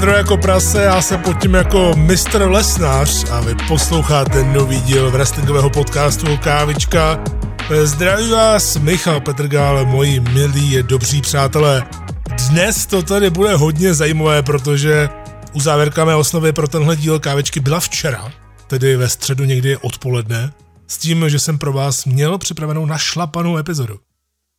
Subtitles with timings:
[0.00, 5.10] vedro jako prase, já se pod tím jako mistr lesnář a vy posloucháte nový díl
[5.10, 7.24] wrestlingového podcastu Kávička.
[7.84, 11.86] Zdraví vás Michal Petrgál, moji milí dobří přátelé.
[12.50, 15.08] Dnes to tady bude hodně zajímavé, protože
[15.52, 18.32] u závěrka mé osnovy pro tenhle díl Kávičky byla včera,
[18.66, 20.52] tedy ve středu někdy odpoledne,
[20.88, 23.98] s tím, že jsem pro vás měl připravenou našlapanou epizodu.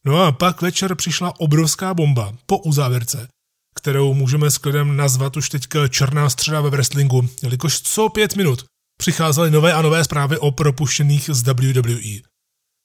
[0.06, 3.28] No a pak večer přišla obrovská bomba po uzávěrce,
[3.76, 8.66] kterou můžeme s klidem nazvat už teďka černá středa ve wrestlingu, jelikož co pět minut
[8.98, 12.22] přicházely nové a nové zprávy o propuštěných z WWE.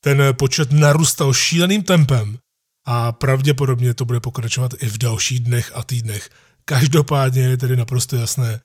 [0.04, 2.38] Ten počet narůstal šíleným tempem
[2.86, 6.30] a pravděpodobně to bude pokračovat i v dalších dnech a týdnech.
[6.64, 8.60] Každopádně je tedy naprosto jasné,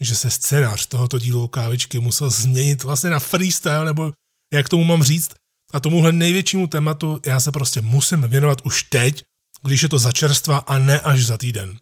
[0.00, 4.12] že se scénář tohoto dílu kávičky musel změnit vlastně na freestyle, nebo
[4.52, 5.34] jak tomu mám říct,
[5.72, 9.22] a tomuhle největšímu tématu já se prostě musím věnovat už teď,
[9.66, 11.78] když je to za čerstva a ne až za týden.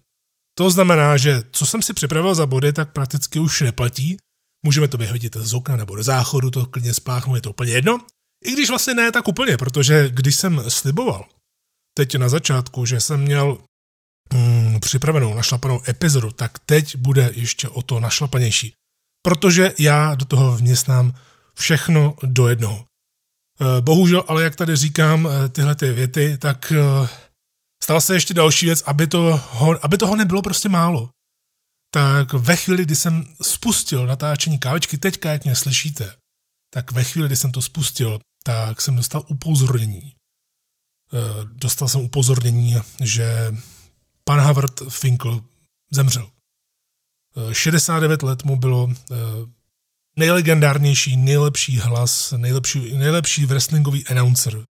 [0.58, 4.16] To znamená, že co jsem si připravil za body, tak prakticky už neplatí.
[4.64, 8.00] Můžeme to vyhodit z okna nebo do záchodu, to klidně spáchnu, je to úplně jedno.
[8.44, 11.24] I když vlastně ne tak úplně, protože když jsem sliboval
[11.94, 13.58] teď na začátku, že jsem měl
[14.32, 18.74] mm, připravenou našlapanou epizodu, tak teď bude ještě o to našlapanější.
[19.22, 21.14] Protože já do toho vměstnám
[21.54, 22.84] všechno do jednoho.
[23.60, 27.08] Eh, bohužel, ale jak tady říkám eh, tyhle ty věty, tak eh,
[27.82, 29.40] stala se ještě další věc, aby, to,
[29.82, 31.10] aby toho nebylo prostě málo.
[31.94, 36.16] Tak ve chvíli, kdy jsem spustil natáčení kávečky, teďka jak mě slyšíte,
[36.74, 40.14] tak ve chvíli, kdy jsem to spustil, tak jsem dostal upozornění.
[41.44, 43.54] Dostal jsem upozornění, že
[44.24, 45.40] pan Howard Finkel
[45.92, 46.30] zemřel.
[47.52, 48.88] 69 let mu bylo
[50.16, 54.64] nejlegendárnější, nejlepší hlas, nejlepší, nejlepší wrestlingový announcer.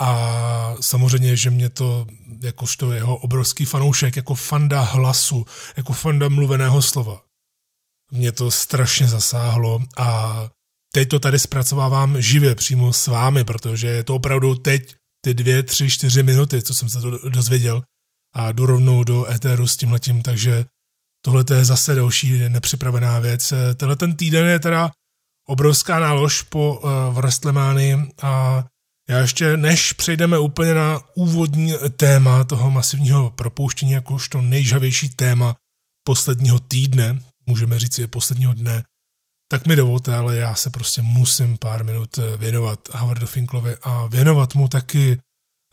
[0.00, 2.06] A samozřejmě, že mě to,
[2.42, 5.46] jakožto jeho obrovský fanoušek, jako fanda hlasu,
[5.76, 7.22] jako fanda mluveného slova,
[8.12, 10.40] mě to strašně zasáhlo a
[10.94, 14.94] teď to tady zpracovávám živě přímo s vámi, protože je to opravdu teď
[15.24, 17.82] ty dvě, tři, čtyři minuty, co jsem se to dozvěděl
[18.34, 20.64] a jdu rovnou do éteru s tímhletím, takže
[21.24, 23.52] Tohle je zase další nepřipravená věc.
[23.74, 24.90] Tenhle ten týden je teda
[25.48, 28.64] obrovská nálož po uh, Wrestlemánii a
[29.08, 35.56] já ještě, než přejdeme úplně na úvodní téma toho masivního propouštění, jakožto nejžavější téma
[36.06, 38.82] posledního týdne, můžeme říct i posledního dne,
[39.50, 44.06] tak mi dovolte, ale já se prostě musím pár minut eh, věnovat Howardu Finklovi a
[44.06, 45.18] věnovat mu taky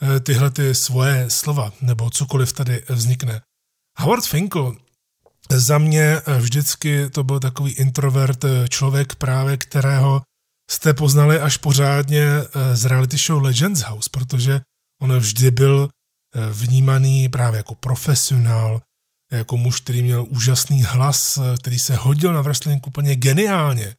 [0.02, 3.42] eh, tyhle ty svoje slova, nebo cokoliv tady vznikne.
[3.98, 4.76] Howard Finkel
[5.50, 10.22] za mě eh, vždycky to byl takový introvert eh, člověk právě, kterého
[10.72, 14.62] jste poznali až pořádně eh, z reality show Legends House, protože
[15.02, 15.90] on vždy byl
[16.52, 18.82] vnímaný právě jako profesionál,
[19.32, 23.96] jako muž, který měl úžasný hlas, který se hodil na wrestling úplně geniálně.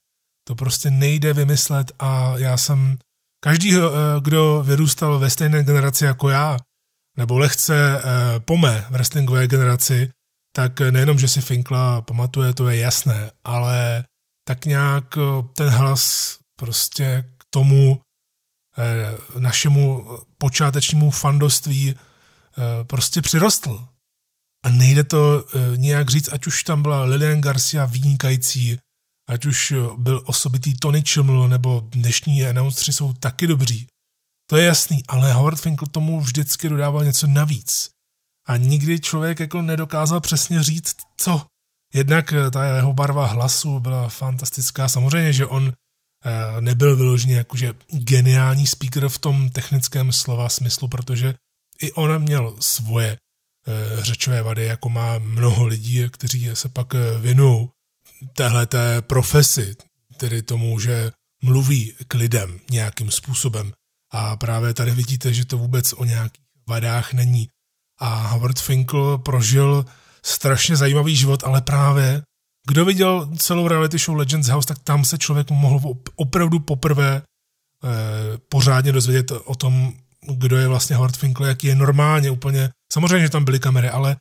[0.49, 2.99] To prostě nejde vymyslet a já jsem
[3.45, 3.73] každý,
[4.21, 6.57] kdo vyrůstal ve stejné generaci jako já,
[7.19, 8.03] nebo lehce
[8.39, 10.11] po mé wrestlingové generaci,
[10.57, 14.05] tak nejenom, že si Finkla pamatuje, to je jasné, ale
[14.45, 18.01] tak nějak eh, ten hlas prostě k tomu
[18.79, 20.07] eh, našemu
[20.39, 23.89] počátečnímu fandoství eh, prostě přirostl.
[24.65, 25.45] A nejde to
[25.77, 28.79] nějak říct, ať už tam byla Lilian Garcia vynikající,
[29.29, 33.87] ať už byl osobitý Tony Chiml, nebo dnešní announceri jsou taky dobří.
[34.51, 37.91] To je jasný, ale Howard Finkel tomu vždycky dodával něco navíc
[38.49, 41.47] a nikdy člověk jako nedokázal přesně říct, co.
[41.95, 44.89] Jednak ta jeho barva hlasu byla fantastická.
[44.89, 45.73] Samozřejmě, že on
[46.61, 51.35] nebyl vyložený jakože geniální speaker v tom technickém slova smyslu, protože
[51.83, 57.69] i on měl svoje eh, řečové vady, jako má mnoho lidí, kteří se pak věnují
[58.35, 59.77] téhle té profesi,
[60.17, 63.73] tedy tomu, že mluví k lidem nějakým způsobem.
[64.13, 67.49] A právě tady vidíte, že to vůbec o nějakých vadách není
[67.99, 69.85] a Howard Finkel prožil
[70.25, 72.23] strašně zajímavý život, ale právě
[72.67, 78.39] kdo viděl celou reality show Legends House, tak tam se člověk mohl opravdu poprvé eh,
[78.49, 79.93] pořádně dozvědět o tom,
[80.37, 84.17] kdo je vlastně Howard Finkel, jak je normálně úplně, samozřejmě, že tam byly kamery, ale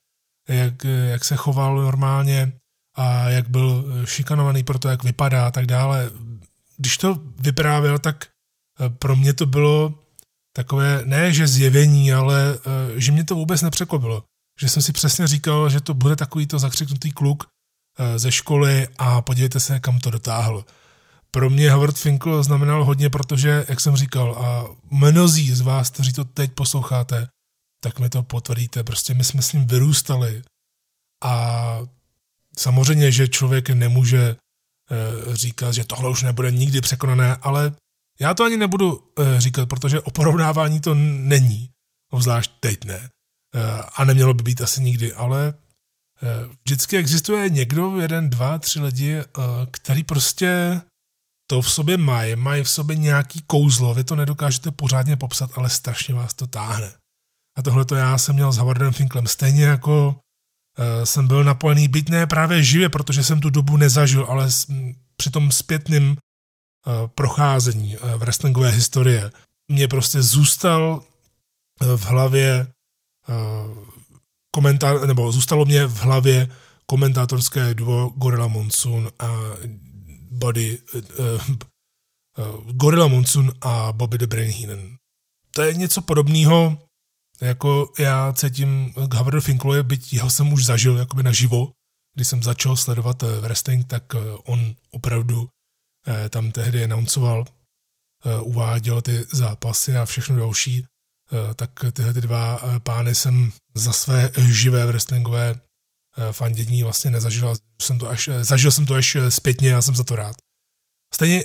[0.50, 2.54] jak, jak se choval normálně
[2.96, 6.12] a jak byl šikanovaný pro to, jak vypadá a tak dále.
[6.78, 8.28] Když to vyprávěl, tak
[8.80, 10.02] eh, pro mě to bylo
[10.56, 12.62] takové, ne že zjevení, ale uh,
[12.96, 14.24] že mě to vůbec nepřekvapilo.
[14.60, 17.48] Že jsem si přesně říkal, že to bude takový to zakřiknutý kluk
[18.15, 20.65] ze školy a podívejte se, kam to dotáhl.
[21.31, 26.13] Pro mě Howard Finkel znamenal hodně, protože, jak jsem říkal, a mnozí z vás, kteří
[26.13, 27.27] to teď posloucháte,
[27.83, 28.83] tak mi to potvrdíte.
[28.83, 30.42] Prostě my jsme s ním vyrůstali
[31.24, 31.80] A
[32.57, 34.36] samozřejmě, že člověk nemůže
[35.33, 37.75] říkat, že tohle už nebude nikdy překonané, ale
[38.19, 39.04] já to ani nebudu
[39.38, 41.69] říkat, protože o porovnávání to není,
[42.12, 43.09] obzvlášť teď ne.
[43.95, 45.54] A nemělo by být asi nikdy, ale
[46.65, 49.21] vždycky existuje někdo, jeden, dva, tři lidi,
[49.71, 50.81] který prostě
[51.47, 55.69] to v sobě mají, mají v sobě nějaký kouzlo, vy to nedokážete pořádně popsat, ale
[55.69, 56.91] strašně vás to táhne.
[57.57, 61.88] A tohle to já jsem měl s Howardem Finklem stejně jako uh, jsem byl napojený,
[61.88, 64.47] byť ne právě živě, protože jsem tu dobu nezažil, ale
[65.18, 66.15] při tom zpětným uh,
[67.07, 69.31] procházení wrestlingové historie
[69.68, 71.03] mě prostě zůstal
[71.79, 72.68] v hlavě
[74.56, 76.50] komentár, nebo zůstalo mě v hlavě
[76.86, 79.30] komentátorské duo Gorilla Monsoon a
[80.31, 81.01] Body, uh,
[82.38, 84.98] uh, Gorilla Monsoon a Bobby the Brain.
[85.56, 86.77] To je něco podobného,
[87.42, 91.71] jako já cítím k Howardu Finklovi, byť jeho jsem už zažil jakoby naživo,
[92.15, 94.04] když jsem začal sledovat wrestling, tak
[94.44, 95.50] on opravdu
[96.30, 97.45] tam tehdy announcoval,
[98.42, 100.86] uváděl ty zápasy a všechno další,
[101.56, 105.56] tak tyhle ty dva pány jsem za své živé wrestlingové
[106.18, 107.56] Eh, fandění vlastně nezažil.
[107.81, 110.36] Jsem to až, eh, zažil jsem to až eh, zpětně, já jsem za to rád.
[111.13, 111.44] Stejně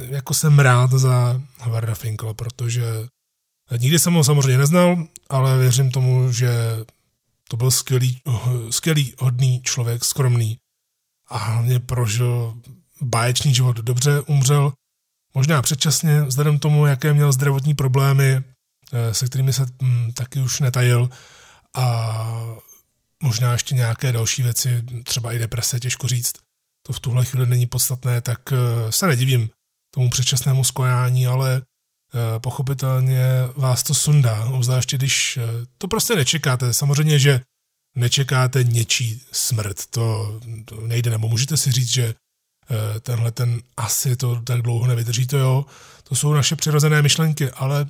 [0.00, 2.84] jako jsem rád za Havarda Finkel, protože
[3.78, 6.50] nikdy jsem ho samozřejmě neznal, ale věřím tomu, že
[7.48, 8.22] to byl skvělý,
[8.70, 10.58] skvělý hodný člověk, skromný
[11.26, 12.54] a hlavně prožil
[13.00, 13.76] báječný život.
[13.76, 14.72] Dobře umřel,
[15.34, 18.44] možná předčasně, vzhledem tomu, jaké měl zdravotní problémy,
[19.12, 21.10] se kterými se hm, taky už netajil
[21.74, 22.16] a
[23.22, 26.32] možná ještě nějaké další věci, třeba i deprese, těžko říct.
[26.86, 29.50] To v tuhle chvíli není podstatné, tak eh, se nedivím
[29.94, 33.24] tomu předčasnému skojání, ale eh, pochopitelně
[33.56, 36.72] vás to sundá, obzvláště když eh, to prostě nečekáte.
[36.72, 37.40] Samozřejmě, že
[37.96, 42.14] nečekáte něčí smrt, to, to nejde, nebo můžete si říct, že
[43.00, 45.66] tenhle ten asi to tak dlouho nevydrží, to jo,
[46.02, 47.86] to jsou naše přirozené myšlenky, ale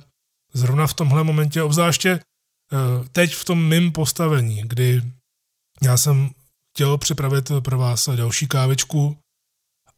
[0.53, 2.19] zrovna v tomhle momentě, obzvláště
[3.11, 5.01] teď v tom mým postavení, kdy
[5.83, 6.29] já jsem
[6.73, 9.17] chtěl připravit pro vás další kávičku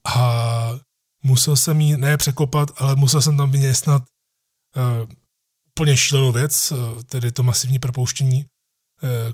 [0.07, 0.69] a
[1.23, 5.09] musel jsem ji ne překopat, ale musel jsem tam vyměstnat uh,
[5.67, 8.45] úplně šílenou věc, uh, tedy to masivní propouštění,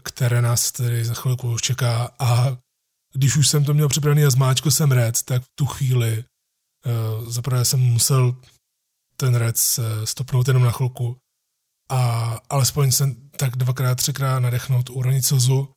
[0.04, 2.16] které nás tedy za chvilku čeká.
[2.19, 2.57] A
[3.13, 6.24] když už jsem to měl připravený a zmáčkl jsem rec, tak v tu chvíli
[7.27, 8.36] zaprvé jsem musel
[9.19, 11.18] ten rec uh, stopnout jenom na chvilku
[11.92, 15.74] a alespoň jsem tak dvakrát, třikrát nadechnout, uronit slzu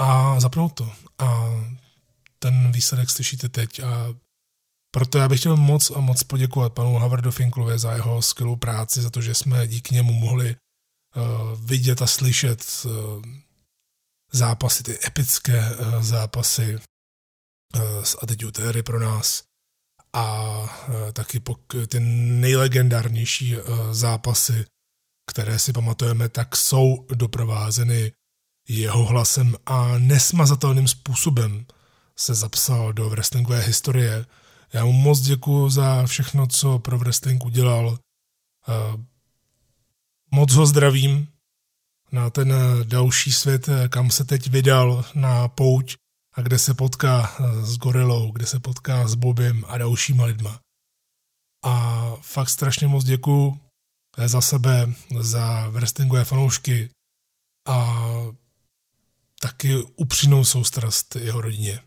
[0.00, 0.92] a zapnout to.
[1.18, 1.50] A
[2.38, 4.14] ten výsledek slyšíte teď a
[4.90, 9.02] proto já bych chtěl moc a moc poděkovat panu Havardu Finklovi za jeho skvělou práci,
[9.02, 10.56] za to, že jsme díky němu mohli
[11.16, 13.22] uh, vidět a slyšet uh,
[14.32, 16.78] zápasy, ty epické uh, zápasy
[17.74, 19.47] uh, z Attitude pro nás
[20.12, 21.42] a uh, taky
[21.88, 23.62] ty nejlegendárnější uh,
[23.92, 24.64] zápasy,
[25.30, 28.12] které si pamatujeme, tak jsou doprovázeny
[28.68, 31.66] jeho hlasem a nesmazatelným způsobem
[32.16, 34.26] se zapsal do wrestlingové historie.
[34.72, 37.98] Já mu moc děkuji za všechno, co pro wrestling udělal.
[40.30, 41.28] Moc ho zdravím
[42.12, 45.96] na ten další svět, kam se teď vydal na pouť
[46.38, 50.60] a kde se potká s Gorilou, kde se potká s Bobem a dalšíma lidma.
[51.64, 53.60] A fakt strašně moc děkuji
[54.26, 56.90] za sebe, za wrestlingové fanoušky
[57.68, 57.98] a
[59.40, 61.80] taky upřímnou soustrast jeho rodině.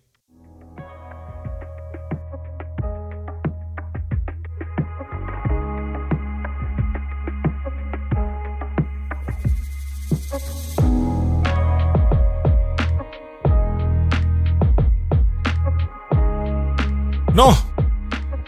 [17.33, 17.57] No,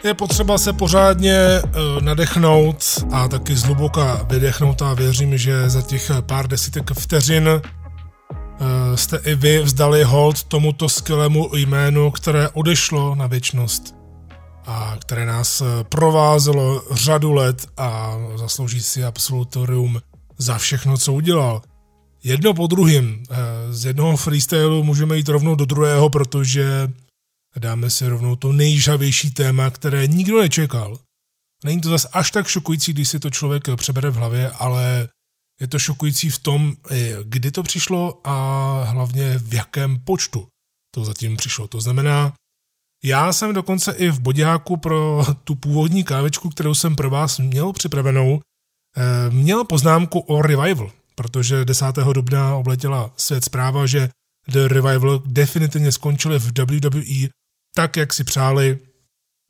[0.03, 6.11] je potřeba se pořádně uh, nadechnout a taky zhluboka vydechnout a věřím, že za těch
[6.25, 7.61] pár desítek vteřin
[8.63, 13.95] Eh, jste i vy vzdali hold tomuto skvělému jménu, které odešlo na věčnost
[14.65, 20.01] a které nás eh, provázelo řadu let a zaslouží si absolutorium
[20.37, 21.61] za všechno, co udělal.
[22.23, 23.23] Jedno po druhém.
[23.31, 23.35] Eh,
[23.69, 26.87] z jednoho freestylu můžeme jít rovnou do druhého, protože
[27.59, 30.99] dáme si rovnou to nejžavější téma, které nikdo nečekal.
[31.63, 35.09] Není to zase až tak šokující, když si to člověk přebere v hlavě, ale
[35.61, 36.73] je to šokující v tom,
[37.23, 40.47] kdy to přišlo a hlavně v jakém počtu
[40.95, 41.67] to zatím přišlo.
[41.67, 42.33] To znamená,
[43.03, 47.73] já jsem dokonce i v bodějáku pro tu původní kávečku, kterou jsem pro vás měl
[47.73, 48.41] připravenou,
[48.97, 52.13] eh, měl poznámku o revival, protože 10.
[52.13, 54.09] dubna obletěla svět zpráva, že
[54.47, 57.29] The Revival definitivně skončili v WWE
[57.75, 58.79] tak, jak si přáli.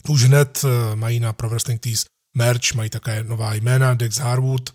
[0.10, 2.06] Už hned eh, mají na Pro Wrestling Tees
[2.38, 4.74] merch, mají také nová jména, Dex Harwood,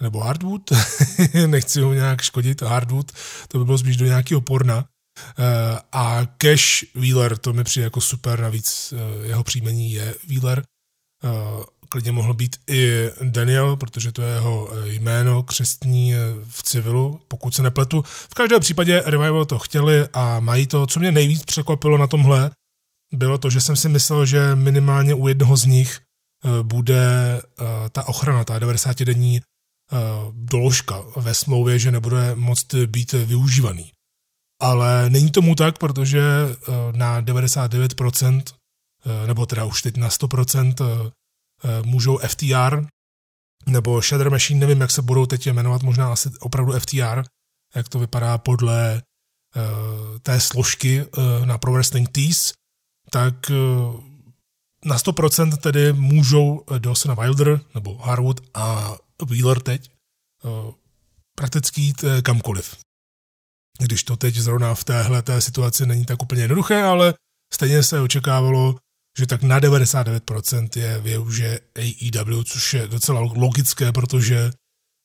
[0.00, 0.70] nebo Hardwood,
[1.46, 3.12] nechci ho nějak škodit, Hardwood,
[3.48, 4.84] to by bylo spíš do nějakého porna.
[5.38, 10.62] Eh, a Cash Wheeler, to mi přijde jako super, navíc eh, jeho příjmení je Wheeler.
[11.88, 16.14] Klidně mohl být i Daniel, protože to je jeho jméno křestní
[16.48, 18.02] v civilu, pokud se nepletu.
[18.06, 20.86] V každém případě Revival to chtěli a mají to.
[20.86, 22.50] Co mě nejvíc překvapilo na tomhle,
[23.14, 27.02] bylo to, že jsem si myslel, že minimálně u jednoho z nich eh, bude
[27.42, 29.96] eh, ta ochrana, ta 90-denní eh,
[30.32, 33.92] doložka ve smlouvě, že nebude moct být využívaný.
[34.60, 36.22] Ale není tomu tak, protože
[36.92, 38.42] na 99%,
[39.26, 40.74] nebo teda už teď na 100%
[41.84, 42.86] můžou FTR
[43.66, 47.22] nebo Shader Machine, nevím, jak se budou teď jmenovat, možná asi opravdu FTR,
[47.74, 49.02] jak to vypadá podle
[50.22, 51.04] té složky
[51.44, 52.52] na Pro Wrestling Tees,
[53.10, 53.54] tak eh,
[54.84, 60.72] na 100% tedy můžou eh, Dawson Wilder nebo Harwood a Wheeler teď eh,
[61.34, 62.76] prakticky jít kamkoliv.
[63.78, 67.14] Když to teď zrovna v téhle té situaci není tak úplně jednoduché, ale
[67.54, 68.76] stejně se očekávalo,
[69.18, 74.50] že tak na 99% je využije AEW, což je docela logické, protože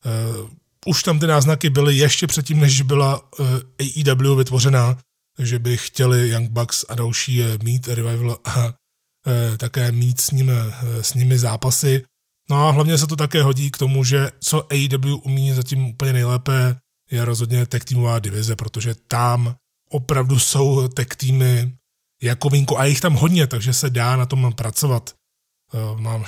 [0.06, 0.50] uh,
[0.86, 3.48] už tam ty náznaky byly ještě předtím, než byla uh,
[3.80, 4.98] AEW vytvořená,
[5.40, 8.74] že by chtěli Young Bucks a další mít revival a
[9.28, 10.74] e, také mít s, ním, e,
[11.04, 12.04] s nimi zápasy.
[12.50, 16.14] No a hlavně se to také hodí k tomu, že co AEW umí zatím úplně
[16.14, 16.76] nejlépe,
[17.12, 19.56] je rozhodně tech týmová divize, protože tam
[19.90, 21.76] opravdu jsou tech týmy
[22.22, 25.16] jako vínko a jich tam hodně, takže se dá na tom pracovat.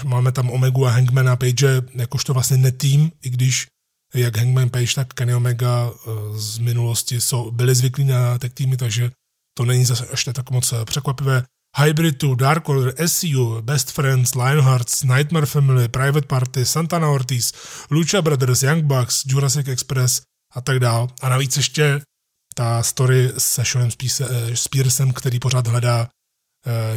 [0.03, 3.67] Máme tam Omegu a Hangmana Page jakožto vlastně netým, i když
[4.13, 6.09] jak Hangman Page, tak Kenny Omega eh,
[6.39, 9.11] z minulosti jsou, byli zvyklí na tech týmy, takže
[9.57, 11.43] to není zase ještě tak moc eh, překvapivé.
[11.77, 17.53] Hybrid 2, Dark Order, SCU, Best Friends, Lionhearts, Nightmare Family, Private Party, Santana Ortiz,
[17.91, 20.21] Lucha Brothers, Young Bucks, Jurassic Express
[20.53, 21.07] a tak dál.
[21.21, 22.01] A navíc ještě
[22.55, 23.89] ta story se Seanem
[24.21, 26.09] eh, Spearsem, který pořád hledá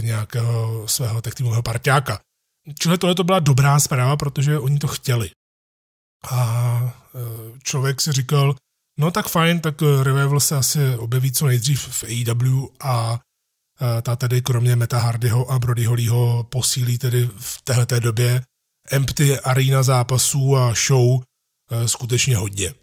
[0.01, 2.21] nějakého svého tech týmového parťáka.
[2.79, 5.31] Čili tohle to byla dobrá zpráva, protože oni to chtěli.
[6.31, 6.81] A
[7.15, 8.55] e, člověk si říkal,
[8.99, 13.21] no tak fajn, tak e, Revival se asi objeví co nejdřív v AEW a
[13.99, 18.43] e, ta tedy kromě Meta Hardyho a Brody Hollyho posílí tedy v této době
[18.91, 21.23] empty arena zápasů a show
[21.87, 22.75] skutečně hodně.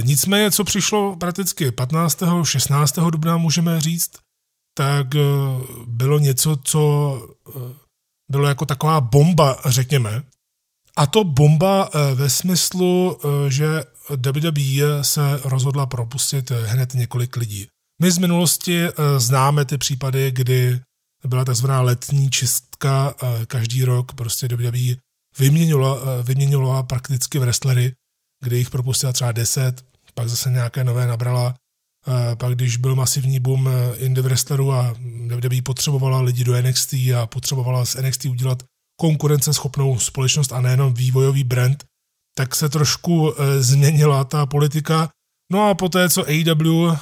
[0.00, 2.22] Nicméně, co přišlo prakticky 15.
[2.42, 2.98] 16.
[2.98, 4.10] dubna, můžeme říct,
[4.74, 5.06] tak
[5.86, 7.12] bylo něco, co
[8.30, 10.22] bylo jako taková bomba, řekněme,
[10.96, 17.36] a to bomba eh, ve smyslu, eh, že WWE se rozhodla propustit eh, hned několik
[17.36, 17.66] lidí.
[18.02, 20.80] My z minulosti známe ty případy, kdy
[21.24, 23.14] byla takzvaná letní čistka
[23.46, 24.96] každý rok, prostě WWE
[25.38, 27.92] vyměnila, vyměnila prakticky wrestlery,
[28.44, 29.84] kdy jich propustila třeba 10,
[30.14, 31.54] pak zase nějaké nové nabrala,
[32.38, 34.94] pak když byl masivní boom indie wrestlerů a
[35.28, 38.62] WWE potřebovala lidi do NXT a potřebovala z NXT udělat
[39.00, 41.84] konkurenceschopnou společnost a nejenom vývojový brand,
[42.36, 45.08] tak se trošku e, změnila ta politika.
[45.52, 46.96] No a poté, co AEW e,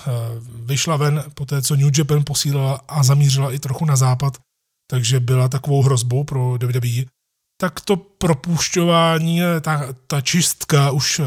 [0.64, 4.38] vyšla ven, poté, co New Japan posílala a zamířila i trochu na západ,
[4.90, 7.04] takže byla takovou hrozbou pro WWE,
[7.61, 11.20] tak to propušťování, e, ta, ta čistka už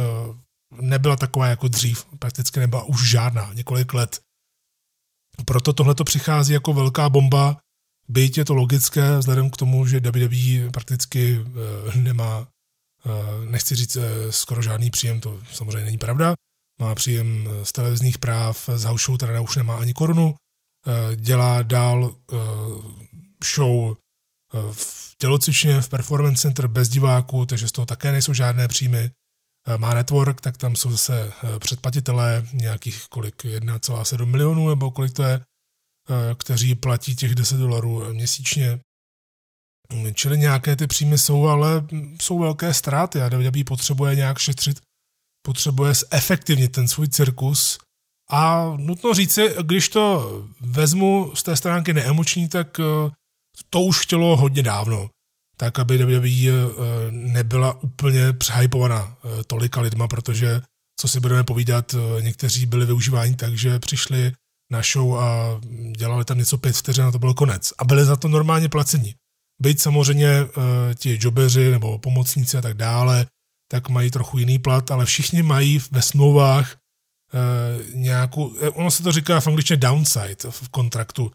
[0.82, 4.20] nebyla taková jako dřív, prakticky nebyla už žádná, několik let.
[5.46, 7.58] Proto tohle to přichází jako velká bomba
[8.10, 13.96] Byť je to logické, vzhledem k tomu, že WWE prakticky uh, nemá, uh, nechci říct
[13.96, 16.34] uh, skoro žádný příjem, to samozřejmě není pravda,
[16.80, 20.36] má příjem z televizních práv, z house show teda už nemá ani korunu,
[21.16, 22.16] dělá dál
[23.56, 23.96] show
[24.72, 29.12] v tělocvičně, v performance center bez diváků, takže z toho také nejsou žádné příjmy.
[29.78, 35.40] Má network, tak tam jsou zase předplatitelé nějakých kolik, 1,7 milionů nebo kolik to je,
[35.40, 35.53] Eh,
[36.38, 38.80] kteří platí těch 10 dolarů měsíčně.
[40.14, 41.88] Čili nějaké ty příjmy jsou, ale
[42.22, 44.82] jsou velké ztráty a WWE potřebuje nějak šetřit,
[45.46, 47.78] potřebuje zefektivnit ten svůj cirkus
[48.30, 50.32] a nutno říci, když to
[50.62, 53.12] vezmu z té stránky neemoční, tak eh,
[53.70, 55.10] to už chtělo hodně dávno.
[55.58, 59.18] Tak, aby WWE eh, nebyla úplně přehypovaná
[59.48, 60.62] tolika lidma, protože,
[61.00, 64.34] co si budeme povídat, někteří byli využíváni tak, že přišli
[64.74, 65.60] na show a
[65.98, 67.74] dělali tam něco pět vteřin a to byl konec.
[67.78, 69.16] A byli za to normálně placeni.
[69.62, 70.50] Byť samozřejmě uh,
[70.96, 73.26] ti jobeři nebo pomocníci a tak dále,
[73.72, 76.78] tak mají trochu jiný plat, ale všichni mají ve smlouvách
[77.94, 81.32] nějakou, ono se to říká v angličtině downside v kontraktu,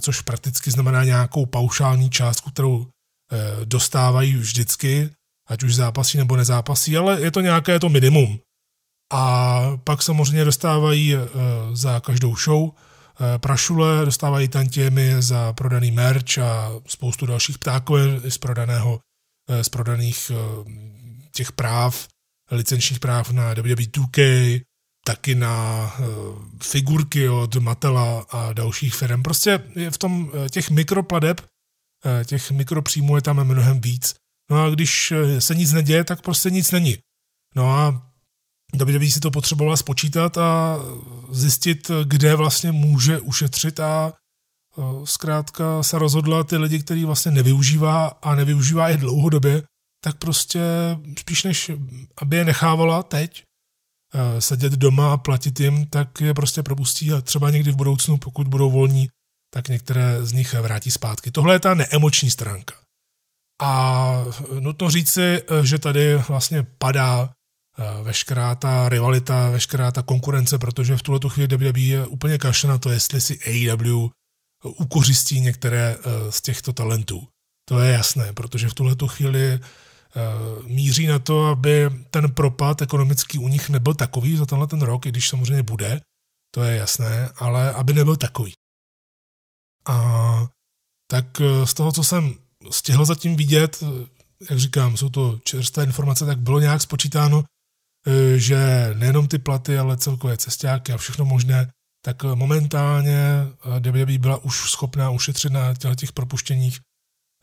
[0.00, 2.86] což prakticky znamená nějakou paušální částku, kterou
[3.64, 5.10] dostávají vždycky,
[5.48, 8.38] ať už zápasí nebo nezápasí, ale je to nějaké to minimum.
[9.12, 11.14] A pak samozřejmě dostávají
[11.72, 12.70] za každou show
[13.38, 17.94] prašule, dostávají tantiemy za prodaný merch a spoustu dalších ptáků
[18.28, 19.00] z prodaného,
[19.62, 20.32] z prodaných
[21.34, 22.08] těch práv,
[22.50, 24.60] licenčních práv na WWE 2K,
[25.04, 25.90] taky na
[26.62, 29.22] figurky od Matela a dalších firm.
[29.22, 31.40] Prostě je v tom těch mikropladeb,
[32.24, 34.14] těch mikropříjmů je tam mnohem víc.
[34.50, 36.98] No a když se nic neděje, tak prostě nic není.
[37.56, 38.07] No a
[38.74, 40.76] WWE si to potřebovala spočítat a
[41.30, 44.12] zjistit, kde vlastně může ušetřit a
[45.04, 49.62] zkrátka se rozhodla ty lidi, který vlastně nevyužívá a nevyužívá je dlouhodobě,
[50.04, 50.60] tak prostě
[51.18, 51.70] spíš než
[52.20, 53.42] aby je nechávala teď
[54.14, 58.16] eh, sedět doma a platit jim, tak je prostě propustí a třeba někdy v budoucnu,
[58.16, 59.08] pokud budou volní,
[59.54, 61.30] tak některé z nich vrátí zpátky.
[61.30, 62.74] Tohle je ta neemoční stránka.
[63.62, 64.24] A
[64.60, 67.30] nutno říci, že tady vlastně padá
[68.02, 72.78] veškerá ta rivalita, veškerá ta konkurence, protože v tuhle chvíli WWE je úplně kašle na
[72.78, 74.08] to, jestli si AEW
[74.64, 75.96] ukořistí některé
[76.30, 77.28] z těchto talentů.
[77.68, 79.60] To je jasné, protože v tuhle chvíli
[80.16, 84.82] Eh, míří na to, aby ten propad ekonomický u nich nebyl takový za tenhle ten
[84.82, 86.00] rok, i když samozřejmě bude,
[86.54, 88.52] to je jasné, ale aby nebyl takový.
[89.86, 90.46] A
[91.10, 92.34] tak eh, z toho, co jsem
[92.70, 94.06] stihl zatím vidět, eh,
[94.50, 97.44] jak říkám, jsou to čerstvé informace, tak bylo nějak spočítáno,
[98.36, 101.70] že nejenom ty platy, ale celkové cestáky a všechno možné,
[102.04, 103.46] tak momentálně
[103.80, 106.78] WWE byla už schopná ušetřit na těch propuštěních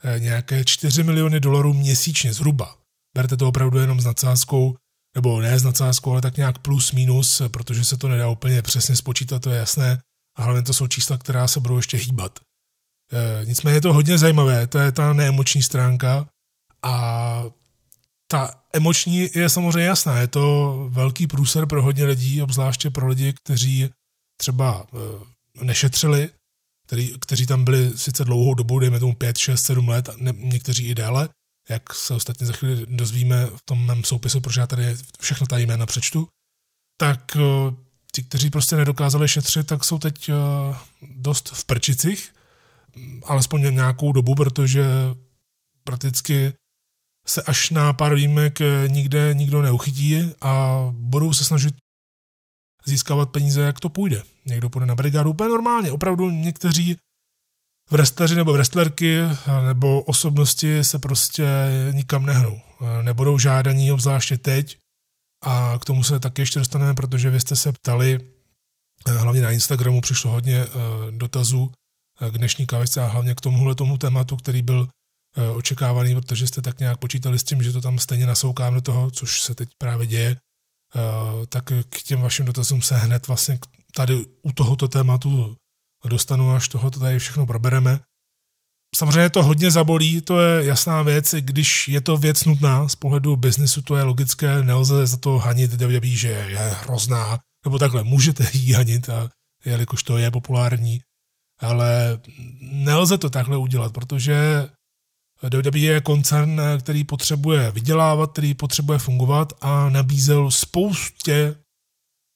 [0.04, 2.78] Eh, nějaké 4 miliony dolarů měsíčně zhruba.
[3.18, 4.76] Berte to opravdu jenom s nadsázkou,
[5.16, 8.96] nebo ne s nadsázkou, ale tak nějak plus minus, protože se to nedá úplně přesně
[8.96, 10.00] spočítat, to je jasné.
[10.38, 12.40] A hlavně to jsou čísla, která se budou ještě hýbat.
[13.14, 16.28] E, nicméně je to hodně zajímavé, to je ta neemoční stránka
[16.84, 17.44] a
[18.28, 23.34] ta emoční je samozřejmě jasná, je to velký průser pro hodně lidí, obzvláště pro lidi,
[23.44, 23.90] kteří
[24.38, 24.88] třeba
[25.62, 26.30] e, nešetřili,
[26.88, 30.88] který, kteří tam byli sice dlouhou dobu, dejme tomu 5, 6, 7 let, ne, někteří
[30.88, 31.30] i déle,
[31.70, 35.58] jak se ostatně za chvíli dozvíme v tom mém soupisu, protože já tady všechno ta
[35.58, 36.28] jména přečtu,
[36.98, 37.74] tak uh,
[38.12, 40.36] ti, kteří prostě nedokázali šetřit, tak jsou teď uh,
[41.02, 42.34] dost v prčicích,
[43.24, 44.86] alespoň nějakou dobu, protože
[45.84, 46.54] prakticky
[47.26, 51.76] se až na pár výjimek eh, nikde nikdo neuchytí a budou se snažit
[52.86, 54.24] získávat peníze, jak to půjde.
[54.46, 55.92] Někdo půjde na brigádu úplně normálně.
[55.92, 56.98] Opravdu někteří
[57.92, 59.20] wrestleri nebo wrestlerky
[59.68, 61.48] nebo osobnosti se prostě
[61.92, 62.62] nikam nehnou.
[63.02, 64.78] Nebudou žádaní, obzvláště teď.
[65.44, 68.20] A k tomu se taky ještě dostaneme, protože vy jste se ptali,
[69.08, 70.68] hlavně na Instagramu přišlo hodně eh,
[71.12, 71.72] dotazů
[72.32, 74.95] k dnešní kavice a hlavně k tomuhle tomu tématu, který byl eh,
[75.56, 79.12] očekávaný, protože jste tak nějak počítali s tím, že to tam stejně nasoukám do toho,
[79.12, 80.38] což se teď právě děje.
[80.96, 83.60] Eh, tak k těm vašim dotazům se hned vlastně
[83.96, 85.56] tady u tohoto tématu
[86.06, 88.00] dostanu, až tohoto tady všechno probereme.
[88.96, 93.36] Samozřejmě to hodně zabolí, to je jasná věc, když je to věc nutná z pohledu
[93.36, 98.48] biznesu, to je logické, nelze za to hanit WWE, že je hrozná, nebo takhle, můžete
[98.54, 99.30] jí hanit, a,
[99.66, 101.02] jelikož to je populární,
[101.60, 102.20] ale
[102.62, 104.68] nelze to takhle udělat, protože
[105.44, 111.56] WWE je koncern, který potřebuje vydělávat, který potřebuje fungovat a nabízel spoustě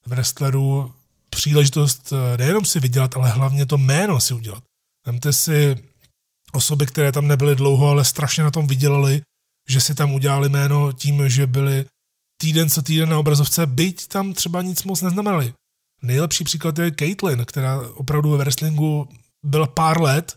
[0.06, 0.94] wrestlerů
[1.30, 4.64] příležitost eh, nejenom si vydělat, ale hlavně to jméno si udělat.
[5.06, 5.76] Vemte si
[6.52, 9.22] osoby, které tam nebyly dlouho, ale strašně na tom vydělali,
[9.68, 11.84] že si tam udělali jméno tím, že byli
[12.40, 15.54] týden co týden na obrazovce, byť tam třeba nic moc neznamenali.
[16.02, 19.08] Nejlepší příklad je Caitlyn, která opravdu ve wrestlingu
[19.44, 20.36] byla pár let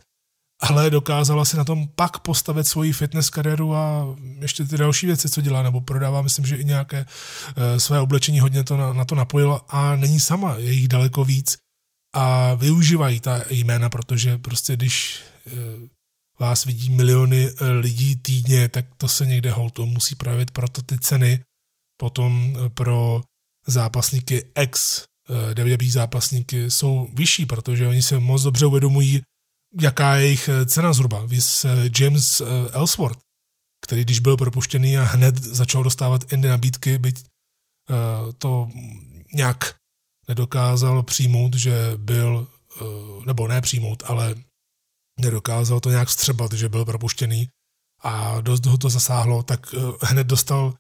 [0.64, 5.30] ale dokázala si na tom pak postavit svoji fitness kariéru a ještě ty další věci,
[5.30, 7.06] co dělá, nebo prodává, myslím, že i nějaké
[7.56, 11.26] e, své oblečení hodně to na, na to napojila a není sama, je jich daleko
[11.26, 11.58] víc
[12.16, 15.52] a využívají ta jména, protože prostě když e,
[16.40, 21.00] vás vidí miliony e, lidí týdně, tak to se někde holto musí projevit, proto ty
[21.00, 21.44] ceny
[22.00, 23.22] potom pro
[23.68, 25.04] zápasníky ex
[25.54, 29.22] WWE zápasníky jsou vyšší, protože oni se moc dobře uvědomují,
[29.82, 31.26] jaká je jejich eh, cena zhruba.
[31.26, 33.20] Vys eh, James eh, Ellsworth,
[33.86, 37.26] který když byl propuštěný a hned začal dostávat indy nabídky, byť
[38.38, 38.70] to
[39.34, 39.76] nějak
[40.28, 42.48] nedokázal přijmout, že byl,
[43.26, 44.36] nebo ne přijmout, ale
[45.20, 47.50] nedokázal to nějak střebat, že byl propuštěný
[48.02, 50.74] a dost ho to zasáhlo, tak hned dostal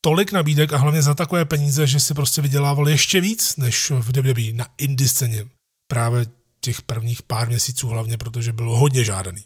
[0.00, 4.16] tolik nabídek a hlavně za takové peníze, že si prostě vydělával ještě víc než v
[4.16, 5.48] WWE na indie scéně.
[5.90, 6.26] Právě
[6.68, 9.44] těch prvních pár měsíců hlavně, protože byl hodně žádaný.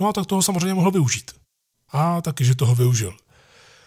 [0.00, 1.34] No a tak toho samozřejmě mohl využít.
[1.92, 3.16] A taky, že toho využil.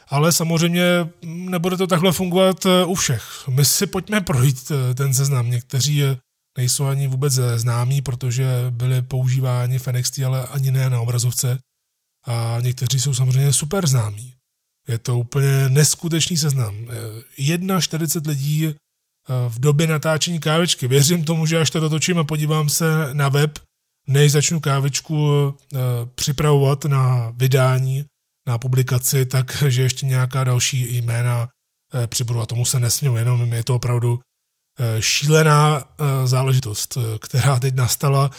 [0.08, 0.84] Ale samozřejmě
[1.24, 3.48] nebude to takhle fungovat eh, u všech.
[3.48, 5.50] My si pojďme projít eh, ten seznam.
[5.50, 6.18] Někteří eh,
[6.58, 11.60] nejsou ani vůbec známí, protože byli používáni v NXT, ale ani ne na obrazovce.
[12.28, 14.34] A někteří jsou samozřejmě super známí.
[14.88, 16.76] Je to úplně neskutečný seznam.
[17.80, 18.76] 41 lidí
[19.50, 20.88] v době natáčení kávečky.
[20.88, 23.60] Věřím tomu, že až to dotočím a podívám se na web,
[24.08, 25.54] než začnu kávečku
[26.16, 28.06] připravovat na vydání,
[28.50, 31.50] na publikaci, takže ještě nějaká další jména
[31.94, 37.60] eh, přibudu a tomu se nesměl, jenom je to opravdu eh, šílená eh, záležitost, která
[37.60, 38.32] teď nastala.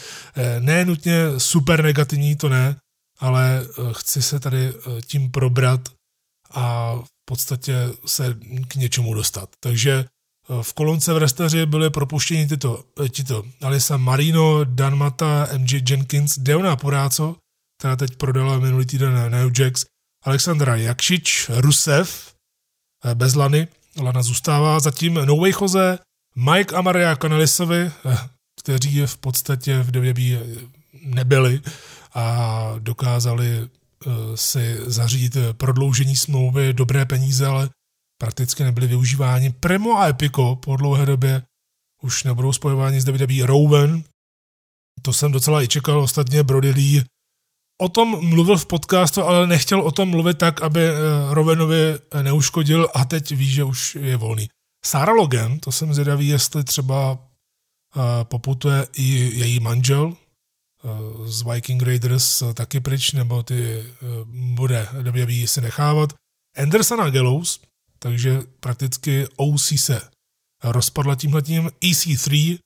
[0.59, 2.75] Ne nutně super negativní, to ne,
[3.19, 4.73] ale chci se tady
[5.05, 5.81] tím probrat
[6.51, 7.75] a v podstatě
[8.05, 9.49] se k něčemu dostat.
[9.59, 10.05] Takže
[10.61, 12.83] v kolonce v restaři byly propuštěni tyto,
[13.15, 17.35] tyto Alisa Marino, Danmata, MJ Jenkins, Deona Poráco,
[17.77, 19.85] která teď prodala minulý týden na New Jacks,
[20.23, 22.33] Alexandra Jakšič, Rusev,
[23.05, 23.67] eh, bez Lany,
[24.01, 25.99] Lana zůstává, zatím No Way Jose,
[26.35, 28.17] Mike a Maria Kanalisovi, eh,
[28.59, 30.61] kteří v podstatě v WWE
[31.01, 31.61] nebyli
[32.13, 37.69] a dokázali eh, si zařídit prodloužení smlouvy, dobré peníze, ale
[38.21, 39.49] prakticky nebyly využíváni.
[39.49, 41.41] Primo a Epico po dlouhé době
[42.01, 43.45] už nebudou spojováni s WWE.
[43.45, 44.03] Rowan,
[45.01, 47.03] to jsem docela i čekal, ostatně Brody Lee
[47.81, 50.93] o tom mluvil v podcastu, ale nechtěl o tom mluvit tak, aby eh,
[51.29, 54.49] Rovenovi eh, neuškodil a teď ví, že už je volný.
[54.85, 59.03] Sarah Logan, to jsem zvědavý, jestli třeba eh, poputuje i
[59.39, 60.13] její manžel
[61.25, 63.85] z Viking Raiders taky pryč, nebo ty
[64.25, 66.13] bude WWE si nechávat.
[66.57, 67.59] Anderson a Gallows,
[68.01, 70.01] takže prakticky OC se
[70.63, 71.67] rozpadla tímhletím.
[71.81, 72.59] EC3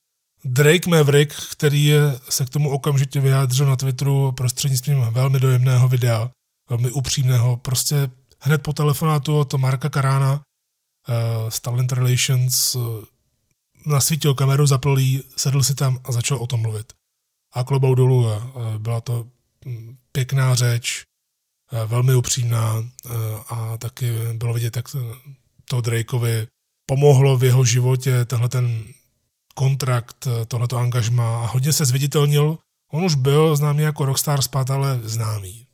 [0.46, 1.92] Drake Maverick, který
[2.30, 6.30] se k tomu okamžitě vyjádřil na Twitteru prostřednictvím velmi dojemného videa,
[6.70, 10.42] velmi upřímného, prostě hned po telefonátu od Marka Karána
[11.50, 13.04] z Talent Relations uh,
[13.86, 16.94] nasvítil kameru, zapl jí, sedl si tam a začal o tom mluvit.
[17.54, 19.28] A klobou dolů uh, byla to
[19.66, 21.04] hm, pěkná řeč,
[21.86, 22.86] velmi upřímná uh,
[23.50, 24.86] a taky bylo vidět, jak
[25.70, 26.48] to Drakeovi
[26.86, 28.86] pomohlo v jeho životě tenhle ten
[29.56, 32.58] kontrakt, eh, tohleto angažma a hodně se zviditelnil.
[32.92, 35.68] On už byl známý jako rockstar spát, ale známý.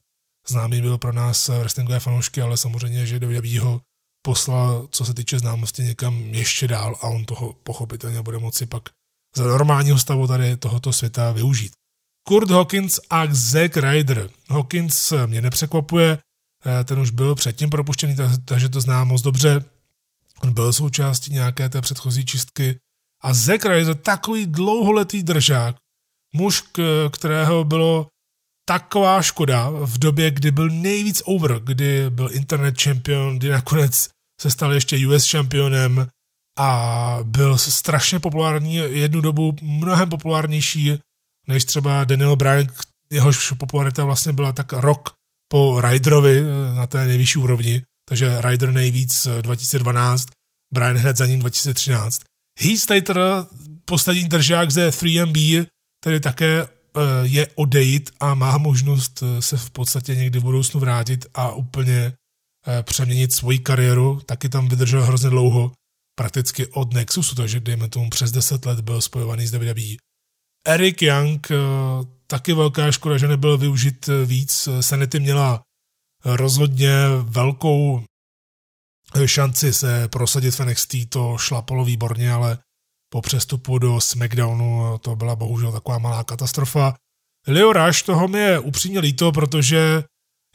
[0.47, 3.81] Známý byl pro nás eh, wrestlingové fanoušky, ale samozřejmě, že WWE ho
[4.25, 8.89] poslal, co se týče známosti, někam ještě dál a on toho pochopitelně bude moci pak
[9.35, 11.73] za normálního stavu tady tohoto světa využít.
[12.27, 14.29] Kurt Hawkins a Zack Ryder.
[14.49, 16.17] Hawkins eh, mě nepřekvapuje,
[16.85, 19.65] ten už byl předtím propuštěný, takže to znám moc dobře.
[20.43, 22.79] On byl součástí nějaké té předchozí čistky
[23.21, 25.75] a Zack Ryder, takový dlouholetý držák,
[26.33, 26.63] muž,
[27.11, 28.07] kterého bylo
[28.65, 34.09] taková škoda v době, kdy byl nejvíc over, kdy byl internet champion, kdy nakonec
[34.41, 36.07] se stal ještě US championem
[36.57, 40.99] a byl strašně populární, jednu dobu mnohem populárnější
[41.47, 42.67] než třeba Daniel Bryan,
[43.11, 45.13] jehož popularita vlastně byla tak rok
[45.51, 46.43] po Ryderovi
[46.75, 50.27] na té nejvyšší úrovni, takže Ryder nejvíc 2012,
[50.73, 52.21] Bryan hned za ním 2013.
[52.59, 53.19] Heath Slater,
[53.85, 55.65] poslední držák ze 3MB,
[56.01, 56.67] který také eh,
[57.23, 62.13] je odejít a má možnost eh, se v podstatě někdy v budoucnu vrátit a úplně
[62.67, 64.21] eh, přeměnit svoji kariéru.
[64.25, 65.71] Taky tam vydržel hrozně dlouho,
[66.15, 69.97] prakticky od Nexusu, takže dejme tomu přes 10 let byl spojovaný s WWE.
[70.67, 71.47] Eric Young,
[72.27, 74.69] taky velká škoda, že nebyl využit víc.
[74.81, 75.61] Sanity měla
[76.25, 76.93] rozhodně
[77.23, 78.03] velkou
[79.25, 82.57] šanci se prosadit v NXT, to šlapalo výborně, ale
[83.09, 86.95] po přestupu do SmackDownu to byla bohužel taková malá katastrofa.
[87.47, 90.03] Leo Rush, toho mi je upřímně líto, protože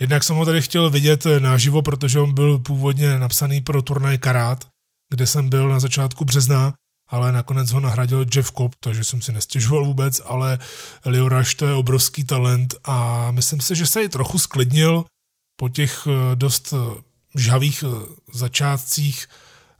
[0.01, 4.69] jednak jsem ho tady chtěl vidět naživo, protože on byl původně napsaný pro turnaj Karát,
[5.11, 6.75] kde jsem byl na začátku března,
[7.09, 10.59] ale nakonec ho nahradil Jeff Cobb, takže jsem si nestěžoval vůbec, ale
[11.05, 15.05] Rush to je obrovský talent a myslím si, že se i trochu sklidnil
[15.57, 16.75] po těch eh, dost
[17.37, 17.89] žhavých eh,
[18.33, 19.27] začátcích,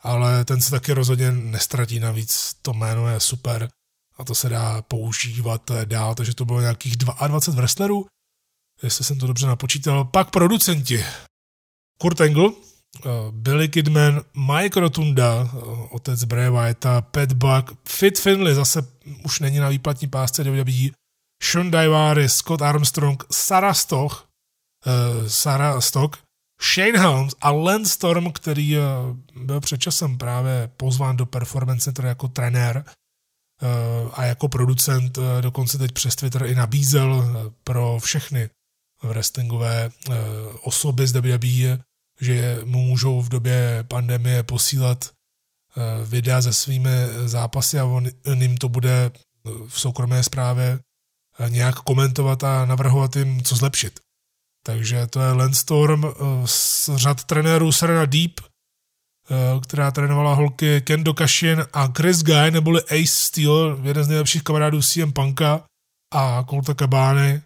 [0.01, 3.69] ale ten se taky rozhodně nestratí, navíc to jméno je super
[4.19, 8.07] a to se dá používat eh, dál, takže to bylo nějakých 22 wrestlerů,
[8.83, 10.05] jestli jsem to dobře napočítal.
[10.05, 11.05] Pak producenti.
[11.99, 12.76] Kurt Angle, eh,
[13.31, 15.51] Billy Kidman, Mike Rotunda,
[15.91, 18.83] otec Bray Wyatta, Pat Buck, Fit Finley, zase
[19.25, 20.91] už není na výplatní pásce WWE,
[21.43, 24.29] Sean Daivari, Scott Armstrong, Sarah Stoch,
[24.87, 26.19] uh, Sarah Stock,
[26.75, 28.77] Shane Helms a Lance Storm, který
[29.37, 32.85] byl před časem právě pozván do Performance Center jako trenér
[34.13, 37.27] a jako producent, dokonce teď přes Twitter i nabízel
[37.65, 38.51] pro všechny
[39.03, 39.91] wrestlingové
[40.63, 41.79] osoby z WWE,
[42.21, 45.11] že mu můžou v době pandemie posílat
[46.05, 46.91] videa se svými
[47.25, 49.11] zápasy a on, jim to bude
[49.69, 50.79] v soukromé zprávě
[51.49, 54.01] nějak komentovat a navrhovat jim, co zlepšit.
[54.67, 56.11] Takže to je Landstorm eh,
[56.45, 62.83] z řad trenérů Serena Deep, eh, která trénovala holky Kendo Kashin a Chris Guy, neboli
[62.83, 65.65] Ace Steel, jeden z nejlepších kamarádů CM Punka
[66.15, 67.43] a Colta Cabány.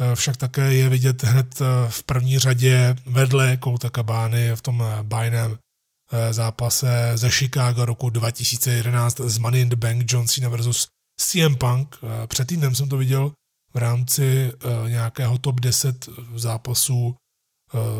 [0.00, 5.58] Eh, však také je vidět hned v první řadě vedle Colta Cabány v tom bajném
[6.30, 10.88] zápase ze Chicago roku 2011 z Money in the Bank John Cena versus
[11.20, 11.96] CM Punk.
[12.26, 13.32] Před týdnem jsem to viděl
[13.74, 14.52] v rámci
[14.88, 17.16] nějakého top 10 zápasů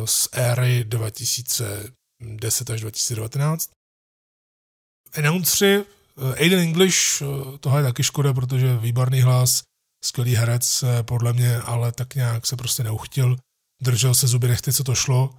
[0.04, 3.70] z éry 2010 až 2019.
[5.16, 5.84] Announceri
[6.36, 7.22] Aiden English,
[7.60, 9.62] tohle je taky škoda, protože výborný hlas,
[10.04, 13.36] skvělý herec podle mě, ale tak nějak se prostě neuchtil.
[13.82, 15.34] Držel se zuby nechty, co to šlo.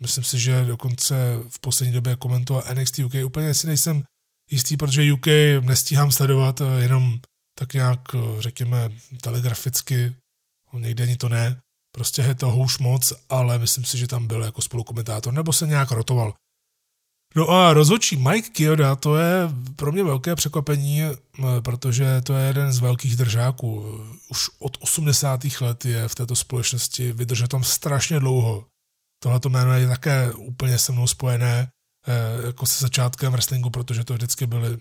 [0.00, 1.14] Myslím si, že dokonce
[1.48, 3.14] v poslední době komentoval NXT UK.
[3.24, 4.02] Úplně si nejsem
[4.50, 5.26] jistý, protože UK
[5.60, 7.18] nestíhám sledovat, jenom
[7.58, 10.14] tak nějak, eh, řekněme, telegraficky,
[10.78, 11.60] někde ani to ne,
[11.94, 15.66] prostě je to houš moc, ale myslím si, že tam byl jako spolukomentátor, nebo se
[15.66, 16.34] nějak rotoval.
[17.36, 21.14] No a rozhodčí Mike Kyoda, to je pro mě velké překvapení, eh,
[21.60, 24.00] protože to je jeden z velkých držáků.
[24.28, 25.60] Už od 80.
[25.60, 28.66] let je v této společnosti, vydržel tam strašně dlouho.
[29.22, 31.68] Tohle jméno je také úplně se mnou spojené
[32.06, 34.78] eh, jako se začátkem wrestlingu, protože to vždycky byly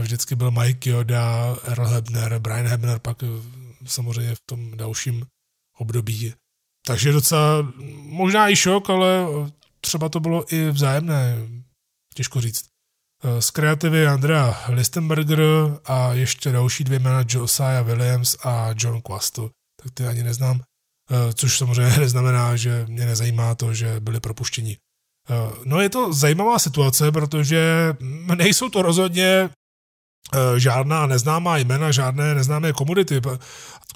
[0.00, 3.26] vždycky byl Mike Yoda, Earl Hebner, Brian Hebner pak eh,
[3.86, 5.26] samozřejmě v tom dalším
[5.78, 6.34] období.
[6.86, 9.26] Takže docela možná i šok, ale
[9.80, 11.36] třeba to bylo i vzájemné,
[12.14, 12.64] těžko říct.
[13.24, 15.40] Eh, z kreativy Andrea Listenberger
[15.84, 19.50] a ještě další dvě jména Josiah Williams a John Quasto,
[19.82, 24.76] tak ty ani neznám, eh, což samozřejmě neznamená, že mě nezajímá to, že byli propuštěni.
[25.64, 27.94] No je to zajímavá situace, protože
[28.36, 29.50] nejsou to rozhodně
[30.32, 33.20] Eh, žádná neznámá jména, žádné neznámé komodity.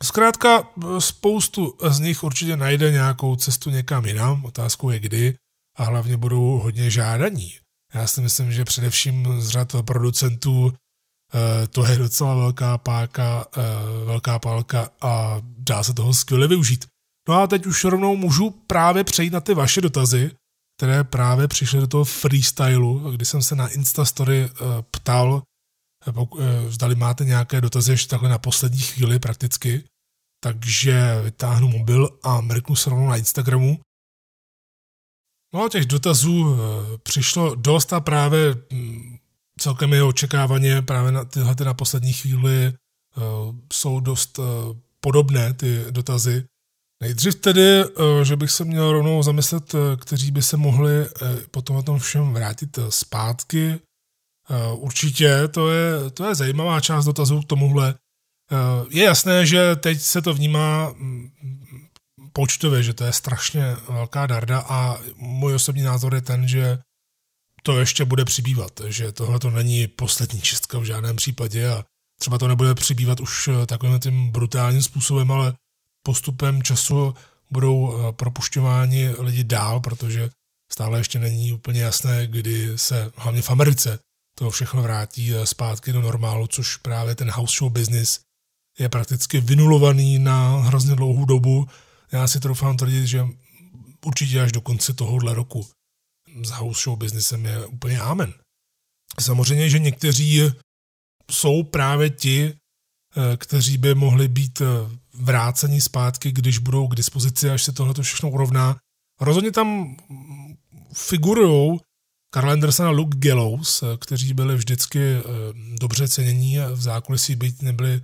[0.03, 5.35] Zkrátka spoustu z nich určitě najde nějakou cestu někam jinam, otázkou je kdy
[5.77, 7.55] a hlavně budou hodně žádaní.
[7.95, 10.73] Já si myslím, že především z řad producentů
[11.35, 16.87] eh, to je docela velká páka, eh, velká pálka a dá se toho skvěle využít.
[17.29, 20.31] No a teď už rovnou můžu právě přejít na ty vaše dotazy,
[20.79, 24.51] které právě přišly do toho freestylu, kdy jsem se na Instastory
[24.91, 25.43] ptal,
[26.07, 29.85] Eh, zdali máte nějaké dotazy ještě takhle na poslední chvíli prakticky,
[30.45, 33.81] takže vytáhnu mobil a mrknu se rovnou na Instagramu.
[35.55, 39.17] No těch dotazů eh, přišlo dost a právě hm,
[39.61, 42.73] celkem je očekávaně právě na tyhle na poslední chvíli eh,
[43.73, 44.41] jsou dost
[45.01, 46.45] podobné ty dotazy.
[47.03, 47.85] Nejdřív tedy,
[48.23, 51.07] že bych se měl rovnou zamyslet, kteří by se mohli
[51.51, 53.81] potom o tom všem vrátit zpátky.
[54.51, 57.95] Eh, určitě, to je, to je zajímavá část dotazů k tomuhle.
[58.53, 61.31] Eh, je jasné, že teď se to vnímá mm,
[62.39, 66.79] počtově, že to je strašně velká darda a můj osobní názor je ten, že
[67.63, 71.85] to ještě bude přibývat, že tohle to není poslední čistka v žádném případě a
[72.21, 75.55] třeba to nebude přibývat už eh, takovým tím brutálním způsobem, ale
[76.07, 77.15] postupem času
[77.51, 80.31] budou propušťováni lidi dál, protože
[80.73, 83.99] stále ještě není úplně jasné, kdy se hlavně v Americe
[84.39, 88.21] to všechno vrátí eh, zpátky do normálu, což právě ten house show business
[88.79, 91.67] je prakticky vynulovaný na hrozně dlouhou dobu.
[92.13, 93.27] Já si troufám tvrdit, že
[94.07, 95.67] určitě až do konce tohohle roku
[96.45, 98.35] s house show businessem je úplně amen.
[99.21, 100.43] Samozřejmě, že někteří
[101.31, 104.67] jsou právě ti, eh, kteří by mohli být eh,
[105.13, 108.77] vráceni zpátky, když budou k dispozici, až se tohle všechno urovná.
[109.21, 109.97] Rozhodně tam
[110.93, 111.81] figurují
[112.35, 115.01] Karl Anderson a Luke Gallows, eh, kteří byli vždycky
[115.81, 118.01] dobře cenění a v zákulisí byť nebyli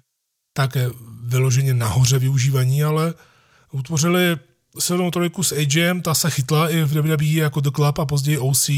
[0.56, 0.76] tak
[1.22, 3.14] vyloženě nahoře využívaní, ale
[3.74, 4.36] utvořili
[4.78, 8.38] silnou trojku s AJM, ta se chytla i v WWE jako The Club a později
[8.38, 8.70] OC.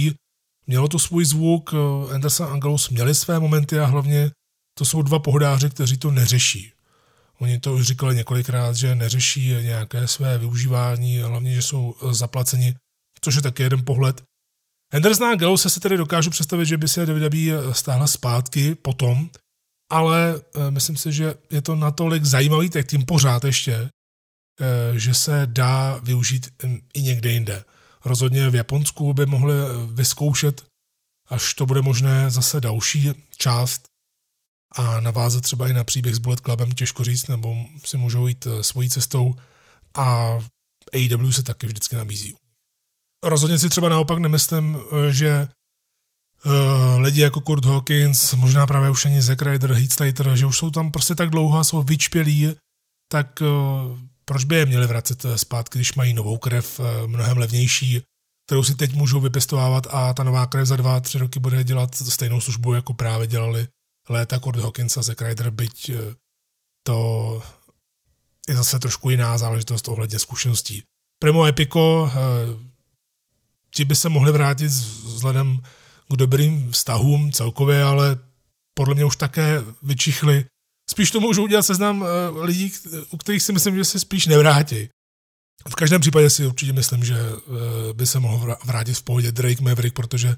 [0.67, 1.75] Mělo to svůj zvuk,
[2.15, 4.31] Anderson a Gallows měli své momenty a hlavně
[4.79, 6.73] to jsou dva pohodáři, kteří to neřeší.
[7.39, 12.75] Oni to už říkali několikrát, že neřeší nějaké své využívání, hlavně, že jsou zaplaceni,
[13.21, 14.23] což je taky jeden pohled.
[14.93, 19.31] Henderson a Gallows se tedy dokážu představit, že by se WWE stáhla zpátky potom,
[19.91, 23.89] ale eh, myslím si, že je to natolik zajímavý tak tím pořád ještě, eh,
[24.95, 26.49] že se dá využít
[26.95, 27.65] i někde jinde.
[28.05, 29.55] rozhodně v Japonsku by mohli
[29.93, 30.65] vyzkoušet,
[31.29, 33.89] až to bude možné zase další část
[34.77, 38.47] a navázat třeba i na příběh s Bullet Clubem, těžko říct, nebo si můžou jít
[38.47, 39.35] eh, svojí cestou
[39.95, 40.39] a
[40.95, 42.35] AEW se taky vždycky nabízí.
[43.25, 45.49] Rozhodně si třeba naopak nemyslím, eh, že
[46.45, 50.59] uh, lidi jako Kurt Hawkins, možná právě už ani Zack Ryder, Heath Slater, že už
[50.59, 52.57] jsou tam prostě tak dlouho a jsou vyčpělí,
[53.13, 58.03] tak uh, proč by je měli vracet zpátky, když mají novou krev, uh, mnohem levnější,
[58.47, 61.95] kterou si teď můžou vypěstovávat a ta nová krev za dva, tři roky bude dělat
[61.95, 63.69] stejnou službu, jako právě dělali
[64.09, 65.91] léta Kurt Hawkins a Zack Ryder, byť
[66.87, 67.43] to
[68.49, 70.83] je zase trošku jiná záležitost ohledně zkušeností.
[71.23, 72.11] Primo Epico,
[73.71, 75.59] ti by se mohli vrátit vzhledem
[76.09, 78.19] k dobrým vztahům celkově, ale
[78.75, 80.45] podle mě už také vyčichli.
[80.91, 82.73] Spíš to můžou udělat seznam eh, lidí,
[83.11, 84.89] u kterých si myslím, že se spíš nevrátí.
[85.69, 89.63] V každém případě si určitě myslím, že eh, by se mohl vrátit v pohodě Drake
[89.63, 90.37] Maverick, protože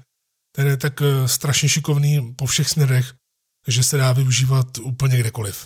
[0.55, 3.13] ten je tak eh, strašně šikovný po všech směrech,
[3.67, 5.65] že se dá využívat úplně kdekoliv.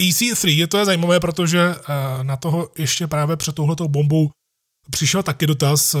[0.00, 1.74] EC3 je to je zajímavé, protože
[2.22, 4.30] na toho ještě právě před touhletou bombou
[4.90, 5.96] přišel taky dotaz,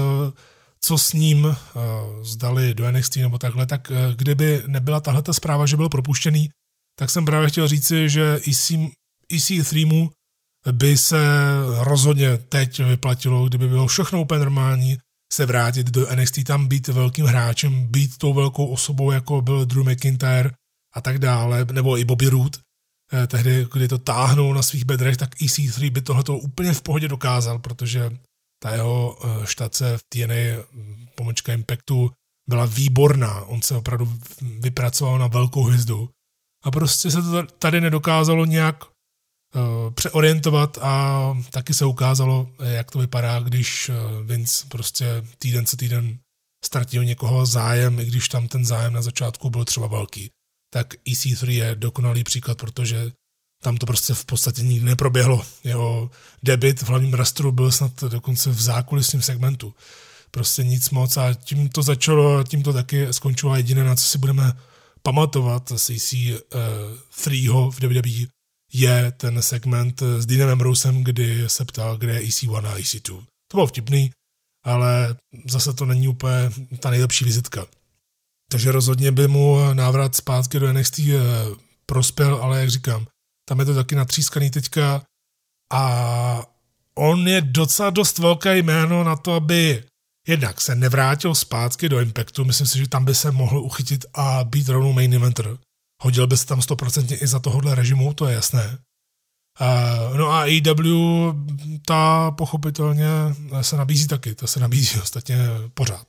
[0.80, 1.56] co s ním
[2.22, 6.48] zdali do NXT nebo takhle, tak kdyby nebyla tahle ta zpráva, že byl propuštěný,
[7.00, 8.72] tak jsem právě chtěl říci, že EC,
[9.32, 10.10] EC3 mu
[10.72, 11.18] by se
[11.78, 14.98] rozhodně teď vyplatilo, kdyby bylo všechno úplně normální,
[15.32, 19.88] se vrátit do NXT, tam být velkým hráčem, být tou velkou osobou, jako byl Drew
[19.88, 20.50] McIntyre
[20.94, 22.58] a tak dále, nebo i Bobby Roode,
[23.12, 27.08] eh, tehdy, kdy to táhnou na svých bedrech, tak EC3 by tohleto úplně v pohodě
[27.08, 28.10] dokázal, protože
[28.62, 30.64] ta jeho eh, štace v TNA
[31.14, 32.10] pomočka Impactu
[32.48, 33.44] byla výborná.
[33.44, 36.10] On se opravdu vypracoval na velkou hvězdu.
[36.62, 42.98] A prostě se to tady nedokázalo nějak uh, přeorientovat a taky se ukázalo, jak to
[42.98, 46.18] vypadá, když uh, Vince prostě týden co týden
[46.64, 50.30] ztratil někoho zájem, i když tam ten zájem na začátku byl třeba velký.
[50.72, 53.12] Tak EC3 je dokonalý příklad, protože
[53.62, 55.44] tam to prostě v podstatě nikdy neproběhlo.
[55.64, 56.10] Jeho
[56.42, 59.74] debit v hlavním rastru byl snad dokonce v zákulisním segmentu.
[60.30, 64.04] Prostě nic moc a tím to začalo tím to taky skončilo a jediné, na co
[64.04, 64.52] si budeme
[65.02, 68.26] pamatovat z EC3 uh, v WWE,
[68.72, 73.24] je ten segment s Deanem Ambrosem, kdy se ptal, kde je EC1 a EC2.
[73.48, 74.10] To bylo vtipný,
[74.64, 75.16] ale
[75.48, 77.66] zase to není úplně ta nejlepší vizitka.
[78.50, 81.20] Takže rozhodně by mu návrat zpátky do NXT eh,
[81.86, 83.06] prospěl, ale jak říkám,
[83.48, 85.02] tam je to taky natřískaný teďka
[85.72, 86.42] a
[86.94, 89.84] on je docela dost velké jméno na to, aby
[90.30, 94.44] jednak se nevrátil zpátky do Impactu, myslím si, že tam by se mohl uchytit a
[94.44, 95.58] být rovnou main eventer.
[96.02, 98.78] Hodil by se tam stoprocentně i za tohohle režimu, to je jasné.
[99.60, 101.32] Uh, no a AEW,
[101.86, 103.06] ta pochopitelně
[103.60, 105.36] se nabízí taky, ta se nabízí ostatně
[105.74, 106.06] pořád.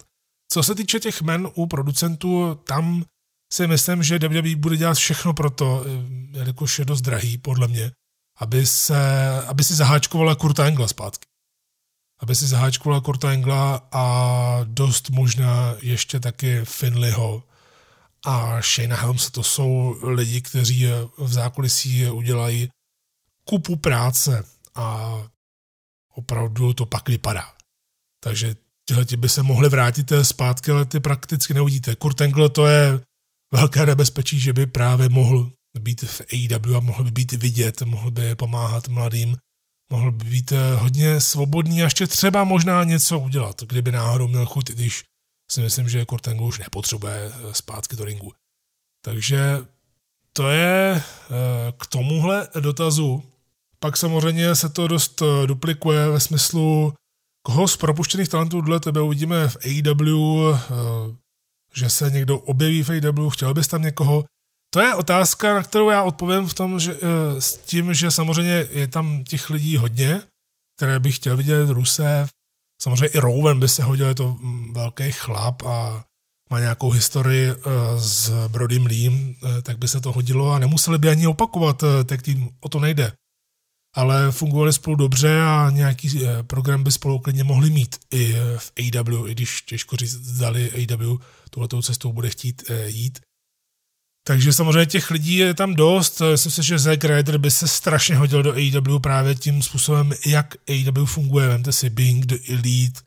[0.51, 3.05] Co se týče těch men u producentů, tam
[3.53, 5.85] si myslím, že WWE bude dělat všechno pro to,
[6.31, 7.91] jelikož je dost drahý, podle mě,
[8.39, 8.97] aby, se,
[9.45, 11.30] aby si zaháčkovala Kurta Engla zpátky.
[12.21, 14.05] Aby si zaháčkovala Kurta Engla a
[14.63, 17.43] dost možná ještě taky Finleyho
[18.25, 19.31] a Shane Helms.
[19.31, 20.85] To jsou lidi, kteří
[21.17, 22.69] v zákulisí udělají
[23.43, 25.17] kupu práce a
[26.15, 27.53] opravdu to pak vypadá.
[28.23, 28.55] Takže
[28.85, 31.95] tyhle by se mohli vrátit zpátky, ale ty prakticky neuvidíte.
[31.95, 33.01] Kurt Angle to je
[33.53, 38.11] velké nebezpečí, že by právě mohl být v AEW a mohl by být vidět, mohl
[38.11, 39.37] by pomáhat mladým,
[39.91, 44.71] mohl být eh, hodně svobodný a ještě třeba možná něco udělat, kdyby náhodou měl chuť,
[44.71, 45.03] když
[45.51, 48.33] si myslím, že Kurt Angle už nepotřebuje eh, zpátky do ringu.
[49.05, 49.65] Takže
[50.33, 51.01] to je eh,
[51.77, 53.23] k tomuhle dotazu.
[53.79, 56.93] Pak samozřejmě se to dost duplikuje ve smyslu,
[57.43, 60.57] koho z propuštěných talentů dle tebe uvidíme v AEW,
[61.75, 64.25] že se někdo objeví v AW, chtěl bys tam někoho?
[64.73, 68.67] To je otázka, na kterou já odpovím v tom, že, eh, s tím, že samozřejmě
[68.71, 70.21] je tam těch lidí hodně,
[70.77, 72.29] které bych chtěl vidět, Rusev,
[72.81, 76.03] samozřejmě i Rowan by se hodil, je to mm, velký chlap a
[76.49, 77.55] má nějakou historii eh,
[77.99, 82.21] s Brodym Leem, eh, tak by se to hodilo a nemuseli by ani opakovat, tak
[82.21, 83.13] tím o to nejde.
[83.95, 89.27] Ale fungovali spolu dobře a nějaký program by spolu klidně mohli mít i v AW,
[89.29, 91.17] i když těžko říct, zdali AW
[91.49, 93.19] tuhletou cestou bude chtít jít.
[94.27, 96.21] Takže samozřejmě těch lidí je tam dost.
[96.31, 100.55] Myslím si, že Zack Ryder by se strašně hodil do AEW právě tím způsobem, jak
[100.69, 101.47] AEW funguje.
[101.47, 103.01] Vemte si Bing, The Elite,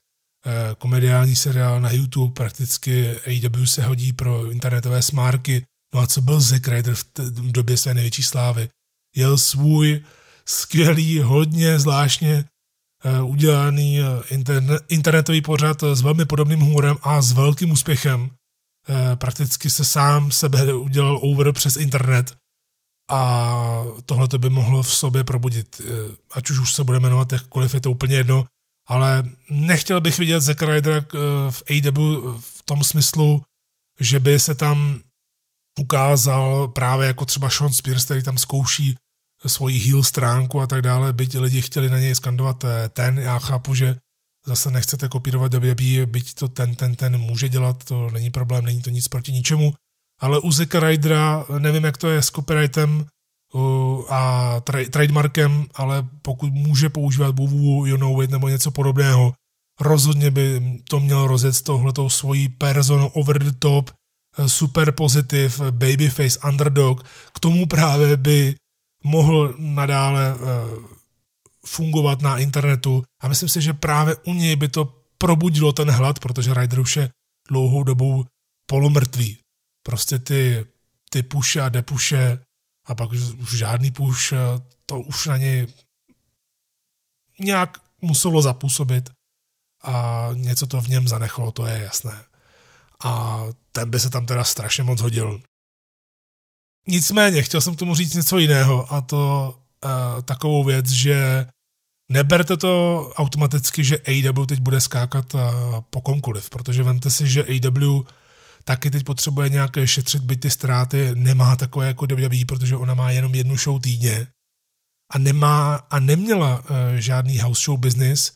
[0.46, 5.64] eh, komediální seriál na YouTube, prakticky AEW se hodí pro internetové smárky.
[5.94, 7.04] No a co byl Zack Ryder v,
[7.52, 8.68] době své největší slávy?
[9.16, 10.02] Jel svůj
[10.46, 12.44] skvělý, hodně zvláštně
[13.22, 14.00] udělaný
[14.88, 18.30] internetový pořad s velmi podobným humorem a s velkým úspěchem.
[19.14, 22.36] Prakticky se sám sebe udělal over přes internet
[23.10, 25.80] a tohle by mohlo v sobě probudit.
[26.30, 28.46] Ať už, už se bude jmenovat jakkoliv, je to úplně jedno,
[28.88, 31.06] ale nechtěl bych vidět Zack Ryder
[31.50, 33.42] v AW v tom smyslu,
[34.00, 35.00] že by se tam
[35.80, 38.96] ukázal právě jako třeba Sean Spears, který tam zkouší
[39.46, 43.38] svoji heel stránku a tak dále, byť lidi chtěli na něj skandovat eh, ten, já
[43.38, 43.96] chápu, že
[44.46, 48.82] zase nechcete kopírovat WWE, byť to ten, ten, ten může dělat, to není problém, není
[48.82, 49.74] to nic proti ničemu,
[50.20, 53.06] ale u Zeka Rydera, nevím, jak to je s copyrightem
[54.08, 54.20] a
[54.60, 59.32] tra- trademarkem, ale pokud může používat Buvu, You Know It nebo něco podobného,
[59.80, 63.90] rozhodně by to měl rozjet tohletou svojí personu over the top,
[64.38, 67.02] eh, super pozitiv, babyface, underdog.
[67.32, 68.54] K tomu právě by
[69.04, 70.94] mohl nadále eh,
[71.66, 74.84] fungovat na internetu a myslím si, že právě u něj by to
[75.18, 77.10] probudilo ten hlad, protože Ryder už je
[77.48, 78.26] dlouhou dobu
[78.66, 79.38] polomrtvý.
[79.82, 80.66] Prostě ty,
[81.10, 82.38] ty puše a depuše
[82.86, 84.38] a pak už žádný puš, eh,
[84.86, 85.66] to už na něj
[87.40, 89.10] nějak muselo zapůsobit
[89.82, 92.24] a něco to v něm zanechalo, to je jasné.
[93.04, 93.42] A
[93.72, 95.42] ten by se tam teda strašně moc hodil.
[96.88, 99.54] Nicméně, chtěl jsem tomu říct něco jiného a to
[99.84, 101.46] uh, takovou věc, že
[102.14, 102.72] neberte to
[103.16, 105.40] automaticky, že AW teď bude skákat uh,
[105.90, 108.02] po komkoliv, protože vemte si, že AW
[108.64, 113.10] taky teď potřebuje nějaké šetřit, byť ty ztráty nemá takové jako WWE, protože ona má
[113.10, 114.26] jenom jednu show týdně
[115.12, 118.32] a nemá a neměla uh, žádný house show business,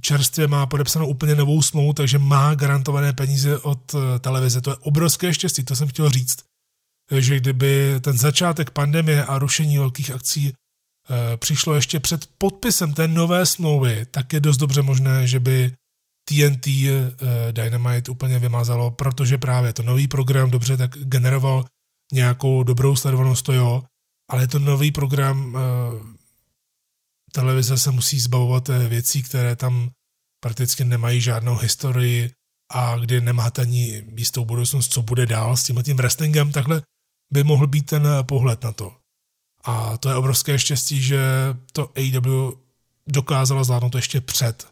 [0.00, 4.60] čerstvě má podepsanou úplně novou smlouvu, takže má garantované peníze od uh, televize.
[4.60, 6.36] To je obrovské štěstí, to jsem chtěl říct
[7.10, 10.52] že kdyby ten začátek pandemie a rušení velkých akcí
[11.36, 15.72] přišlo ještě před podpisem té nové smlouvy, tak je dost dobře možné, že by
[16.28, 17.12] TNT eh,
[17.52, 21.64] Dynamite úplně vymazalo, protože právě to nový program dobře tak generoval
[22.12, 23.82] nějakou dobrou sledovanost, to jo,
[24.30, 25.60] ale to nový program e,
[27.32, 29.90] televize se musí zbavovat věcí, které tam
[30.40, 32.30] prakticky nemají žádnou historii
[32.72, 36.82] a kdy nemáte ani jistou budoucnost, co bude dál s tím wrestlingem, takhle
[37.32, 38.96] by mohl být ten pohled na to.
[39.66, 41.20] A to je obrovské štěstí, že
[41.72, 42.52] to AEW
[43.06, 44.66] dokázala zvládnout ještě před.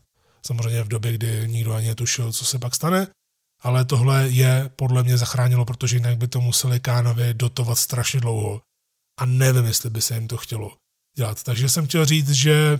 [0.46, 3.06] Samozřejmě v době, kdy nikdo ani netušil, co se pak stane,
[3.62, 8.60] ale tohle je podle mě zachránilo, protože jinak by to museli Kánovi dotovat strašně dlouho.
[9.20, 10.76] A nevím, jestli by se jim to chtělo
[11.16, 11.42] dělat.
[11.42, 12.78] Takže jsem chtěl říct, že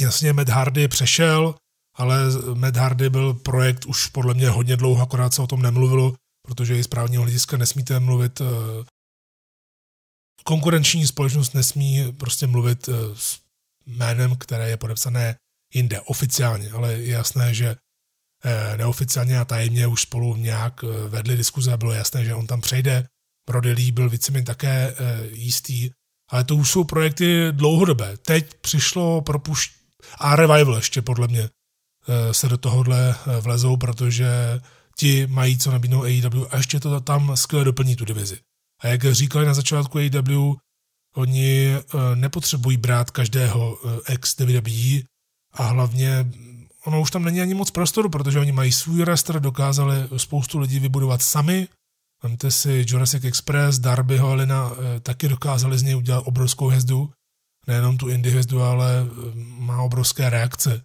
[0.00, 1.54] jasně Matt Hardy přešel,
[1.94, 2.18] ale
[2.54, 6.78] Matt Hardy byl projekt už podle mě hodně dlouho, akorát se o tom nemluvilo, protože
[6.78, 8.44] i z právního hlediska nesmíte mluvit, eh,
[10.48, 13.38] konkurenční společnost nesmí prostě mluvit eh, s
[13.86, 15.36] jménem, které je podepsané
[15.74, 17.76] jinde oficiálně, ale je jasné, že
[18.44, 23.06] eh, neoficiálně a tajemně už spolu nějak vedli diskuze bylo jasné, že on tam přejde.
[23.48, 24.94] Brody Lee byl víceméně také
[25.32, 25.90] jistý,
[26.30, 28.16] ale to už jsou projekty dlouhodobé.
[28.16, 29.70] Teď přišlo propušť
[30.18, 31.48] a Revival ještě podle mě
[32.32, 34.60] se do tohohle vlezou, protože
[34.98, 38.38] ti mají co nabídnout AEW a ještě to tam skvěle doplní tu divizi.
[38.80, 40.54] A jak říkali na začátku AEW,
[41.14, 41.82] oni eh,
[42.14, 45.02] nepotřebují brát každého eh, ex WWE
[45.52, 46.30] a hlavně
[46.84, 50.78] ono už tam není ani moc prostoru, protože oni mají svůj roster, dokázali spoustu lidí
[50.78, 51.68] vybudovat sami.
[52.22, 57.10] Vemte si Jurassic Express, Darbyho Elina eh, taky dokázali z něj udělat obrovskou hvězdu.
[57.66, 60.82] Nejenom tu indie hvězdu, ale má obrovské reakce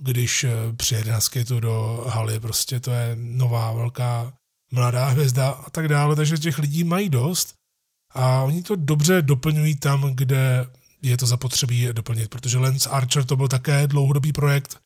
[0.00, 0.46] když
[0.76, 4.32] přijede na skateu do haly, prostě to je nová velká
[4.74, 7.54] mladá hvězda a tak dále, takže těch lidí mají dost
[8.10, 10.66] a oni to dobře doplňují tam, kde
[11.02, 14.78] je to zapotřebí doplnit, protože Lance Archer to byl také dlouhodobý projekt,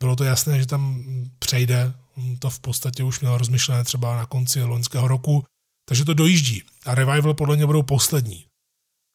[0.00, 1.04] bylo to jasné, že tam
[1.38, 5.44] přejde, on to v podstatě už měl rozmyšlené třeba na konci loňského roku,
[5.88, 6.62] takže to dojíždí.
[6.86, 8.44] A Revival podle mě budou poslední,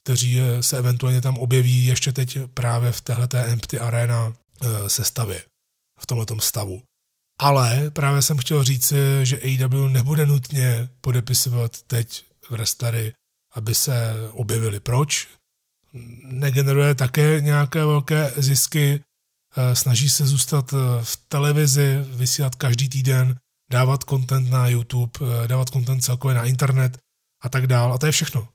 [0.04, 4.34] kteří eh, se eventuálně tam objeví ještě teď právě v téhleté Empty Arena
[4.64, 5.44] Eh, sestavě
[6.00, 6.84] v tomto stavu.
[7.44, 13.14] Ale právě jsem chtěl říct, že AEW nebude nutně podepisovat teď wrestlery,
[13.54, 14.80] aby se objevili.
[14.80, 15.28] Proč?
[16.24, 19.04] Negeneruje také nějaké velké zisky,
[19.56, 23.36] eh, snaží se zůstat eh, v televizi, vysílat každý týden,
[23.72, 26.98] dávat content na YouTube, dávat content celkově na internet
[27.42, 27.94] a tak dál.
[27.94, 28.48] A to je všechno.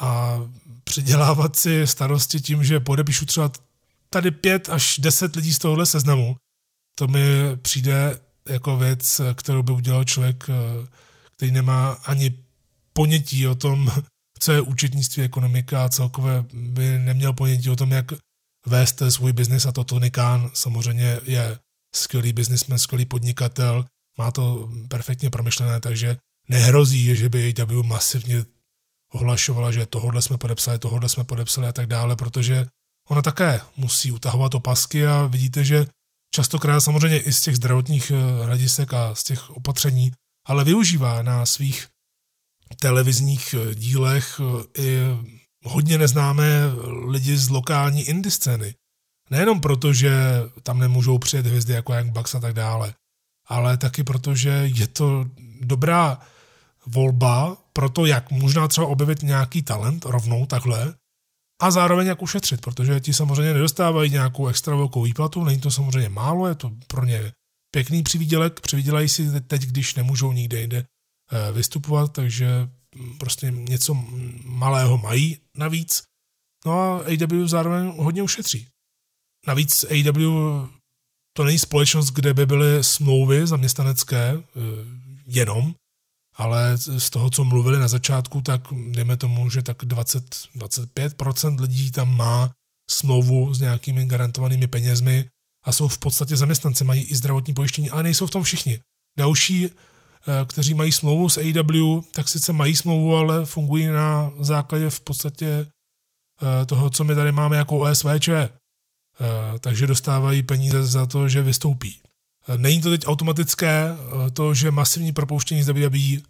[0.00, 0.38] A
[0.84, 3.50] přidělávat si starosti tím, že podepíšu třeba
[4.10, 6.36] tady pět až deset lidí z tohohle seznamu,
[6.98, 10.86] to mi přijde jako věc, kterou by udělal člověk, eh,
[11.36, 12.34] který nemá ani
[12.92, 13.92] ponětí o tom,
[14.38, 18.06] co je účetnictví, ekonomika a celkově by neměl ponětí o tom, jak
[18.66, 21.58] vést svůj biznis a to Tony Khan samozřejmě je
[21.94, 23.84] skvělý biznismen, skvělý podnikatel,
[24.18, 26.16] má to perfektně promyšlené, takže
[26.48, 28.44] nehrozí, že by AW masivně
[29.12, 32.66] ohlašovala, že tohle jsme podepsali, tohle jsme podepsali a tak dále, protože
[33.08, 35.86] ona také musí utahovat opasky a vidíte, že
[36.30, 40.12] častokrát samozřejmě i z těch zdravotních eh, hledisek a z těch opatření,
[40.46, 41.86] ale využívá na svých
[42.80, 44.98] televizních eh, dílech eh, i
[45.64, 46.62] hodně neznámé
[47.06, 48.74] lidi z lokální indie scény.
[49.30, 50.12] Nejenom proto, že
[50.62, 52.94] tam nemůžou přijet hvězdy jako Young Bucks a tak dále,
[53.46, 55.26] ale taky proto, že je to
[55.60, 56.20] dobrá
[56.86, 60.94] volba pro to, jak možná třeba objevit nějaký talent rovnou takhle
[61.62, 66.08] a zároveň jak ušetřit, protože ti samozřejmě nedostávají nějakou extra velkou výplatu, není to samozřejmě
[66.08, 67.32] málo, je to pro ně
[67.70, 72.68] pěkný přivídělek, přivídělají si teď, když nemůžou nikde jinde eh, vystupovat, takže
[73.18, 73.94] prostě něco
[74.44, 76.02] malého mají navíc.
[76.66, 78.68] No a AW zároveň hodně ušetří.
[79.46, 80.68] Navíc AW
[81.36, 84.42] to není společnost, kde by byly smlouvy zaměstnanecké eh,
[85.26, 85.74] jenom,
[86.38, 88.60] ale z toho, co mluvili na začátku, tak
[88.90, 92.50] dejme tomu, že tak 20-25% lidí tam má
[92.90, 95.28] smlouvu s nějakými garantovanými penězmi
[95.64, 98.80] a jsou v podstatě zaměstnanci, mají i zdravotní pojištění, ale nejsou v tom všichni.
[99.18, 99.70] Další, eh,
[100.46, 105.46] kteří mají smlouvu s AW, tak sice mají smlouvu, ale fungují na základě v podstatě
[105.46, 108.28] eh, toho, co my tady máme jako OSVČ.
[108.28, 108.48] Eh,
[109.60, 112.00] takže dostávají peníze za to, že vystoupí.
[112.56, 113.96] Není to teď automatické,
[114.32, 116.22] to, že masivní propouštění z WWE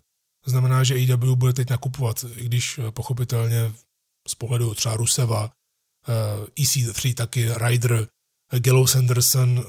[0.47, 3.73] znamená, že AEW bude teď nakupovat, i když pochopitelně
[4.29, 5.51] z pohledu třeba Ruseva,
[6.61, 8.09] EC3 taky, Ryder,
[8.59, 9.65] Gallows Anderson,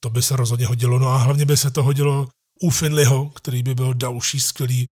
[0.00, 0.98] to by se rozhodně hodilo.
[0.98, 2.28] No a hlavně by se to hodilo
[2.60, 4.86] u Finleyho, který by byl další skvělý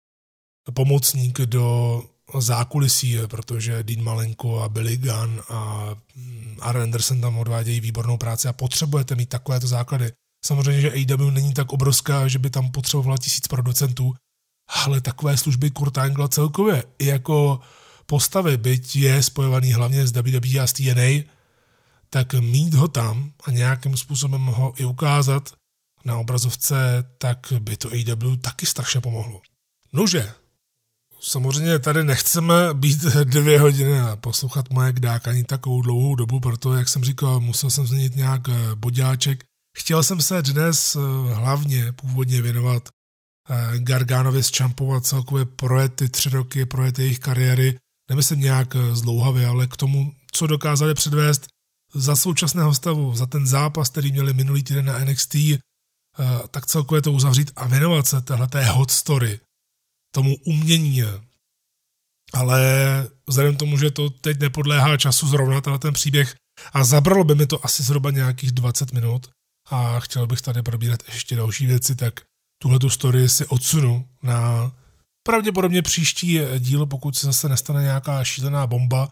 [0.74, 2.04] pomocník do
[2.40, 8.48] zákulisí, protože Dean Malenko a Billy Gunn a mm, Aaron Anderson tam odvádějí výbornou práci
[8.48, 10.12] a potřebujete mít takovéto základy.
[10.46, 14.14] Samozřejmě, že AW není tak obrovská, že by tam potřebovala tisíc producentů,
[14.86, 17.60] ale takové služby Kurt Angle celkově i jako
[18.06, 21.24] postavy, byť je spojovaný hlavně s WWE a s TNA,
[22.10, 25.54] tak mít ho tam a nějakým způsobem ho i ukázat
[26.06, 29.42] na obrazovce, tak by to AW taky strašně pomohlo.
[29.94, 30.34] Nože,
[31.22, 36.90] samozřejmě tady nechceme být dvě hodiny a poslouchat moje kdákaní takovou dlouhou dobu, proto, jak
[36.90, 38.42] jsem říkal, musel jsem změnit nějak
[38.76, 39.44] bodáček.
[39.78, 41.00] Chtěl jsem se dnes eh,
[41.34, 42.90] hlavně původně věnovat
[43.50, 48.76] eh, Gargánovi z Čampu a celkově projet ty tři roky, projet jejich kariéry, nemyslím nějak
[48.92, 51.48] zdlouhavě, ale k tomu, co dokázali předvést
[51.94, 55.36] za současného stavu, za ten zápas, který měli minulý týden na NXT,
[56.52, 59.40] tak celkově to uzavřít a věnovat se téhleté hot story,
[60.16, 61.04] tomu umění.
[62.34, 62.60] Ale
[63.28, 66.36] vzhledem k tomu, že to teď nepodléhá času zrovna ten příběh
[66.74, 69.30] a zabralo by mi to asi zhruba nějakých 20 minut
[69.70, 72.14] a chtěl bych tady probírat ještě další věci, tak
[72.62, 74.72] tuhle tu story si odsunu na
[75.24, 79.10] pravděpodobně příští díl, pokud se zase nestane nějaká šílená bomba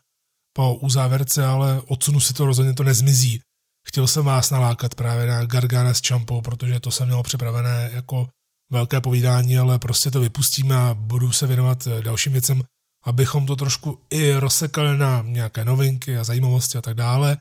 [0.55, 3.41] po uzávěrce, ale odsunu si to rozhodně to nezmizí.
[3.87, 8.29] Chtěl jsem vás nalákat právě na Gargana s Champou, protože to jsem měl připravené jako
[8.71, 12.61] velké povídání, ale prostě to vypustíme a budu se věnovat dalším věcem,
[13.05, 17.37] abychom to trošku i rozsekali na nějaké novinky a zajímavosti a tak dále.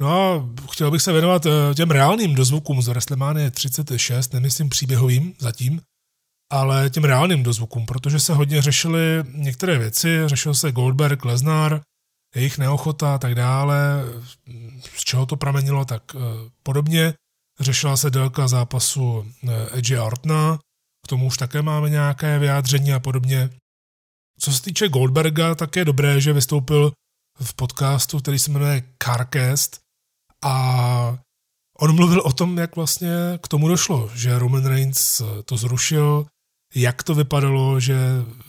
[0.00, 5.34] No a chtěl bych se věnovat eh, těm reálným dozvukům z WrestleMania 36, nemyslím příběhovým
[5.38, 5.80] zatím,
[6.52, 11.80] ale těm reálným dozvukům, protože se hodně řešily některé věci, řešil se Goldberg, Lesnar,
[12.34, 14.04] jejich neochota a tak dále,
[14.96, 16.18] z čeho to pramenilo, tak eh,
[16.62, 17.14] podobně.
[17.60, 20.58] Řešila se délka zápasu eh, Edge Ortna,
[21.04, 23.50] k tomu už také máme nějaké vyjádření a podobně.
[24.40, 26.92] Co se týče Goldberga, tak je dobré, že vystoupil
[27.40, 29.87] v podcastu, který se jmenuje Carcast
[30.44, 31.18] a
[31.80, 33.10] on mluvil o tom, jak vlastně
[33.42, 36.26] k tomu došlo, že Roman Reigns to zrušil,
[36.74, 37.96] jak to vypadalo, že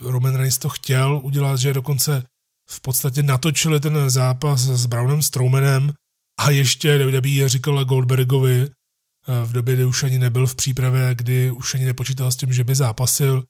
[0.00, 2.22] Roman Reigns to chtěl udělat, že dokonce
[2.70, 5.92] v podstatě natočili ten zápas s Brownem Strowmanem
[6.40, 11.50] a ještě WWE říkala Goldbergovi eh, v době, kdy už ani nebyl v přípravě, kdy
[11.50, 13.44] už ani nepočítal s tím, že by zápasil,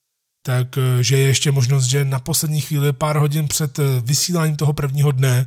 [0.47, 4.73] tak eh, je ještě možnost, že na poslední chvíli, pár hodin před eh, vysíláním toho
[4.73, 5.47] prvního dne,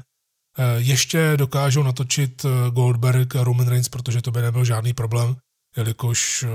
[0.78, 5.36] ještě dokážou natočit Goldberg a Roman Reigns, protože to by nebyl žádný problém,
[5.78, 6.46] jelikož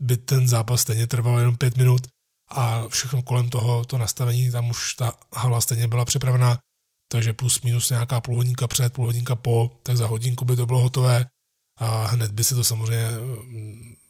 [0.00, 2.06] by ten zápas stejně trval jenom pět minut
[2.48, 6.58] a všechno kolem toho, to nastavení, tam už ta hala stejně byla připravená,
[7.08, 10.66] takže plus minus nějaká půl hodinka před, půl hodinka po, tak za hodinku by to
[10.66, 11.26] bylo hotové
[11.78, 13.08] a hned by se to samozřejmě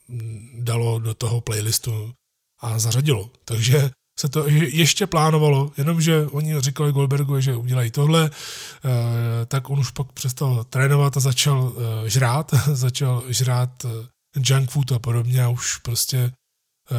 [0.09, 2.15] mm, dalo do toho playlistu
[2.61, 3.31] a zařadilo.
[3.45, 3.91] Takže
[4.23, 9.91] se to ještě plánovalo, jenomže oni říkali Goldbergovi, že udělají tohle, eh, tak on už
[9.91, 13.87] pak přestal trénovat a začal eh, žrát, začal žrát
[14.37, 16.33] junk food a podobně a už prostě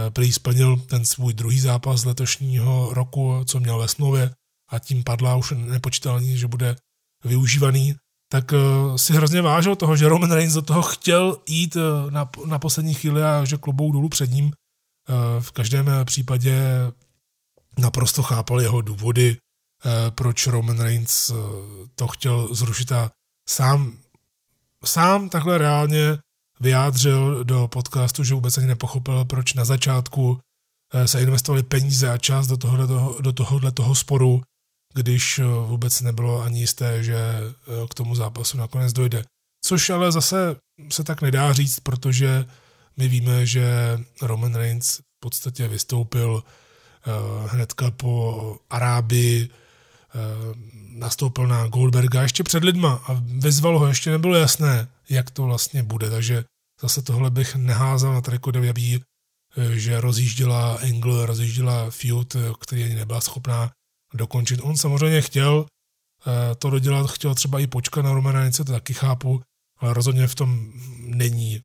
[0.09, 4.32] prý splnil ten svůj druhý zápas letošního roku, co měl ve smlouvě
[4.71, 6.76] a tím padla už nepočítal ani, že bude
[7.26, 7.95] využívaný,
[8.32, 8.53] tak
[8.95, 11.78] si hrozně vážil toho, že Roman Reigns do toho chtěl jít
[12.09, 14.51] na, na poslední chvíli a že klobou dolů před ním.
[15.39, 16.61] V každém případě
[17.80, 21.34] naprosto chápal jeho důvody, eh, proč Roman Reigns eh,
[21.95, 23.11] to chtěl zrušit a
[23.49, 23.97] sám,
[24.86, 26.17] sám takhle reálně
[26.59, 30.39] vyjádřil do podcastu, že vůbec ani nepochopil, proč na začátku
[30.93, 34.41] eh, se investovali peníze a čas do tohohle, toho, do tohohle toho sporu,
[34.93, 37.17] když vůbec nebylo ani jisté, že
[37.89, 39.24] k tomu zápasu nakonec dojde.
[39.65, 40.55] Což ale zase
[40.91, 42.45] se tak nedá říct, protože
[42.97, 46.43] my víme, že Roman Reigns v podstatě vystoupil
[47.47, 50.19] hnedka po Arábii eh,
[50.89, 55.83] nastoupil na Goldberga ještě před lidma a vyzval ho, ještě nebylo jasné, jak to vlastně
[55.83, 56.43] bude, takže
[56.81, 59.01] zase tohle bych neházal na Triko Deviabí,
[59.57, 63.71] eh, že rozjížděla Angle, rozjížděla feud, který ani nebyla schopná
[64.13, 64.59] dokončit.
[64.63, 65.65] On samozřejmě chtěl
[66.57, 69.41] to dodělat, chtěl třeba i počkat na Romana, to taky chápu,
[69.77, 71.61] ale rozhodně v tom není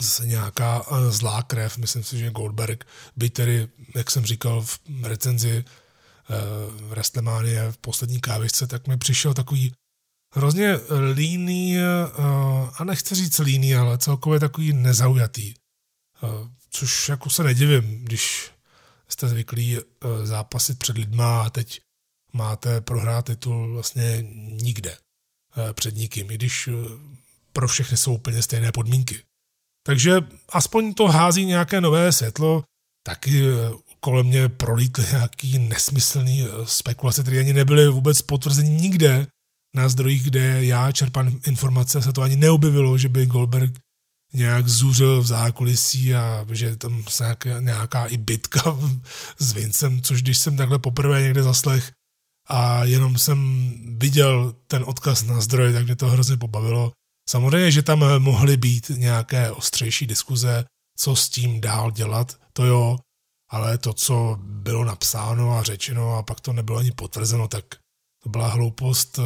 [0.00, 1.78] zase nějaká eh, zlá krev.
[1.78, 2.84] Myslím si, že Goldberg
[3.16, 6.34] by tedy, jak jsem říkal v recenzi eh,
[6.70, 9.72] v Restlemanie v poslední kávisce, tak mi přišel takový
[10.34, 10.74] hrozně
[11.12, 11.82] líný, eh,
[12.78, 15.54] a nechci říct líný, ale celkově takový nezaujatý.
[16.70, 18.50] Což jako se nedivím, když
[19.08, 19.78] jste zvyklí
[20.24, 21.80] zápasit před lidma a teď
[22.32, 24.18] máte prohrát titul vlastně
[24.62, 24.96] nikde
[25.72, 26.68] před nikým, i když
[27.52, 29.22] pro všechny jsou úplně stejné podmínky.
[29.86, 32.62] Takže aspoň to hází nějaké nové světlo,
[33.06, 33.52] taky eh,
[34.00, 39.26] kolem mě prolítly nějaký nesmyslný eh, spekulace, které ani nebyly vůbec potvrzeny nikde
[39.74, 43.78] na zdrojích, kde já čerpám informace, se to ani neobjevilo, že by Goldberg
[44.34, 48.78] nějak zuřil v zákulisí a že tam se nějaká, nějaká i bitka
[49.38, 51.92] s Vincem, což když jsem takhle poprvé někde zaslech
[52.48, 56.92] a jenom jsem viděl ten odkaz na zdroj, tak mě to hrozně pobavilo.
[57.28, 60.64] Samozřejmě, že tam mohly být nějaké ostřejší diskuze,
[60.98, 62.98] co s tím dál dělat, to jo,
[63.50, 67.64] ale to, co bylo napsáno a řečeno a pak to nebylo ani potvrzeno, tak
[68.22, 69.18] to byla hloupost.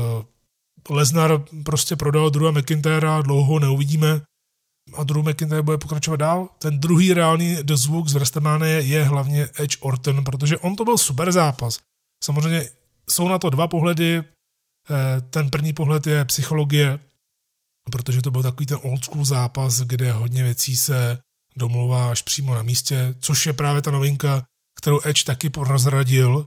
[0.90, 4.20] Lesnar prostě prodal Drewa McIntyra, dlouho neuvidíme
[4.96, 6.48] a Drew McIntyre bude pokračovat dál.
[6.58, 11.32] Ten druhý reálný dozvuk z WrestleMania je hlavně Edge Orton, protože on to byl super
[11.32, 11.78] zápas.
[12.24, 12.68] Samozřejmě
[13.10, 14.18] jsou na to dva pohledy.
[14.18, 16.98] Eh, ten první pohled je psychologie,
[17.90, 21.18] protože to byl takový ten old school zápas, kde hodně věcí se
[21.56, 24.44] domluvá až přímo na místě, což je právě ta novinka,
[24.78, 26.46] kterou Edge taky rozradil,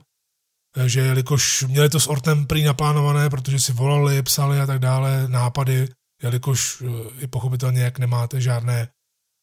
[0.86, 5.28] že jelikož měli to s Ortem prý naplánované, protože si volali, psali a tak dále,
[5.28, 5.88] nápady,
[6.22, 8.88] jelikož eh, i pochopitelně, jak nemáte žádné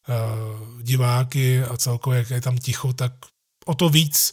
[0.08, 3.12] uh, diváky a celkově, jak je tam ticho, tak
[3.66, 4.32] o to víc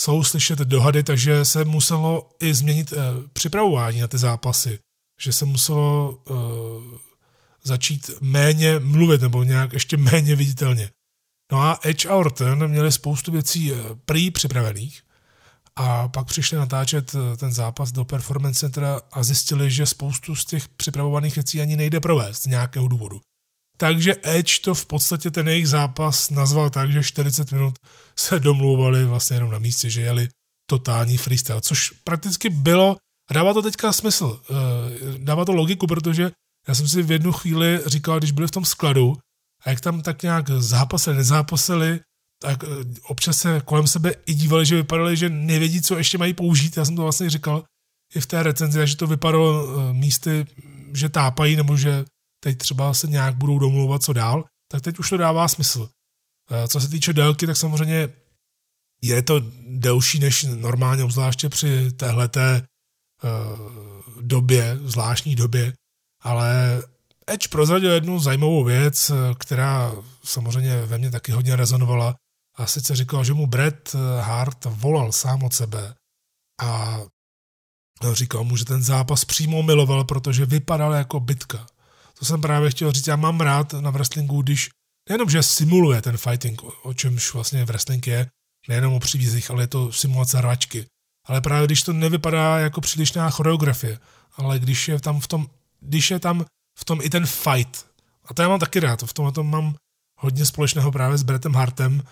[0.00, 2.98] jsou slyšet dohady, takže se muselo i změnit uh,
[3.32, 4.78] připravování na ty zápasy.
[5.20, 6.36] Že se muselo uh,
[7.62, 10.90] začít méně mluvit nebo nějak ještě méně viditelně.
[11.52, 15.02] No a Edge a Orton měli spoustu věcí eh, prý připravených
[15.76, 20.44] a pak přišli natáčet eh, ten zápas do Performance Centra a zjistili, že spoustu z
[20.44, 23.20] těch připravovaných věcí ani nejde provést z nějakého důvodu.
[23.76, 27.74] Takže Edge to v podstatě ten jejich zápas nazval tak, že 40 minut
[28.18, 30.28] se domlouvali vlastně jenom na místě, že jeli
[30.70, 32.96] totální freestyle, což prakticky bylo,
[33.34, 34.54] dává to teďka smysl, eh,
[35.18, 36.30] dává to logiku, protože
[36.68, 39.16] já jsem si v jednu chvíli říkal, když byli v tom skladu,
[39.64, 42.00] a jak tam tak nějak zápasili, nezápasili,
[42.42, 42.66] tak eh,
[43.02, 46.76] občas se kolem sebe i dívali, že vypadali, že nevědí, co ještě mají použít.
[46.76, 47.64] Já jsem to vlastně říkal
[48.14, 50.46] i v té recenzi, že to vypadalo eh, místy,
[50.94, 52.04] že tápají, nebo že
[52.40, 55.88] teď třeba se nějak budou domlouvat, co dál, tak teď už to dává smysl.
[56.68, 58.08] Co se týče délky, tak samozřejmě
[59.02, 62.66] je to delší než normálně, obzvláště při téhleté
[64.20, 65.72] době, zvláštní době,
[66.22, 66.82] ale
[67.26, 69.92] Edge prozradil jednu zajímavou věc, která
[70.24, 72.14] samozřejmě ve mně taky hodně rezonovala.
[72.56, 75.94] A sice říkal, že mu Brett Hart volal sám od sebe
[76.62, 76.98] a
[78.12, 81.66] říkal mu, že ten zápas přímo miloval, protože vypadal jako bitka.
[82.18, 84.70] To jsem právě chtěl říct, já mám rád na wrestlingu, když
[85.08, 88.30] nejenom, že simuluje ten fighting, o čemž vlastně wrestling je,
[88.68, 90.86] nejenom o přívízích, ale je to simulace hračky.
[91.28, 93.98] Ale právě když to nevypadá jako přílišná choreografie,
[94.36, 95.46] ale když je tam v tom
[95.80, 96.44] když je tam
[96.78, 97.86] v tom i ten fight.
[98.24, 99.74] A to já mám taky rád, v tomhle tom mám
[100.18, 102.02] hodně společného právě s Brettem Hartem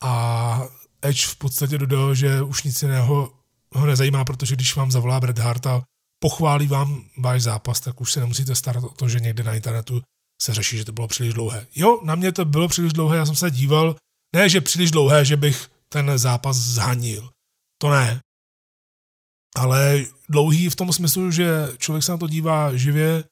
[0.00, 0.62] a
[1.02, 3.32] Edge v podstatě dodal, že už nic jiného
[3.72, 5.82] ho nezajímá, protože když vám zavolá Bret Hart a
[6.18, 10.02] pochválí vám váš zápas, tak už se nemusíte starat o to, že někde na internetu
[10.42, 11.66] se řeší, že to bylo příliš dlouhé.
[11.74, 13.96] Jo, na mě to bylo příliš dlouhé, já jsem se díval,
[14.34, 17.30] ne, že příliš dlouhé, že bych ten zápas zhanil.
[17.78, 18.20] To ne.
[19.58, 23.24] Ale dlouhý v tom smyslu, že člověk se na to dívá živě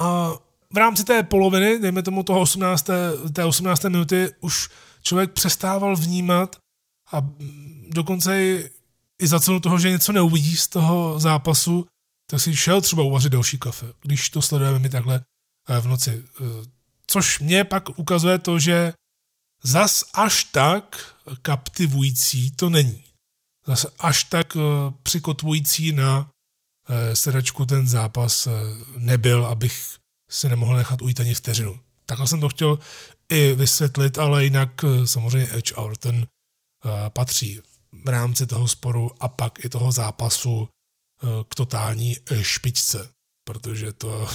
[0.00, 0.32] a
[0.72, 2.86] v rámci té poloviny, dejme tomu toho 18.
[3.32, 3.84] té 18.
[3.84, 4.68] minuty, už
[5.02, 6.56] člověk přestával vnímat
[7.12, 7.28] a
[7.88, 8.70] dokonce i,
[9.18, 11.86] i za cenu toho, že něco neuvidí z toho zápasu,
[12.30, 15.20] tak si šel třeba uvařit další kafe, když to sledujeme my takhle
[15.68, 16.24] eh, v noci.
[16.40, 16.44] Eh,
[17.06, 18.92] což mě pak ukazuje to, že
[19.62, 23.05] zas až tak kaptivující to není.
[23.66, 24.60] Zas až tak eh,
[25.02, 26.30] přikotvující na
[27.14, 28.48] sedačku ten zápas
[28.96, 29.96] nebyl, abych
[30.30, 31.80] si nemohl nechat ujít ani vteřinu.
[32.06, 32.78] Takhle jsem to chtěl
[33.28, 36.26] i vysvětlit, ale jinak samozřejmě Edge Orton
[37.08, 37.60] patří
[38.04, 40.68] v rámci toho sporu a pak i toho zápasu
[41.48, 43.08] k totální špičce,
[43.44, 44.28] protože to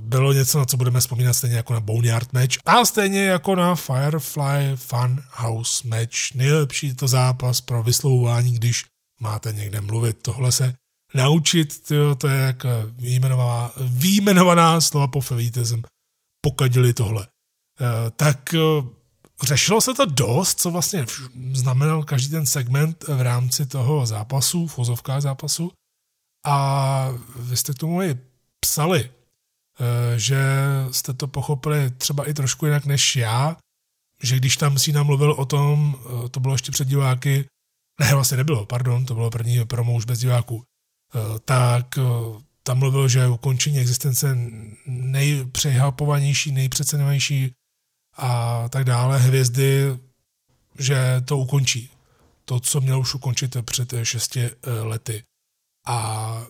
[0.00, 3.74] bylo něco, na co budeme vzpomínat stejně jako na Boneyard match a stejně jako na
[3.74, 6.34] Firefly Fun House match.
[6.34, 8.84] Nejlepší to zápas pro vyslovování, když
[9.20, 10.18] máte někde mluvit.
[10.22, 10.74] Tohle se
[11.14, 15.22] naučit, tyjo, to je jak výjmenovaná, výjmenovaná slova po
[15.66, 15.82] jsem
[16.40, 17.26] pokadili tohle.
[18.16, 18.54] Tak
[19.42, 21.06] řešilo se to dost, co vlastně
[21.52, 24.78] znamenal každý ten segment v rámci toho zápasu, v
[25.18, 25.72] zápasu.
[26.46, 28.18] A vy jste k tomu i
[28.60, 29.15] psali, eh,
[30.16, 30.40] že
[30.90, 33.56] jste to pochopili třeba i trošku jinak než já,
[34.22, 37.48] že když tam si mluvil o tom, eh, to bylo ještě před diváky,
[38.00, 41.98] ne, vlastně nebylo, pardon, to bylo první promo už bez diváků, eh, tak
[42.62, 44.38] tam mluvil, že ukončení existence
[44.86, 47.52] nejpřehapovanější, nejpřecenější
[48.16, 49.98] a tak dále hvězdy,
[50.78, 51.90] že to ukončí.
[52.44, 55.22] To, co měl už ukončit před šesti eh, lety.
[55.86, 56.46] A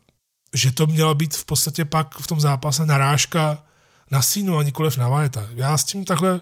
[0.55, 3.65] že to měla být v podstatě pak v tom zápase narážka
[4.11, 5.49] na sínu a nikoliv na Vajeta.
[5.55, 6.41] Já s tím takhle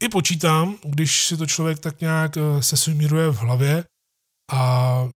[0.00, 3.84] i počítám, když si to člověk tak nějak eh, se sumíruje v hlavě
[4.52, 5.08] a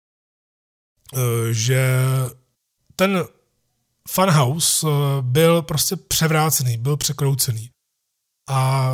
[1.14, 2.02] eh, že
[2.96, 3.24] ten
[4.10, 4.88] funhouse
[5.22, 7.70] byl prostě převrácený, byl překroucený.
[8.50, 8.92] A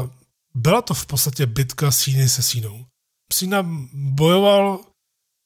[0.55, 2.85] byla to v podstatě bitka Síny se Sínou.
[3.33, 4.79] Sína bojoval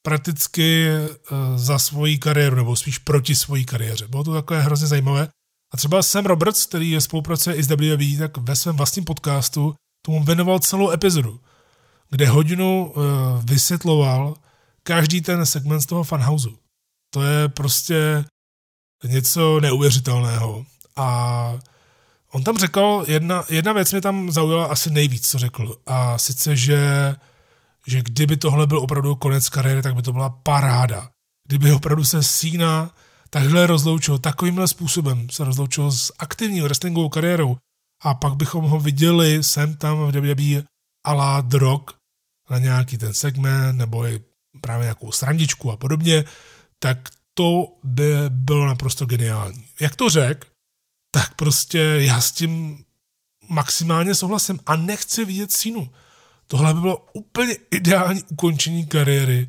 [0.02, 1.08] prakticky eh,
[1.56, 4.08] za svoji kariéru, nebo spíš proti svojí kariéře.
[4.08, 5.28] Bylo to takové hrozně zajímavé.
[5.72, 9.74] A třeba Sam Roberts, který je spolupracuje i s WWE, tak ve svém vlastním podcastu
[10.04, 11.40] tomu věnoval celou epizodu,
[12.10, 13.02] kde hodinu uh,
[13.44, 14.34] vysvětloval
[14.82, 16.48] každý ten segment z toho fanhouse.
[17.10, 18.24] To je prostě
[19.04, 20.66] něco neuvěřitelného.
[20.96, 21.58] A
[22.32, 25.76] On tam řekl, jedna, jedna věc mě tam zaujala asi nejvíc, co řekl.
[25.86, 27.14] A sice, že,
[27.90, 31.10] že kdyby tohle byl opravdu konec kariéry, tak by to byla paráda.
[31.48, 32.94] Kdyby opravdu se Sína
[33.30, 37.56] takhle rozloučil, takovýmhle způsobem se rozloučil s aktivní wrestlingovou kariérou
[38.02, 40.62] a pak bychom ho viděli sem tam v WWE
[41.06, 41.80] a la drog
[42.50, 44.20] na nějaký ten segment nebo i
[44.60, 46.24] právě nějakou srandičku a podobně,
[46.78, 49.64] tak to by bylo naprosto geniální.
[49.80, 50.48] Jak to řekl,
[51.10, 52.84] tak prostě já s tím
[53.48, 55.90] maximálně souhlasím a nechci vidět sínu.
[56.50, 59.48] Tohle by bylo úplně ideální ukončení kariéry.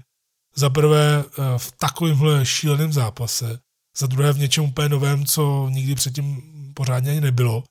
[0.56, 3.60] Za prvé eh, v takovémhle šíleném zápase,
[3.98, 6.42] za druhé v něčem úplně novém, co nikdy předtím
[6.74, 7.64] pořádně ani nebylo.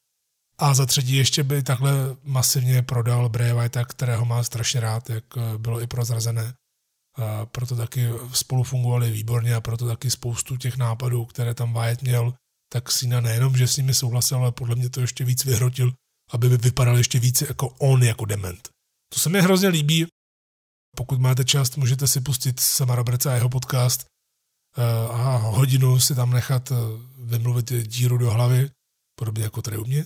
[0.58, 1.92] A za třetí ještě by takhle
[2.24, 6.54] masivně prodal Bray White, kterého má strašně rád, jak eh, bylo i prozrazené.
[7.16, 12.02] A proto taky spolu fungovali výborně a proto taky spoustu těch nápadů, které tam Wyatt
[12.02, 12.34] měl,
[12.72, 15.92] tak Sina nejenom, že s nimi souhlasil, ale podle mě to ještě víc vyhrotil,
[16.30, 18.79] aby by vypadal ještě více jako on, jako dement.
[19.14, 20.06] To se mi hrozně líbí.
[20.96, 24.06] Pokud máte čas, můžete si pustit sama Roberta a jeho podcast
[24.76, 26.74] eh, a hodinu si tam nechat eh,
[27.18, 28.70] vymluvit díru do hlavy,
[29.18, 30.04] podobně jako tady u mě.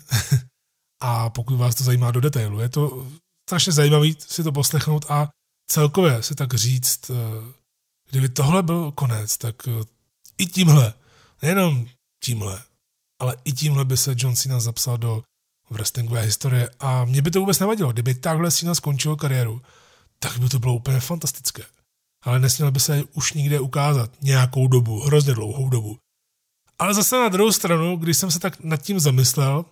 [1.03, 3.09] a pokud vás to zajímá do detailu, je to
[3.49, 5.29] strašně zajímavý si to poslechnout a
[5.71, 7.15] celkově si tak říct, eh,
[8.11, 9.57] kdyby tohle byl konec, tak
[10.39, 10.95] i tímhle,
[11.43, 11.87] nejenom
[12.25, 12.63] tímhle.
[13.21, 15.23] Ale i tímhle by se John Cena zapsal do
[15.71, 17.93] wrestlingové historie a mě by to vůbec nevadilo.
[17.93, 19.63] Kdyby takhle Cena skončil kariéru,
[20.19, 21.63] tak by to bylo úplně fantastické.
[22.23, 25.99] Ale nesměl by se už nikde ukázat nějakou dobu, hrozně dlouhou dobu.
[26.79, 29.65] Ale zase na druhou stranu, když jsem se tak nad tím zamyslel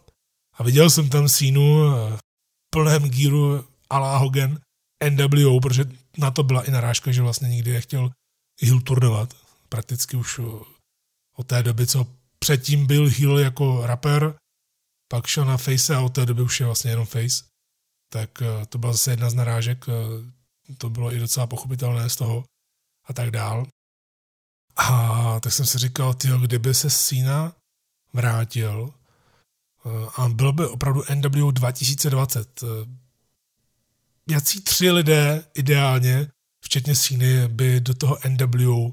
[0.59, 2.20] a viděl jsem tam sínu v
[2.70, 4.59] plném gíru Alá Hogan
[5.11, 5.84] NWO, protože
[6.18, 8.11] na to byla i narážka, že vlastně nikdy nechtěl
[8.62, 9.34] heel turnovat.
[9.68, 10.40] Prakticky už
[11.36, 12.07] od té doby, co
[12.38, 14.34] předtím byl heel jako rapper,
[15.13, 17.45] pak šel na face a od té doby už je vlastně jenom face.
[18.09, 19.85] Tak eh, to byla zase jedna z narážek.
[19.89, 22.45] Eh, to bylo i docela pochopitelné z toho
[23.09, 23.67] a tak dál.
[24.77, 27.53] A tak jsem si říkal, tyjo, kdyby se Sina
[28.13, 28.95] vrátil
[29.87, 32.65] eh, a byl by opravdu NW 2020.
[34.31, 36.29] Jací tři lidé ideálně,
[36.65, 38.93] včetně Síny, by do toho NW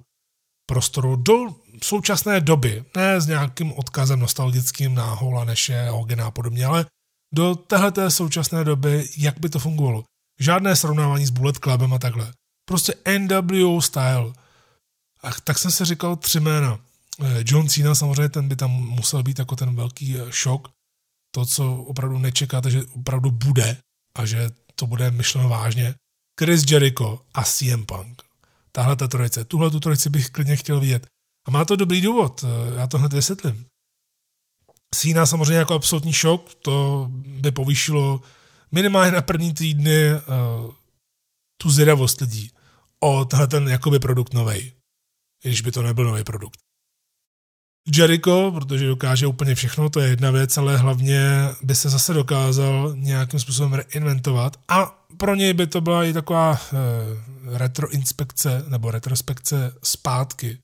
[0.66, 6.66] prostoru do současné doby, ne s nějakým odkazem nostalgickým na Hola Neše, Hogena a podobně,
[6.66, 6.86] ale
[7.34, 10.04] do téhleté současné doby, jak by to fungovalo.
[10.40, 12.34] Žádné srovnávání s Bullet Clubem a takhle.
[12.66, 14.34] Prostě NW style.
[15.24, 16.80] A tak jsem si říkal tři jména.
[17.24, 20.68] Eh, John Cena samozřejmě, ten by tam musel být jako ten velký eh, šok.
[21.36, 23.78] To, co opravdu nečekáte, že opravdu bude
[24.16, 25.96] a že to bude myšleno vážně.
[26.40, 28.22] Chris Jericho a CM Punk.
[28.72, 29.46] Tahle ta trojice.
[29.46, 31.08] Tuhle tu trojici bych klidně chtěl vidět.
[31.50, 33.66] A má to dobrý důvod, eh, já to hned vysvětlím.
[34.96, 38.22] Cena samozřejmě jako absolutní šok, to by povýšilo
[38.72, 40.74] minimálně na první týdny uh,
[41.62, 42.52] tu zvědavost lidí
[43.00, 44.74] o tenhle ten jakoby produkt novej,
[45.44, 46.60] když by to nebyl nový produkt.
[47.96, 51.22] Jericho, protože dokáže úplně všechno, to je jedna věc, ale hlavně
[51.64, 56.52] by se zase dokázal nějakým způsobem reinventovat a pro něj by to byla i taková
[56.52, 60.60] uh, retroinspekce nebo retrospekce zpátky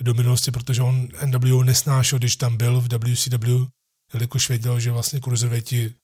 [0.00, 3.66] do minulosti, protože on NW nesnášel, když tam byl v WCW,
[4.14, 5.94] jelikož věděl, že vlastně cruiserweighti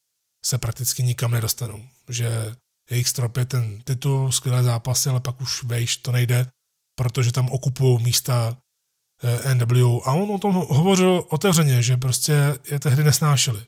[0.45, 1.83] se prakticky nikam nedostanou.
[2.09, 2.57] Že
[2.91, 6.47] jejich strop je ten titul, skvělé zápasy, ale pak už vejš to nejde,
[6.99, 8.57] protože tam okupují místa
[9.23, 10.01] eh, NW.
[10.05, 13.67] A on o tom hovořil otevřeně, že prostě je tehdy nesnášeli.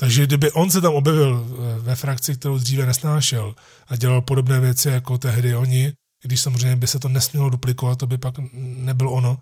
[0.00, 3.54] Takže kdyby on se tam objevil eh, ve frakci, kterou dříve nesnášel
[3.86, 5.92] a dělal podobné věci jako tehdy oni,
[6.22, 9.38] když samozřejmě by se to nesmělo duplikovat, to by pak nebylo ono,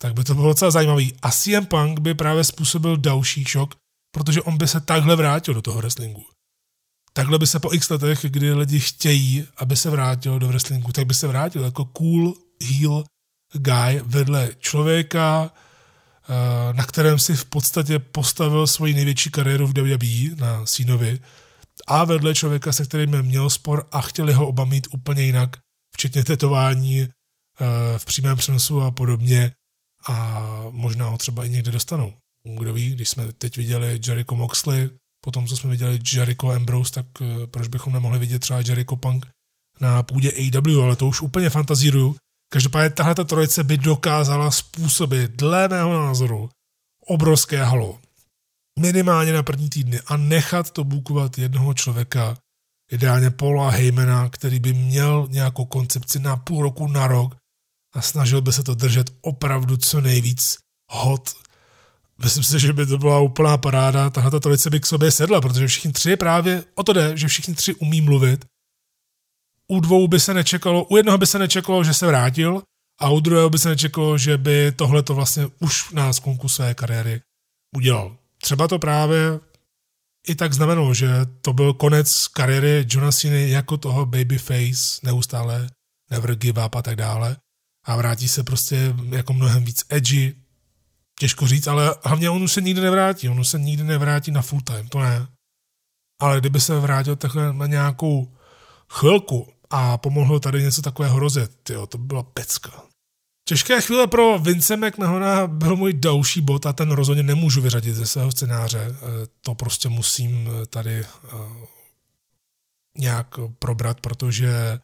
[0.00, 1.14] tak by to bylo docela zajímavý.
[1.22, 3.74] A CM Punk by právě způsobil další šok,
[4.14, 6.24] protože on by se takhle vrátil do toho wrestlingu.
[7.12, 11.06] Takhle by se po x letech, kdy lidi chtějí, aby se vrátil do wrestlingu, tak
[11.06, 13.04] by se vrátil jako cool heel
[13.52, 20.36] guy vedle člověka, eh, na kterém si v podstatě postavil svoji největší kariéru v WWE
[20.36, 21.20] na Sínovi
[21.86, 25.56] a vedle člověka, se kterým měl spor a chtěli ho oba mít úplně jinak,
[25.94, 27.08] včetně tetování eh,
[27.98, 29.52] v přímém přenosu a podobně
[30.08, 32.12] a možná ho třeba i někde dostanou.
[32.58, 34.90] Kdo ví, když jsme teď viděli Jericho Moxley,
[35.24, 39.26] potom co jsme viděli Jericho Ambrose, tak eh, proč bychom nemohli vidět třeba Jericho Punk
[39.80, 42.16] na půdě AW, ale to už úplně fantazíruju.
[42.52, 46.50] Každopádně tahle ta trojice by dokázala způsobit, dle mého názoru,
[47.06, 47.98] obrovské halo.
[48.78, 52.38] Minimálně na první týdny a nechat to bukovat jednoho člověka,
[52.92, 57.36] ideálně Paula Heymana, který by měl nějakou koncepci na půl roku, na rok
[57.94, 60.56] a snažil by se to držet opravdu co nejvíc
[60.90, 61.34] hot.
[62.24, 65.40] Myslím si, že by to byla úplná paráda, tahle ta trojice by k sobě sedla,
[65.40, 68.44] protože všichni tři právě o to jde, že všichni tři umí mluvit.
[69.68, 72.62] U dvou by se nečekalo, u jednoho by se nečekalo, že se vrátil,
[73.00, 76.74] a u druhého by se nečekalo, že by tohle to vlastně už na sklonku své
[76.74, 77.20] kariéry
[77.76, 78.16] udělal.
[78.42, 79.40] Třeba to právě
[80.28, 81.08] i tak znamenalo, že
[81.42, 85.68] to byl konec kariéry Jonasiny jako toho babyface, neustále
[86.10, 87.36] never give up a tak dále
[87.88, 90.34] a vrátí se prostě jako mnohem víc edgy,
[91.18, 94.42] těžko říct, ale hlavně on už se nikdy nevrátí, on už se nikdy nevrátí na
[94.42, 95.26] full time, to ne.
[96.20, 98.36] Ale kdyby se vrátil takhle na nějakou
[98.88, 102.82] chvilku a pomohl tady něco takového rozjet, jo, to byla pecka.
[103.48, 108.06] Těžké chvíle pro Vince McMahona byl můj další bod a ten rozhodně nemůžu vyřadit ze
[108.06, 108.78] svého scénáře.
[108.78, 108.94] E,
[109.40, 111.06] to prostě musím e, tady e,
[112.98, 113.26] nějak
[113.58, 114.78] probrat, protože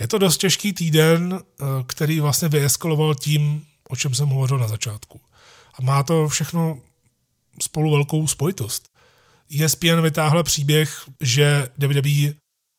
[0.00, 4.68] je to dost těžký týden, eh, který vlastně vyeskaloval tím, o čem jsem hovořil na
[4.68, 5.20] začátku.
[5.74, 6.80] A má to všechno
[7.62, 8.88] spolu velkou spojitost.
[9.50, 12.34] ESPN vytáhla příběh, že WWE,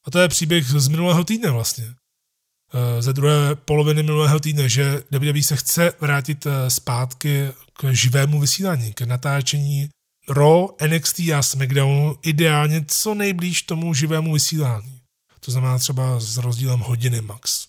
[0.08, 5.04] a to je příběh z minulého týdne vlastně, eh, ze druhé poloviny minulého týdne, že
[5.12, 9.90] WWE se chce vrátit eh, zpátky k živému vysílání, k natáčení
[10.30, 14.99] Raw, NXT a SmackDownu ideálně co nejblíž tomu živému vysílání.
[15.40, 17.68] To znamená třeba s rozdílem hodiny max.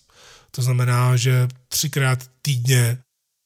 [0.51, 2.97] To znamená, že třikrát týdně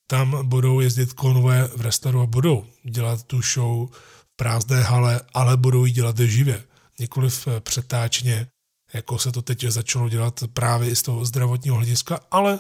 [0.08, 5.58] tam budou jezdit konvoje v restauru a budou dělat tu show v prázdné hale, ale
[5.58, 6.64] budou ji dělat živě,
[7.00, 8.48] nikoliv přetáčně,
[8.94, 12.60] jako se to teď začalo dělat právě i z toho zdravotního hlediska, ale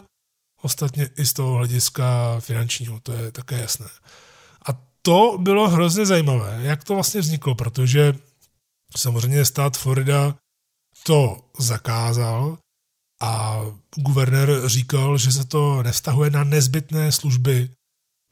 [0.61, 3.88] ostatně i z toho hlediska finančního, to je také jasné.
[4.70, 8.13] A to bylo hrozně zajímavé, jak to vlastně vzniklo, protože
[8.97, 10.36] samozřejmě stát Florida
[11.08, 12.58] to zakázal
[13.22, 13.62] a
[13.95, 17.70] guvernér říkal, že se to nevztahuje na nezbytné služby,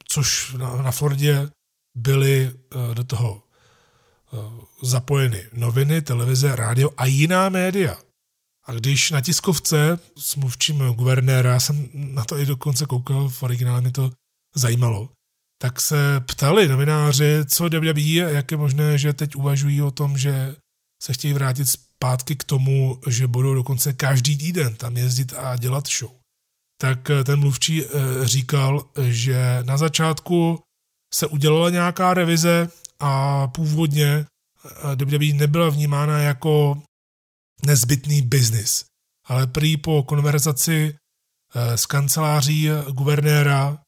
[0.08, 1.50] což na, na Fordě
[1.96, 3.42] byly uh, do toho
[4.32, 7.96] uh, zapojeny noviny, televize, rádio a jiná média.
[8.66, 13.42] A když na tiskovce s mluvčím guvernéra, já jsem na to i dokonce koukal, v
[13.42, 14.10] originále mě to
[14.54, 15.08] zajímalo,
[15.58, 20.18] tak se ptali novináři, co WWE a jak je možné, že teď uvažují o tom,
[20.18, 20.56] že
[21.02, 21.66] se chtějí vrátit
[22.04, 26.12] zpátky k tomu, že budou dokonce každý týden tam jezdit a dělat show.
[26.80, 27.88] Tak eh, ten mluvčí eh,
[28.28, 30.60] říkal, že na začátku
[31.14, 32.68] se udělala nějaká revize
[33.00, 36.82] a původně eh, WWE nebyla vnímána jako
[37.66, 38.84] nezbytný biznis.
[39.26, 40.96] Ale prý po konverzaci
[41.54, 43.78] s kanceláří guvernéra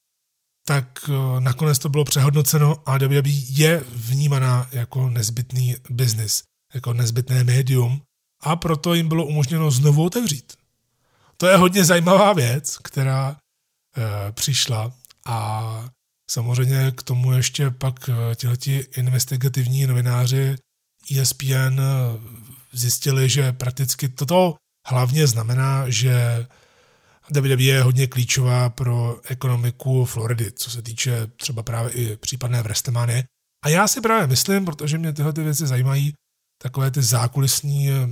[0.66, 6.42] tak nakonec to bylo přehodnoceno a WWE je vnímaná jako nezbytný biznis,
[6.74, 8.05] jako nezbytné médium
[8.40, 10.52] a proto jim bylo umožněno znovu otevřít.
[11.36, 13.36] To je hodně zajímavá věc, která
[13.96, 14.92] e, přišla
[15.26, 15.88] a
[16.30, 20.56] samozřejmě k tomu ještě pak eh, tihleti investigativní novináři
[21.20, 21.80] ESPN
[22.72, 24.54] zjistili, že prakticky toto
[24.86, 26.46] hlavně znamená, že
[27.30, 33.24] WWE je hodně klíčová pro ekonomiku Floridy, co se týče třeba právě i případné Vrestemány.
[33.64, 36.14] A já si právě myslím, protože mě tyhle ty věci zajímají,
[36.62, 38.08] takové ty zákulisní eh,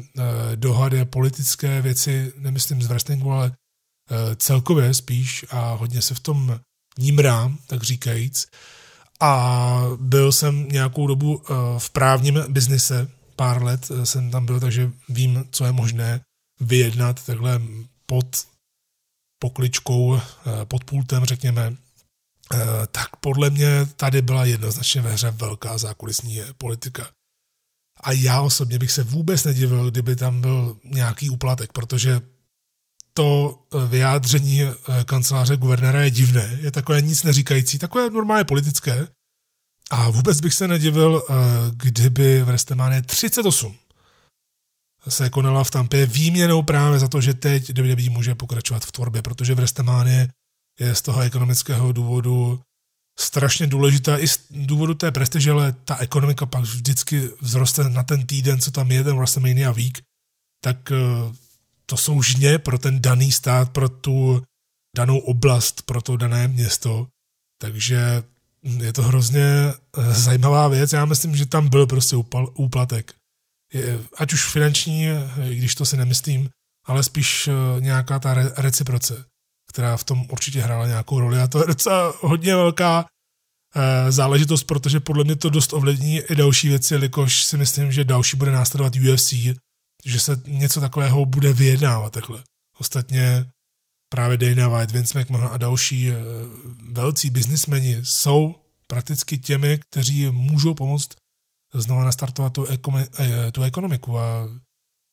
[0.54, 6.60] dohady, politické věci, nemyslím z wrestlingu, ale eh, celkově spíš a hodně se v tom
[6.98, 8.46] nímrám, tak říkajíc.
[9.20, 14.90] A byl jsem nějakou dobu eh, v právním biznise, pár let jsem tam byl, takže
[15.08, 16.20] vím, co je možné
[16.60, 17.60] vyjednat takhle
[18.06, 18.26] pod
[19.38, 20.20] pokličkou eh,
[20.64, 21.76] pod pultem, řekněme,
[22.54, 22.58] eh,
[22.90, 27.10] tak podle mě tady byla jednoznačně ve hře velká zákulisní politika.
[28.04, 32.20] A já osobně bych se vůbec nedivil, kdyby tam byl nějaký úplatek, protože
[33.12, 34.60] to eh, vyjádření
[35.04, 39.08] kanceláře guvernéra je divné, je takové nic neříkající, takové normálně politické.
[39.90, 41.22] A vůbec bych se nedivil,
[41.76, 43.76] kdyby v Restemáně 38
[45.08, 49.22] se konala v Tampě výměnou právě za to, že teď WWE může pokračovat v tvorbě,
[49.22, 50.28] protože v Restemáně
[50.80, 52.60] je z toho ekonomického důvodu
[53.18, 58.26] strašně důležitá i z důvodu té prestiže, ale ta ekonomika pak vždycky vzroste na ten
[58.26, 60.02] týden, co tam je ten WrestleMania Week,
[60.64, 60.96] tak eh,
[61.86, 64.42] to jsou žně pro ten daný stát, pro tu
[64.96, 67.06] danou oblast, pro to dané město.
[67.60, 68.22] Takže
[68.64, 70.92] je to hrozně eh, zajímavá věc.
[70.92, 72.16] Já myslím, že tam byl prostě
[72.54, 73.14] úplatek
[74.16, 75.06] ať už finanční,
[75.50, 76.50] i když to si nemyslím,
[76.86, 79.24] ale spíš eh, nějaká ta reciproce,
[79.74, 81.40] která v tom určitě hrála nějakou roli.
[81.40, 83.06] A to je docela hodně velká
[83.74, 88.04] eh, záležitost, protože podle mě to dost ovlivní i další věci, jelikož si myslím, že
[88.04, 89.32] další bude následovat UFC,
[90.04, 92.42] že se něco takového bude vyjednávat takhle.
[92.78, 93.46] Ostatně
[94.08, 96.14] právě Dana White, Vince McMahon a další eh,
[96.92, 98.54] velcí biznismeni jsou
[98.86, 101.08] prakticky těmi, kteří můžou pomoct
[101.74, 104.48] znova nastartovat tu, ekomi, eh, tu ekonomiku a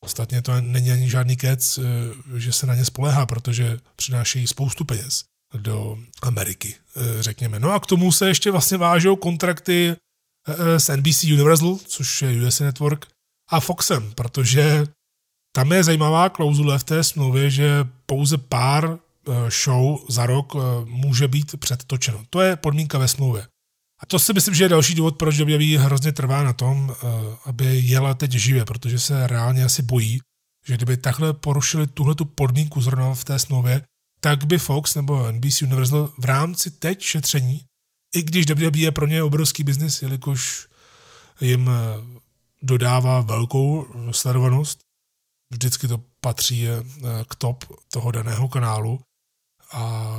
[0.04, 1.84] ostatně to není ani žádný kec, eh,
[2.40, 5.24] že se na ně spolehá, protože přinášejí spoustu peněz
[5.58, 7.60] do Ameriky, eh, řekněme.
[7.60, 9.96] No a k tomu se ještě vlastně vážou kontrakty
[10.78, 13.06] s NBC Universal, což je USA Network,
[13.50, 14.86] a Foxem, protože
[15.56, 19.00] tam je zajímavá klauzule v té smlouvě, že pouze pár
[19.64, 20.54] show za rok
[20.86, 22.24] může být předtočeno.
[22.30, 23.48] To je podmínka ve smlouvě.
[24.02, 27.08] A to si myslím, že je další důvod, proč WWE hrozně trvá na tom, eh,
[27.46, 30.20] aby jela teď živě, protože se reálně asi bojí,
[30.66, 33.82] že kdyby takhle porušili tuhle tu podmínku zrovna v té smlouvě,
[34.20, 37.62] tak by Fox nebo NBC Universal v rámci teď šetření,
[38.16, 40.68] i když WWE je pro ně obrovský biznis, jelikož
[41.42, 42.22] jim eh,
[42.62, 44.80] dodává velkou sledovanost,
[45.52, 46.84] vždycky to patří eh,
[47.28, 49.00] k top toho daného kanálu
[49.72, 50.16] a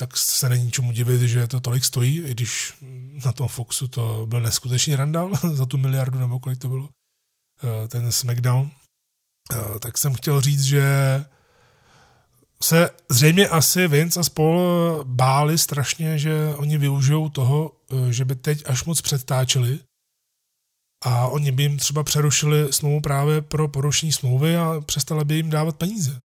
[0.00, 2.74] tak se není čemu divit, že to tolik stojí, i když
[3.24, 6.88] na tom Foxu to byl neskutečný randal za tu miliardu, nebo kolik to bylo,
[7.64, 8.70] eh, ten SmackDown.
[9.52, 10.84] Eh, tak jsem chtěl říct, že
[12.62, 18.34] se zřejmě asi Vince a spol báli strašně, že oni využijou toho, eh, že by
[18.34, 19.80] teď až moc předtáčeli
[21.04, 25.50] a oni by jim třeba přerušili smlouvu právě pro porušení smlouvy a přestali by jim
[25.50, 26.18] dávat peníze.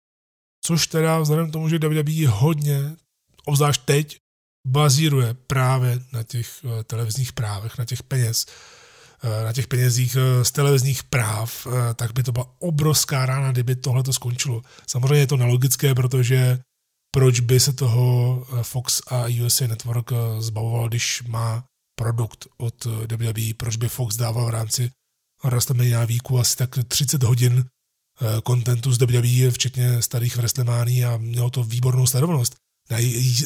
[0.65, 2.95] Což teda vzhledem k tomu, že WWE hodně
[3.45, 4.17] obzvlášť teď,
[4.67, 8.45] bazíruje právě na těch eh, televizních právech, na těch peněz,
[9.23, 13.75] eh, na těch penězích eh, z televizních práv, tak by to byla obrovská rána, kdyby
[13.75, 14.61] tohle to skončilo.
[14.87, 16.59] Samozřejmě je to nelogické, protože
[17.11, 21.63] proč by se toho Fox a USA Network zbavoval, když má
[21.99, 24.91] produkt od WWE, proč by Fox dával v rámci
[25.43, 27.65] WrestleMania Weeku asi tak 30 hodin
[28.43, 32.55] kontentu z WWE, včetně starých WrestleMania a mělo to výbornou sledovanost
[32.89, 32.97] na,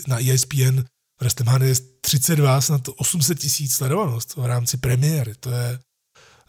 [0.08, 0.84] na ESPN
[1.22, 5.36] WrestleMania je 32 snad 800 tisíc sledovanost v rámci premiéry.
[5.40, 5.80] To je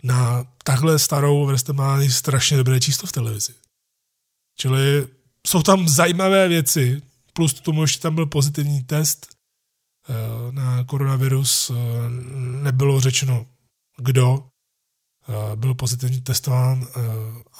[0.02, 3.54] na takhle starou WrestleMania strašně dobré číslo v televizi.
[4.58, 5.08] Čili
[5.46, 9.26] jsou tam zajímavé věci, plus k tomu ještě tam byl pozitivní test
[10.08, 11.70] eh, na koronavirus.
[11.70, 11.74] Eh,
[12.62, 13.46] nebylo řečeno,
[13.98, 14.48] kdo
[15.28, 16.86] eh, byl pozitivně testován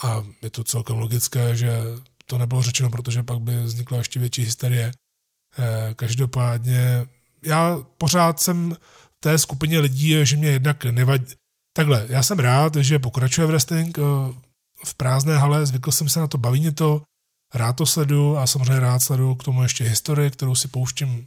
[0.03, 1.83] a je to celkem logické, že
[2.27, 4.93] to nebylo řečeno, protože pak by vznikla ještě větší hysterie.
[5.97, 7.07] Každopádně
[7.45, 8.77] já pořád jsem
[9.17, 11.35] v té skupině lidí, že mě jednak nevadí.
[11.77, 13.99] Takhle, já jsem rád, že pokračuje wrestling
[14.85, 17.03] v prázdné hale, zvykl jsem se na to, baví mě to,
[17.55, 21.27] rád to sledu a samozřejmě rád sledu k tomu ještě historii, kterou si pouštím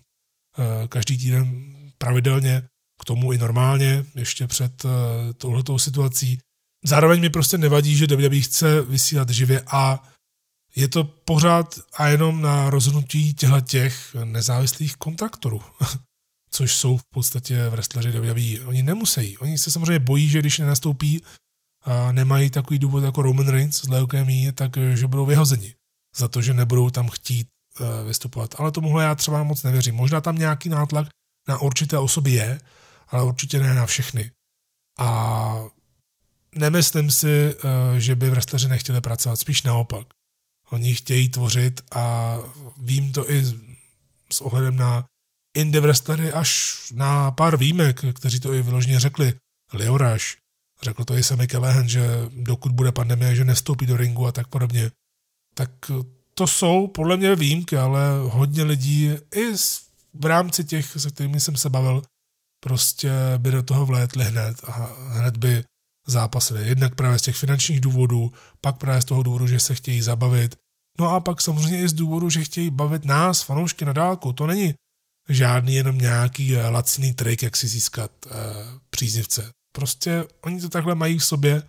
[0.59, 2.63] eh, každý týden pravidelně,
[3.01, 6.39] k tomu i normálně, ještě před eh, touhletou situací.
[6.85, 10.03] Zároveň mi prostě nevadí, že WWE chce vysílat živě a
[10.75, 15.61] je to pořád a jenom na rozhodnutí těchto těch nezávislých kontraktorů,
[16.51, 18.65] což jsou v podstatě wrestleri WWE.
[18.65, 19.37] Oni nemusí.
[19.37, 21.23] Oni se samozřejmě bojí, že když nenastoupí
[21.83, 25.75] a nemají takový důvod jako Roman Reigns z leukemie, tak eh, že budou vyhozeni
[26.15, 27.47] za to, že nebudou tam chtít
[27.79, 28.55] uh, vystupovat.
[28.57, 29.95] Ale tomuhle já třeba moc nevěřím.
[29.95, 31.07] Možná tam nějaký nátlak
[31.47, 32.61] na určité osoby je,
[33.07, 34.31] ale určitě ne na všechny.
[34.99, 35.63] A
[36.55, 40.07] nemyslím si, uh, že by wrestleri nechtěli pracovat, spíš naopak.
[40.71, 42.37] Oni chtějí tvořit a
[42.77, 43.45] vím to i
[44.31, 45.05] s ohledem na
[45.57, 49.33] indie wrestlery až na pár výjimek, kteří to i vyloženě řekli.
[49.73, 50.37] Leoraš,
[50.81, 54.47] řekl to i Sammy Callahan, že dokud bude pandemie, že nestoupí do ringu a tak
[54.47, 54.91] podobně
[55.53, 55.71] tak
[56.33, 59.53] to jsou podle mě výjimky, ale hodně lidí i
[60.13, 62.01] v rámci těch, se kterými jsem se bavil,
[62.59, 64.71] prostě by do toho vlétli hned a
[65.09, 65.63] hned by
[66.07, 66.67] zápasili.
[66.67, 70.55] Jednak právě z těch finančních důvodů, pak právě z toho důvodu, že se chtějí zabavit.
[70.99, 74.33] No a pak samozřejmě i z důvodu, že chtějí bavit nás, fanoušky na dálku.
[74.33, 74.73] To není
[75.29, 78.29] žádný jenom nějaký eh, laciný trik, jak si získat eh,
[78.89, 79.51] příznivce.
[79.75, 81.63] Prostě oni to takhle mají v sobě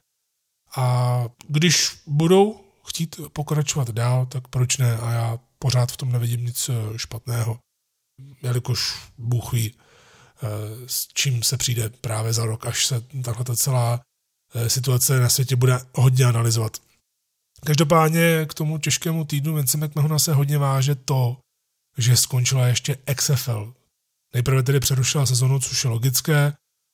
[0.77, 4.97] a když budou chtít pokračovat dál, tak proč ne?
[4.97, 7.59] A já pořád v tom nevidím nic eh, špatného.
[8.43, 9.75] Jelikož Bůh ví,
[10.87, 14.01] s čím se přijde právě za rok, až se takhle ta celá
[14.69, 16.77] situace na světě bude hodně analyzovat.
[17.67, 21.37] Každopádně k tomu těžkému týdnu Vince McMahona se hodně váže to,
[21.99, 23.75] že skončila ještě XFL.
[24.35, 26.53] Nejprve tedy přerušila sezonu, což je logické,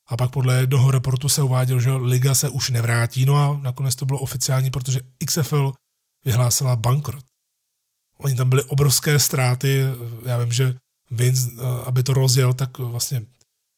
[0.08, 3.94] a pak podle jednoho reportu se uváděl, že liga se už nevrátí, no a nakonec
[3.94, 5.72] to bylo oficiální, protože XFL
[6.24, 7.24] vyhlásila bankrot.
[8.18, 9.82] Oni tam byly obrovské ztráty,
[10.24, 10.74] já vím, že
[11.10, 13.26] Vince, eh, aby to rozjel, tak vlastně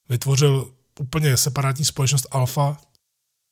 [0.08, 2.80] vytvořil úplně separátní společnost Alpha,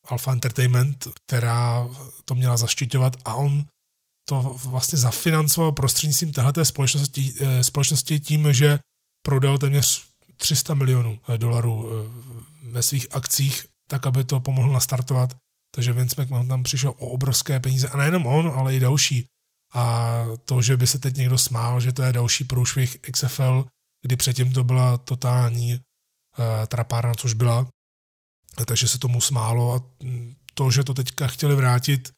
[0.09, 1.89] Alpha Entertainment, která
[2.25, 3.65] to měla zaštiťovat a on
[4.29, 8.79] to vlastně zafinancoval prostřednictvím téhleté společnosti, eh, společnosti tím, že
[9.23, 10.05] prodal téměř
[10.37, 11.91] 300 milionů eh, dolarů
[12.63, 15.37] ve svých akcích, tak aby to pomohlo nastartovat.
[15.75, 19.27] Takže Vince McMahon tam přišel o obrovské peníze a nejenom on, ale i další.
[19.75, 23.65] A to, že by se teď někdo smál, že to je další průšvih XFL,
[24.03, 27.67] kdy předtím to byla totální uh, trapárna, což byla,
[28.65, 29.83] takže se tomu smálo a
[30.55, 32.11] to, že to teďka chtěli vrátit,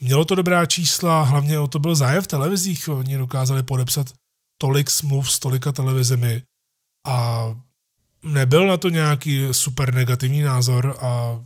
[0.00, 4.12] mělo to dobrá čísla, hlavně o to byl zájem v televizích, oni dokázali podepsat
[4.58, 6.42] tolik smluv s tolika televizemi
[7.06, 7.44] a
[8.22, 11.40] nebyl na to nějaký super negativní názor a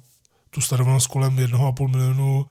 [0.50, 2.46] tu sledovanost kolem 1,5 milionu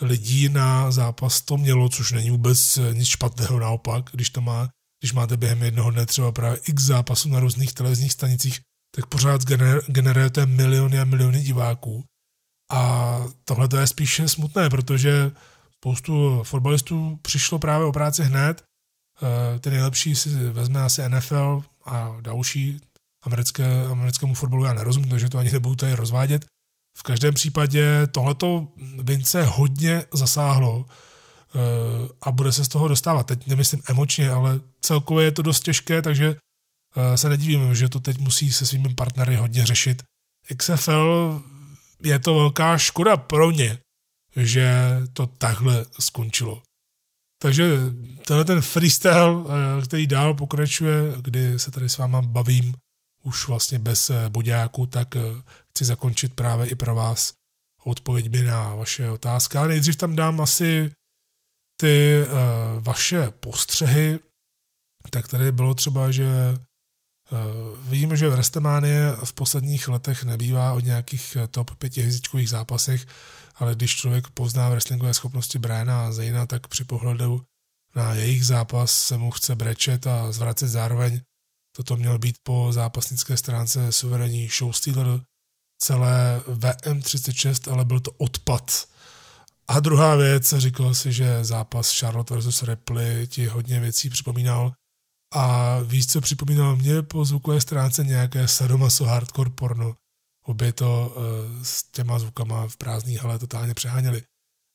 [0.00, 4.68] lidí na zápas to mělo, což není vůbec nic špatného, naopak, když to má,
[5.00, 8.60] když máte během jednoho dne třeba právě x zápasů na různých televizních stanicích,
[8.96, 12.04] tak pořád gener, generujete miliony a miliony diváků.
[12.72, 15.32] A tohle to je spíše smutné, protože
[15.74, 18.62] spoustu fotbalistů přišlo právě o práci hned.
[19.22, 22.80] Eh, Ty nejlepší si vezme asi NFL a další
[23.22, 26.46] americké, americkému fotbalu já nerozumím, takže to ani nebudu tady rozvádět.
[26.98, 28.68] V každém případě tohleto
[29.02, 31.58] Vince hodně zasáhlo eh,
[32.22, 33.26] a bude se z toho dostávat.
[33.26, 36.36] Teď nemyslím emočně, ale celkově je to dost těžké, takže
[37.14, 40.02] se nedivím, že to teď musí se svými partnery hodně řešit.
[40.56, 41.42] XFL
[42.02, 43.78] je to velká škoda pro ně,
[44.36, 44.72] že
[45.12, 46.62] to takhle skončilo.
[47.42, 47.76] Takže
[48.26, 52.74] tenhle ten freestyle, eh, který dál pokračuje, kdy se tady s váma bavím
[53.24, 55.20] už vlastně bez eh, bodáku, tak eh,
[55.70, 57.32] chci zakončit právě i pro vás
[57.84, 59.58] odpověďmi na vaše otázky.
[59.58, 60.92] Ale nejdřív tam dám asi
[61.80, 62.24] ty
[62.80, 64.18] vaše postřehy.
[65.10, 66.26] Tak tady bylo třeba, že
[67.88, 73.06] vím, že v Restemánie v posledních letech nebývá o nějakých top pětihvězdičkových zápasech,
[73.54, 77.42] ale když člověk pozná wrestlingové schopnosti Briana a Zayna, tak při pohledu
[77.94, 81.20] na jejich zápas se mu chce brečet a zvracet zároveň
[81.76, 85.20] Toto měl být po zápasnické stránce suverénní showstealer
[85.78, 88.88] celé VM36, ale byl to odpad.
[89.68, 94.72] A druhá věc, říkal si, že zápas Charlotte versus Ripley ti hodně věcí připomínal.
[95.34, 99.96] A víš, co připomínal mě po zvukové stránce nějaké sadomaso hardcore porno.
[100.44, 104.22] Obě to uh, s těma zvukama v prázdný hale totálně přeháněli.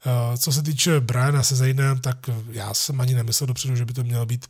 [0.05, 3.93] Uh, co se týče Briana se Zaynem, tak já jsem ani nemyslel dopředu, že by
[3.93, 4.45] to měl být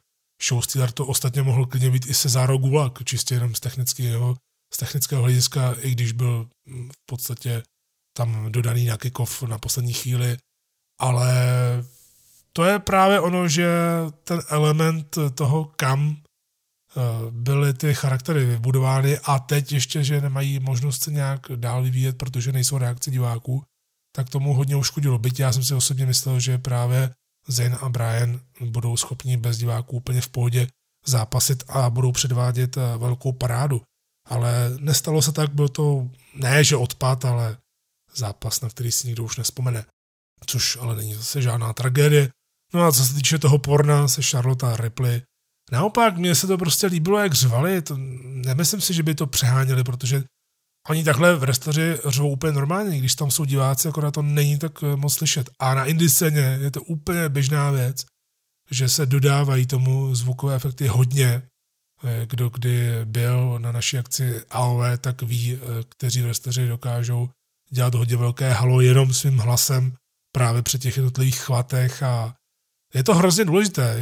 [0.47, 0.91] showstealer.
[0.91, 4.35] To ostatně mohl klidně být i Cesaro Gulak, čistě jenom z technického,
[4.73, 7.63] z technického hlediska, i když byl mm, v podstatě
[8.17, 10.38] tam dodaný nějaký kov na poslední chvíli,
[10.99, 11.34] ale
[12.57, 13.69] to je právě ono, že
[14.23, 17.01] ten element toho, kam eh,
[17.31, 22.51] byly ty charaktery vybudovány a teď ještě, že nemají možnost se nějak dál vyvíjet, protože
[22.51, 23.63] nejsou reakce diváků,
[24.15, 25.19] tak tomu hodně uškodilo.
[25.19, 27.09] Byť já jsem si osobně myslel, že právě
[27.47, 30.67] Zane a Brian budou schopni bez diváků úplně v pohodě
[31.05, 33.81] zápasit a budou předvádět eh, velkou parádu.
[34.25, 37.57] Ale nestalo se tak, byl to ne, že odpad, ale
[38.15, 39.85] zápas, na který si nikdo už nespomene.
[40.45, 42.29] Což ale není zase žádná tragédie.
[42.77, 45.21] No a co se týče toho porna se Charlotte a Ripley,
[45.71, 47.81] naopak mně se to prostě líbilo, jak řvali.
[47.81, 50.23] To, nemyslím si, že by to přeháněli, protože
[50.89, 54.83] oni takhle v wrestleri řvou úplně normálně, když tam jsou diváci, akorát to není tak
[54.83, 55.49] eh, moc slyšet.
[55.59, 58.05] A na indie scéně je to úplně běžná věc,
[58.71, 61.41] že se dodávají tomu zvukové efekty hodně.
[62.03, 67.29] Eh, kdo kdy byl na naší akci AOV, tak ví, eh, kteří wrestleri dokážou
[67.71, 69.93] dělat hodně velké halo jenom svým hlasem
[70.31, 72.36] právě při těch jednotlivých chvatech a
[72.93, 74.01] je to hrozně důležité.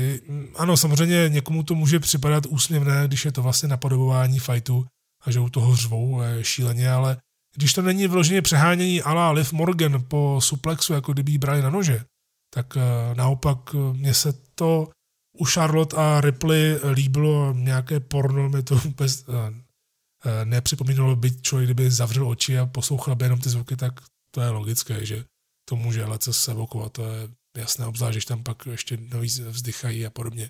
[0.56, 4.86] Ano, samozřejmě někomu to může připadat úsměvné, když je to vlastně napodobování fajtu
[5.22, 7.18] a že u toho řvou šíleně, ale
[7.56, 12.06] když to není vloženě přehánění ala Liv Morgan po suplexu, jako kdyby brali na nože,
[12.54, 14.92] tak eh, naopak eh, mně se to
[15.40, 21.92] u Charlotte a Ripley líbilo nějaké porno, mě to vůbec eh, nepřipomínalo být člověk, kdyby
[21.92, 23.94] zavřel oči a poslouchal by jenom ty zvuky, tak
[24.32, 25.26] to je logické, že
[25.70, 30.06] to může lehce se evokovat, to je jasné, obzvlášť, když tam pak ještě navíc vzdychají
[30.06, 30.50] a podobně.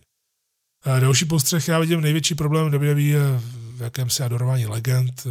[0.84, 3.40] A další postřeh, já vidím největší problém v WWE je
[3.76, 5.27] v jakémsi adorování legend,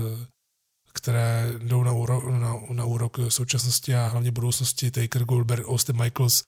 [0.92, 6.42] které jdou na, úrok, na, na úrok současnosti a hlavně budoucnosti Taker, Goldberg, Austin Michaels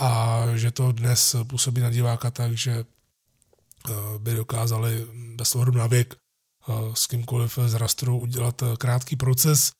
[0.00, 5.86] a že to dnes působí na diváka tak, že eh, by dokázali bez ohledu na
[5.86, 9.72] věk eh, s kýmkoliv z rastru udělat eh, krátký proces,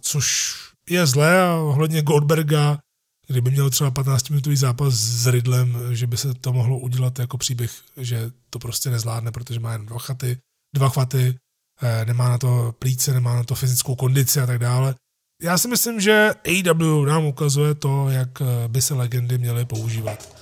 [0.00, 0.54] což
[0.90, 2.78] je zlé a ohledně Goldberga,
[3.26, 7.72] kdyby měl třeba 15-minutový zápas s Ridlem, že by se to mohlo udělat jako příběh,
[7.96, 10.38] že to prostě nezvládne, protože má jen dva chaty,
[10.74, 11.34] dva chvaty,
[11.82, 14.94] eh, nemá na to plíce, nemá na to fyzickou kondici a tak dále.
[15.42, 20.36] Já si myslím, že AW nám ukazuje to, jak eh, by se legendy měly používat.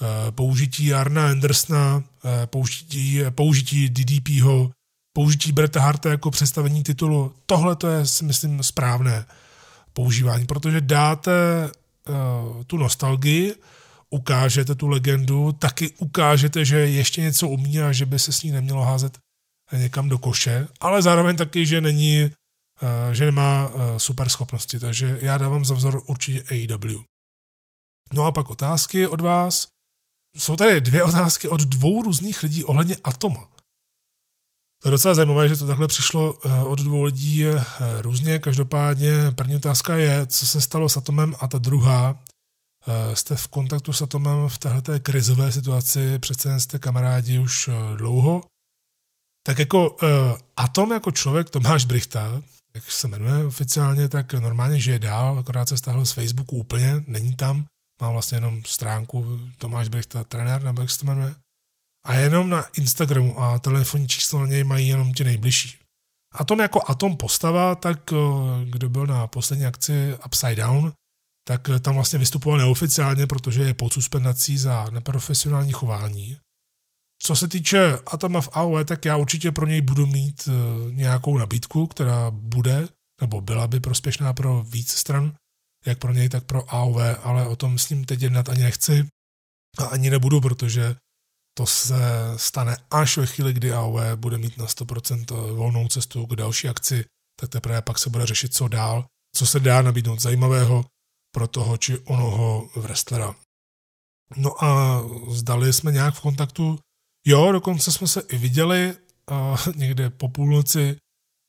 [0.00, 2.04] Eh, použití Arna Andersona,
[2.46, 4.70] použití, použití DDPho,
[5.12, 9.26] použití Bretta Harta jako představení titulu, tohle to je, si myslím, správné
[9.92, 11.32] používání, protože dáte
[12.66, 13.54] tu nostalgii,
[14.10, 18.50] ukážete tu legendu, taky ukážete, že ještě něco umí a že by se s ní
[18.50, 19.18] nemělo házet
[19.72, 25.18] někam do koše, ale zároveň taky, že není, uh, že nemá uh, super schopnosti, takže
[25.22, 27.00] já dávám za vzor určitě AEW.
[28.12, 29.68] No a pak otázky od vás.
[30.36, 33.48] Jsou tady dvě otázky od dvou různých lidí ohledně Atoma.
[34.82, 37.64] To je docela zajímavé, že to takhle přišlo eh, od dvou lidí eh,
[38.02, 38.38] různě.
[38.38, 42.24] Každopádně první otázka je, co se stalo s Atomem a ta druhá,
[42.86, 48.42] eh, jste v kontaktu s Atomem v této krizové situaci, přece jste kamarádi už dlouho.
[49.46, 49.96] Tak jako
[50.56, 52.42] Atom jako člověk Tomáš Brichta,
[52.74, 57.36] jak se jmenuje oficiálně, tak normálně žije dál, akorát se stáhl z Facebooku úplně, není
[57.36, 57.64] tam,
[58.02, 61.34] má vlastně jenom stránku Tomáš Brichta, trenér, nebo jak se to jmenuje
[62.08, 65.78] a jenom na Instagramu a telefonní číslo na něj mají jenom ti nejbližší.
[66.34, 68.16] Atom jako Atom postava, tak eh,
[68.64, 70.92] kdo byl na poslední akci Upside Down,
[71.48, 76.36] tak eh, tam vlastně vystupoval neoficiálně, protože je pod suspendací za neprofesionální chování.
[77.22, 81.38] Co se týče Atoma v AOE, tak já určitě pro něj budu mít eh, nějakou
[81.38, 82.88] nabídku, která bude,
[83.20, 85.34] nebo byla by prospěšná pro víc stran,
[85.86, 89.08] jak pro něj, tak pro AOV, ale o tom s ním teď jednat ani nechci
[89.78, 90.96] a ani nebudu, protože
[91.58, 91.94] to se
[92.36, 97.04] stane až ve chvíli, kdy AOV bude mít na 100% volnou cestu k další akci,
[97.40, 99.06] tak teprve pak se bude řešit, co dál,
[99.36, 100.84] co se dá nabídnout zajímavého
[101.34, 103.34] pro toho či onoho wrestlera.
[104.36, 106.78] No a zdali jsme nějak v kontaktu,
[107.26, 108.96] jo, dokonce jsme se i viděli
[109.30, 110.96] uh, někde po půlnoci,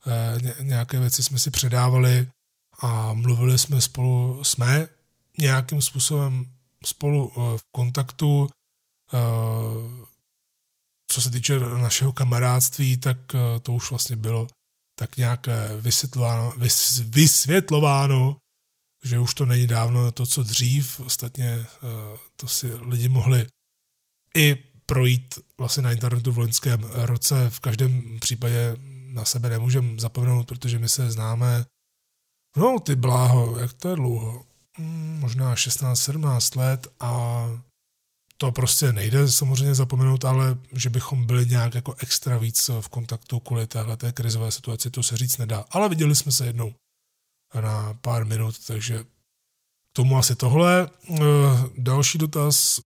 [0.06, 2.28] uh, nějaké věci jsme si předávali
[2.80, 4.88] a mluvili jsme spolu, jsme
[5.38, 6.46] nějakým způsobem
[6.84, 8.59] spolu uh, v kontaktu, Eh,
[11.10, 14.46] co se týče našeho kamarádství, tak eh, to už vlastně bylo
[14.98, 15.48] tak nějak
[15.80, 18.36] vysvětlováno, vys, vysvětlováno
[19.04, 21.00] že už to není dávno to, co dřív.
[21.00, 21.66] Ostatně
[22.36, 23.46] to si lidi mohli
[24.36, 24.54] i
[24.86, 27.50] projít vlastně na internetu v loňském roce.
[27.50, 28.76] V každém případě
[29.06, 31.64] na sebe nemůžeme zapomenout, protože my se známe.
[32.56, 34.44] No, ty bláho, jak to je dlouho?
[34.76, 37.44] Hmm, možná 16-17 let a
[38.40, 43.40] to prostě nejde samozřejmě zapomenout, ale že bychom byli nějak jako extra víc v kontaktu
[43.40, 45.64] kvůli téhle té krizové situaci, to se říct nedá.
[45.70, 46.74] Ale viděli jsme se jednou
[47.60, 49.04] na pár minut, takže
[49.96, 50.90] tomu asi tohle.
[51.10, 51.20] Eh,
[51.78, 52.80] další dotaz.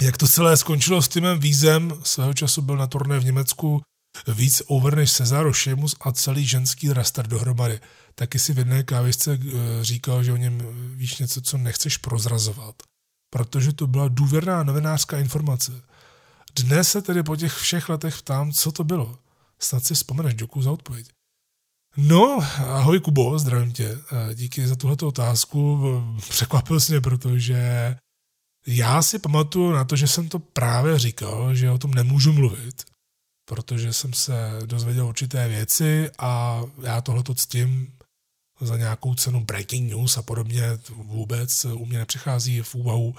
[0.00, 2.00] Jak to celé skončilo s týmem Vízem?
[2.02, 3.82] Svého času byl na turné v Německu
[4.28, 7.80] víc over než Cezaro Šemus a celý ženský raster dohromady.
[8.14, 10.62] Taky si v jedné kávisce eh, říkal, že o něm
[10.96, 12.89] víš něco, co nechceš prozrazovat
[13.30, 15.72] protože to byla důvěrná novinářská informace.
[16.56, 19.18] Dnes se tedy po těch všech letech ptám, co to bylo.
[19.58, 21.08] Snad si vzpomeneš, děkuji za odpověď.
[21.96, 23.98] No, ahoj Kubo, zdravím tě.
[24.12, 25.80] Eh, díky za tuhleto otázku.
[26.28, 27.96] Překvapil jsi mě, protože
[28.66, 32.84] já si pamatuju na to, že jsem to právě říkal, že o tom nemůžu mluvit,
[33.48, 37.92] protože jsem se dozvěděl určité věci a já tohleto ctím
[38.60, 43.14] za nějakou cenu breaking news a podobně vůbec u mě nepřichází v úvahu.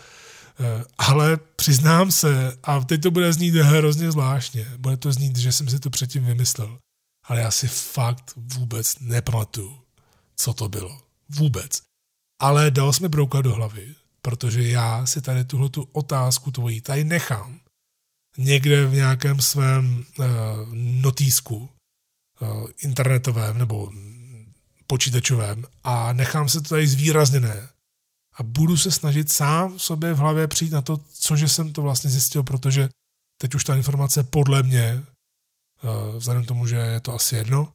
[0.59, 5.51] Eh, ale přiznám se, a teď to bude znít hrozně zvláštně, bude to znít, že
[5.51, 6.77] jsem si to předtím vymyslel,
[7.25, 9.79] ale já si fakt vůbec nepamatuju,
[10.35, 11.01] co to bylo.
[11.29, 11.81] Vůbec.
[12.41, 17.03] Ale dal jsme brouka do hlavy, protože já si tady tuhle tu otázku tvojí tady
[17.03, 17.59] nechám
[18.37, 20.25] někde v nějakém svém uh,
[20.73, 21.69] notýsku
[22.41, 23.91] uh, internetovém nebo
[24.91, 27.69] počítačovém a nechám se to tady zvýrazněné.
[28.35, 32.09] A budu se snažit sám sobě v hlavě přijít na to, cože jsem to vlastně
[32.09, 32.89] zjistil, protože
[33.41, 37.71] teď už ta informace podle mě, eh, vzhledem k tomu, že je to asi jedno,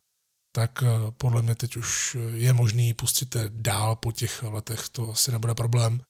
[0.52, 5.32] tak eh, podle mě teď už je možný pustit dál po těch letech, to asi
[5.32, 6.00] nebude problém.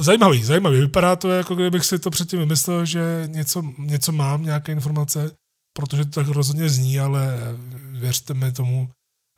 [0.00, 0.80] Zajímavý, zajímavý.
[0.80, 5.34] Vypadá to, jako kdybych si to předtím vymyslel, že něco, něco mám, nějaké informace,
[5.76, 7.38] protože to tak rozhodně zní, ale
[7.90, 8.90] věřte mi tomu,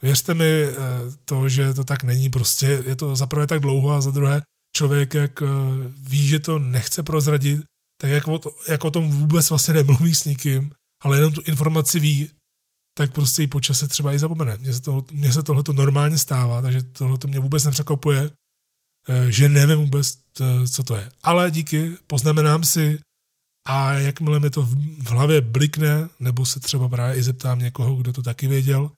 [0.02, 0.76] Věřte mi eh,
[1.24, 2.30] to, že to tak není.
[2.30, 4.42] Prostě je to za prvé tak dlouho a za druhé
[4.76, 5.46] člověk, jak eh,
[5.98, 7.60] ví, že to nechce prozradit,
[8.00, 10.72] tak jak o, to, jak o tom vůbec vlastně nemluví s nikým,
[11.02, 12.30] ale jenom tu informaci ví,
[12.98, 14.56] tak prostě i po čase třeba i zapomene.
[14.56, 14.72] Mně
[15.32, 18.30] se, to, tohle normálně stává, takže tohle mě vůbec nepřekvapuje,
[19.08, 20.18] eh, že nevím vůbec,
[20.70, 21.10] co to je.
[21.22, 23.00] Ale díky, poznamenám si
[23.68, 28.12] a jakmile mi to v hlavě blikne, nebo se třeba právě i zeptám někoho, kdo
[28.12, 28.90] to taky věděl,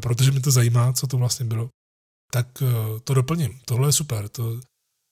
[0.00, 1.68] protože mi to zajímá, co to vlastně bylo,
[2.32, 3.60] tak eh, to doplním.
[3.64, 4.28] Tohle je super.
[4.28, 4.60] To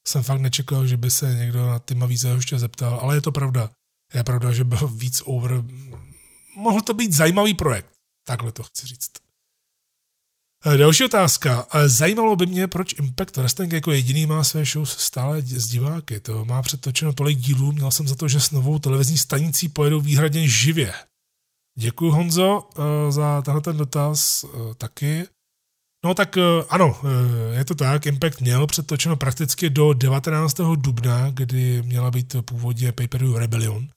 [0.09, 3.32] jsem fakt nečekal, že by se někdo na Tima Vízeho ještě zeptal, ale je to
[3.32, 3.70] pravda.
[4.15, 5.65] Je pravda, že byl víc over.
[6.57, 7.90] Mohl to být zajímavý projekt.
[8.27, 9.11] Takhle to chci říct.
[10.66, 11.66] Eh, další otázka.
[11.74, 16.20] Eh, zajímalo by mě, proč Impact Wrestling jako jediný má své show stále s diváky.
[16.20, 20.01] To má přetočeno tolik dílů, měl jsem za to, že s novou televizní stanicí pojedou
[20.01, 20.94] výhradně živě.
[21.81, 25.27] Děkuji Honzo eh, za tenhle ten dotaz eh, taky.
[26.05, 27.01] No tak eh, ano,
[27.52, 30.55] je to tak, Impact měl přetočeno prakticky do 19.
[30.77, 33.89] dubna, kdy měla být původně pay-per-view Rebellion,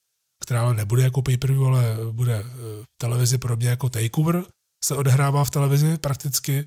[0.44, 2.44] která ale nebude jako pay-per-view, ale bude
[2.84, 4.44] v televizi podobně jako Takeover,
[4.86, 6.66] se odehrává v televizi prakticky.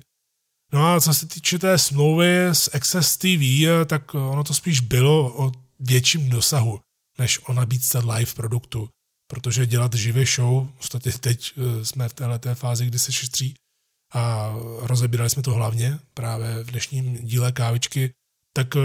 [0.73, 5.45] No a co se týče té smlouvy s Access TV, tak ono to spíš bylo
[5.45, 6.79] o větším dosahu,
[7.19, 8.89] než o nabídce live produktu
[9.27, 13.55] protože dělat živě show, ostatně teď eh, jsme v této fázi, kdy se šetří
[14.13, 18.11] a rozebírali jsme to hlavně právě v dnešním díle kávičky,
[18.55, 18.79] tak eh,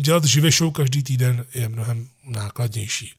[0.00, 3.14] dělat živě show každý týden je mnohem nákladnější.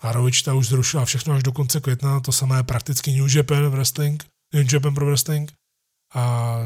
[0.00, 4.24] A Rovičta už zrušila všechno až do konce května, to samé prakticky New Japan Wrestling,
[4.54, 5.52] New Japan Pro Wrestling
[6.14, 6.56] a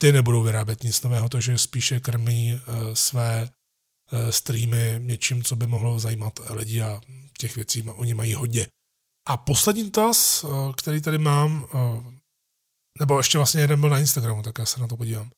[0.00, 3.48] ty nebudou vyrábět nic nového, takže spíše krmí uh, své
[4.30, 7.00] streamy něčím, co by mohlo zajímat lidi a
[7.38, 8.66] těch věcí oni mají hodně.
[9.28, 12.18] A poslední dotaz, eh, který tady mám, eh,
[13.00, 15.30] nebo ještě vlastně jeden byl na Instagramu, tak já se na to podívám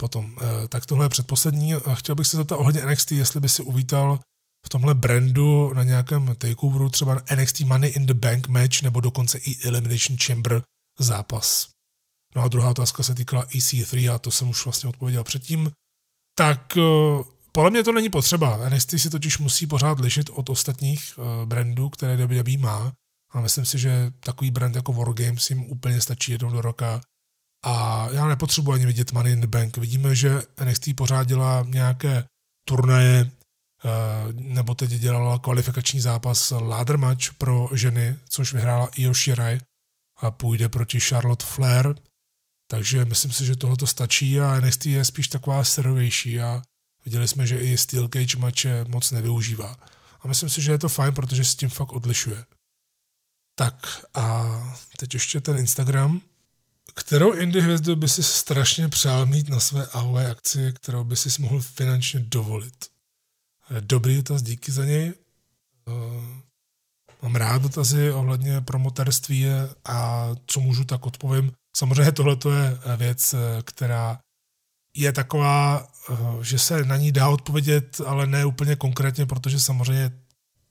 [0.00, 0.36] potom.
[0.40, 1.74] Eh, tak tohle je předposlední.
[1.94, 4.18] Chtěl bych se zeptat ohledně NXT, jestli by si uvítal
[4.66, 9.38] v tomhle brandu na nějakém takeoveru třeba NXT Money in the Bank match nebo dokonce
[9.38, 10.62] i Elimination Chamber
[10.98, 11.68] zápas.
[12.34, 15.70] No a druhá otázka se týkala EC3 a to jsem už vlastně odpověděl předtím.
[16.38, 16.78] Tak
[17.52, 18.68] podle mě to není potřeba.
[18.68, 22.92] NXT si totiž musí pořád lišit od ostatních brandů, které WWE má
[23.32, 27.00] a myslím si, že takový brand jako Wargames jim úplně stačí jednou do roka.
[27.64, 29.76] A já nepotřebuji ani vidět Money in the Bank.
[29.76, 32.24] Vidíme, že NXT pořád dělá nějaké
[32.68, 39.60] turnaje, eh, nebo teď dělala kvalifikační zápas ladder match pro ženy, což vyhrála Io Shirai
[40.16, 41.94] a půjde proti Charlotte Flair.
[42.70, 46.62] Takže myslím si, že tohle to stačí a NXT je spíš taková serovější a
[47.04, 49.76] Viděli jsme, že i Steel Cage mače moc nevyužívá.
[50.20, 52.44] A myslím si, že je to fajn, protože se tím fakt odlišuje.
[53.62, 54.46] Tak a
[54.96, 56.20] teď ještě ten Instagram.
[56.94, 61.42] Kterou indie hvězdu by si strašně přál mít na své AOV akci, kterou by si
[61.42, 62.86] mohl finančně dovolit?
[63.80, 65.12] Dobrý dotaz, díky za něj.
[65.88, 66.42] Eh,
[67.22, 69.46] mám rád dotazy ohledně promoterství
[69.84, 71.52] a co můžu, tak odpovím.
[71.76, 73.34] Samozřejmě tohle je věc,
[73.64, 74.18] která
[74.96, 76.14] je taková, eh,
[76.44, 80.10] že se na ní dá odpovědět, ale ne úplně konkrétně, protože samozřejmě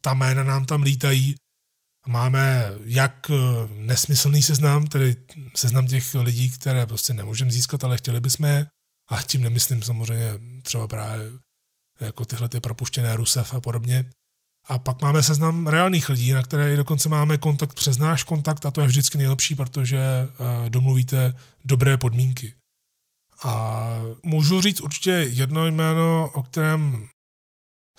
[0.01, 1.35] ta jména nám tam lítají.
[2.07, 3.36] Máme jak eh,
[3.76, 5.15] nesmyslný seznam, tedy
[5.56, 8.68] seznam těch lidí, které prostě nemůžeme získat, ale chtěli bychom je.
[9.10, 10.32] A tím nemyslím samozřejmě
[10.64, 11.32] třeba právě
[11.99, 14.10] jako tyhle ty propuštěné Rusev a podobně.
[14.68, 18.72] A pak máme seznam reálných lidí, na které dokonce máme kontakt přes náš kontakt a
[18.72, 21.34] to je vždycky nejlepší, protože eh, domluvíte
[21.65, 22.53] dobré podmínky.
[23.44, 23.86] A
[24.23, 27.07] můžu říct určitě jedno jméno, o kterém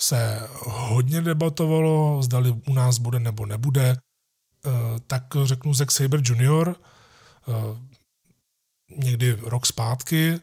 [0.03, 4.71] se hodně debatovalo, zdali u nás bude nebo nebude, eh,
[5.07, 6.75] tak řeknu Zack Saber Jr.
[6.75, 7.53] Eh,
[8.97, 10.41] někdy rok zpátky.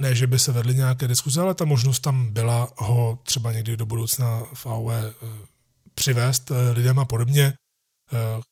[0.00, 3.76] Ne, že by se vedly nějaké diskuze, ale ta možnost tam byla ho třeba někdy
[3.76, 5.26] do budoucna v AOE eh,
[5.94, 7.52] přivést lidem a podobně.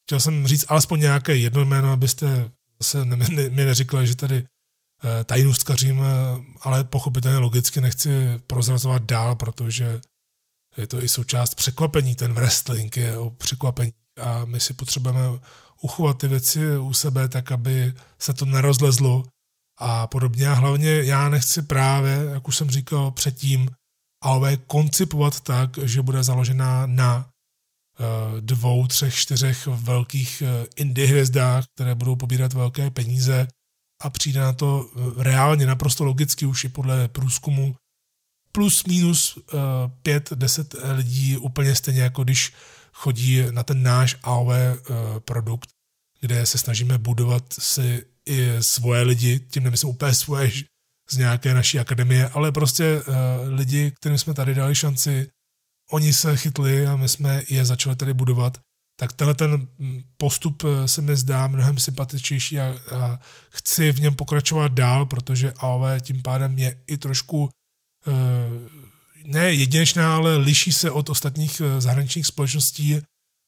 [0.04, 2.50] Chtěl jsem říct alespoň nějaké jedno jméno, abyste
[2.82, 4.46] se mi neříkali, že tady
[5.24, 6.02] tajnůstkařím,
[6.60, 10.00] ale pochopitelně logicky nechci prozrazovat dál, protože
[10.76, 12.14] je to i součást překvapení.
[12.14, 13.92] Ten wrestling je o překvapení
[14.22, 15.20] a my si potřebujeme
[15.80, 19.24] uchovat ty věci u sebe tak, aby se to nerozlezlo
[19.78, 20.48] a podobně.
[20.48, 23.68] A hlavně já nechci právě, jak už jsem říkal předtím,
[24.24, 30.42] AOV koncipovat tak, že bude založená na eh, dvou, třech, čtyřech velkých
[30.76, 33.48] indie hvězdách, které budou pobírat velké peníze
[34.02, 37.76] a přijde na to eh, reálně naprosto logicky už i podle průzkumu
[38.56, 39.38] plus minus
[40.02, 42.52] 5-10 eh, lidí úplně stejně jako když
[42.92, 44.76] chodí na ten náš AOV eh,
[45.20, 45.68] produkt,
[46.20, 50.50] kde se snažíme budovat si i svoje lidi, tím nemyslím úplně svoje
[51.10, 53.02] z nějaké naší akademie, ale prostě
[53.48, 55.28] lidi, kterým jsme tady dali šanci,
[55.90, 58.58] oni se chytli a my jsme je začali tady budovat.
[58.98, 59.68] Tak tenhle ten
[60.16, 63.20] postup eh, se mi zdá mnohem sympatičnější a, a
[63.50, 67.50] chci v něm pokračovat dál, protože AOV tím pádem je i trošku eh,
[69.24, 73.00] ne jedinečná, ale liší se od ostatních eh, zahraničních společností,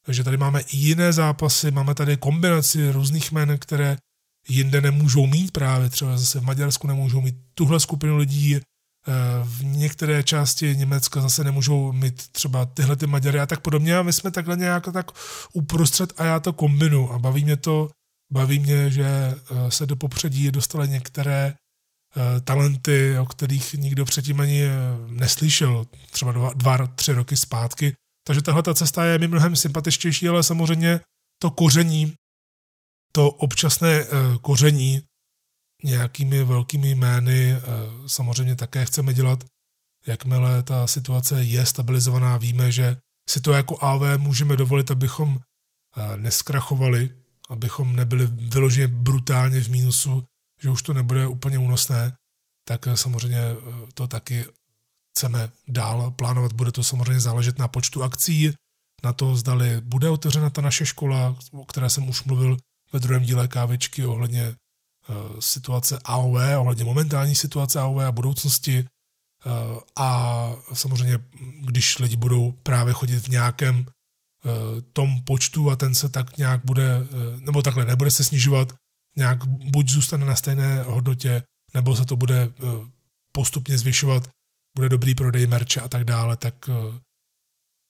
[0.06, 3.96] takže tady máme i jiné zápasy, máme tady kombinaci různých jmen, které
[4.48, 8.60] jinde nemůžou mít právě, třeba zase v Maďarsku nemůžou mít tuhle skupinu lidí,
[9.08, 13.96] Eh, v některé části Německa zase nemůžou mít třeba tyhle ty Maďary a tak podobně.
[13.96, 15.10] A my jsme takhle nějak tak
[15.52, 17.90] uprostřed a já to kombinu a baví mě to,
[18.32, 21.54] baví mě, že eh, se do popředí dostaly některé eh,
[22.44, 24.62] talenty, o kterých nikdo předtím ani
[25.06, 27.94] neslyšel, třeba dva, dva tři roky zpátky.
[28.26, 31.00] Takže tahle ta cesta je mi mnohem sympatičtější, ale samozřejmě
[31.42, 32.14] to koření,
[33.12, 34.04] to občasné
[34.42, 35.02] koření
[35.84, 37.60] nějakými velkými jmény eh,
[38.06, 39.44] samozřejmě také chceme dělat.
[40.06, 42.96] Jakmile ta situace je stabilizovaná, víme, že
[43.30, 47.10] si to jako AV můžeme dovolit, abychom eh, neskrachovali,
[47.48, 50.24] abychom nebyli vyloženě brutálně v mínusu,
[50.60, 52.12] že už to nebude úplně únosné,
[52.64, 53.40] tak eh, samozřejmě
[53.94, 54.44] to taky
[55.10, 56.52] chceme dál plánovat.
[56.52, 58.52] Bude to samozřejmě záležet na počtu akcí,
[59.04, 62.56] na to, zdali bude otevřena ta naše škola, o které jsem už mluvil
[62.92, 64.54] ve druhém díle kávičky ohledně
[65.10, 68.84] Eh, situace AOV, ohledně momentální situace AOV a budoucnosti.
[68.84, 71.18] Eh, a samozřejmě,
[71.60, 76.64] když lidi budou právě chodit v nějakém eh, tom počtu a ten se tak nějak
[76.64, 77.06] bude,
[77.38, 78.72] nebo takhle nebude se snižovat,
[79.18, 81.42] nějak buď zůstane na stejné hodnotě,
[81.74, 82.52] nebo se to bude
[83.32, 84.28] postupně zvyšovat,
[84.76, 86.70] bude dobrý prodej merče a tak dále, tak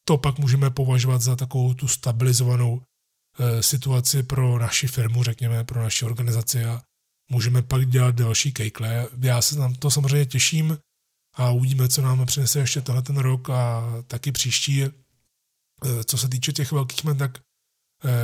[0.04, 2.82] to pak můžeme považovat za takovou tu stabilizovanou
[3.60, 6.82] situaci pro naši firmu, řekněme, pro naši organizaci a
[7.30, 9.06] můžeme pak dělat další kejkle.
[9.20, 10.78] Já se na to samozřejmě těším
[11.34, 14.84] a uvidíme, co nám přinese ještě tenhle ten rok a taky příští.
[14.84, 17.42] Eh, co se týče těch velkých men, tak eh,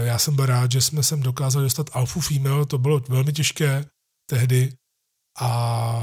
[0.05, 3.87] já jsem byl rád, že jsme sem dokázali dostat alfu female, to bylo velmi těžké
[4.31, 4.73] tehdy.
[5.41, 6.03] A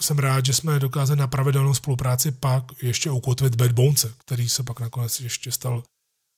[0.00, 4.62] jsem rád, že jsme dokázali na pravidelnou spolupráci pak ještě ukotvit Bad Bones, který se
[4.62, 5.82] pak nakonec ještě stal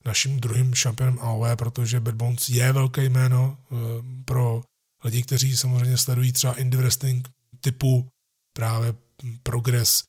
[0.04, 3.76] naším druhým šampionem AOE, protože Bad Bones je velké jméno eh,
[4.24, 4.62] pro
[5.04, 7.28] lidi, kteří samozřejmě sledují třeba indie wrestling
[7.60, 8.08] typu
[8.56, 8.94] právě
[9.42, 10.04] Progress,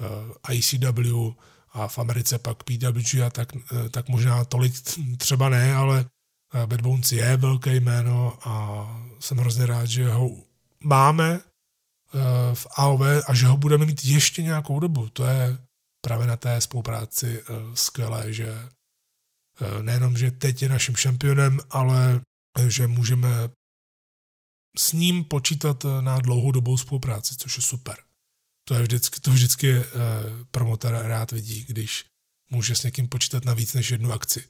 [0.00, 1.32] eh, ICW
[1.72, 4.74] a v Americe pak PWG a tak, uh, tak možná tolik
[5.16, 6.04] třeba ne, ale
[6.54, 8.86] uh, Bad Bones je velké jméno a
[9.20, 10.30] jsem hrozně rád, že ho
[10.80, 11.40] máme
[12.54, 15.08] v AOV a že ho budeme mít ještě nějakou dobu.
[15.08, 15.58] To je
[16.04, 17.42] právě na té spolupráci
[17.74, 18.68] skvělé, že
[19.82, 22.20] nejenom, že teď je naším šampionem, ale
[22.68, 23.28] že můžeme
[24.78, 27.96] s ním počítat na dlouhodobou spolupráci, což je super.
[28.70, 29.84] To je vždycky, to vždycky eh,
[30.50, 32.04] promotor rád vidí, když
[32.50, 34.44] může s někým počítat na víc než jednu akci.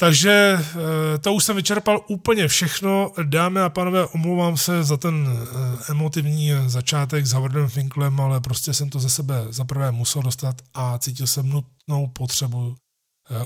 [0.00, 3.12] Takže eh, to už jsem vyčerpal úplně všechno.
[3.22, 8.74] Dámy a pánové, omlouvám se za ten eh, emotivní začátek s Howardem Finklem, ale prostě
[8.74, 12.76] jsem to ze sebe zaprvé musel dostat a cítil jsem nutnou potřebu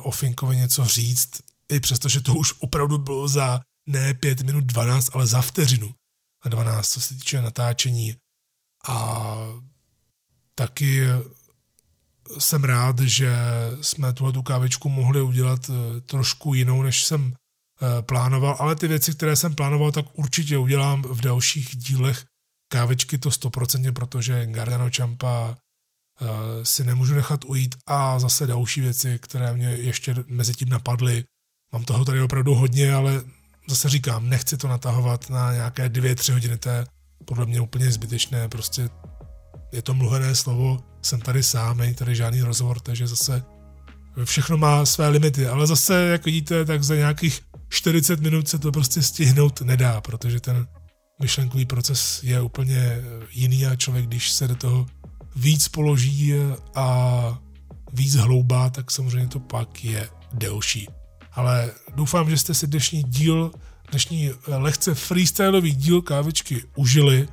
[0.02, 1.30] o Finkovi něco říct,
[1.72, 5.94] i přesto, že to už opravdu bylo za ne 5 minut 12, ale za vteřinu
[6.42, 8.16] a 12, co se týče natáčení.
[8.88, 9.36] A
[10.54, 11.06] taky
[12.38, 13.36] jsem rád, že
[13.80, 18.88] jsme tuhle tu kávičku mohli udělat eh, trošku jinou, než jsem eh, plánoval, ale ty
[18.88, 22.24] věci, které jsem plánoval, tak určitě udělám v dalších dílech
[22.68, 25.56] kávičky to stoprocentně, protože Gardano Champa
[26.20, 31.24] eh, si nemůžu nechat ujít a zase další věci, které mě ještě mezi tím napadly.
[31.72, 33.22] Mám toho tady opravdu hodně, ale
[33.68, 36.86] zase říkám, nechci to natahovat na nějaké dvě, tři hodiny, to je
[37.24, 38.88] podle mě úplně zbytečné, prostě
[39.72, 43.42] je to mluvené slovo, jsem tady sám, není tady žádný rozhovor, takže zase
[44.24, 48.72] všechno má své limity, ale zase, jak vidíte, tak za nějakých 40 minut se to
[48.72, 50.66] prostě stihnout nedá, protože ten
[51.20, 54.86] myšlenkový proces je úplně jiný a člověk, když se do toho
[55.36, 56.34] víc položí
[56.74, 57.38] a
[57.92, 60.88] víc hloubá, tak samozřejmě to pak je delší.
[61.32, 63.50] Ale doufám, že jste si dnešní díl
[63.90, 67.28] dnešní eh, lehce freestyleový díl kávičky užili.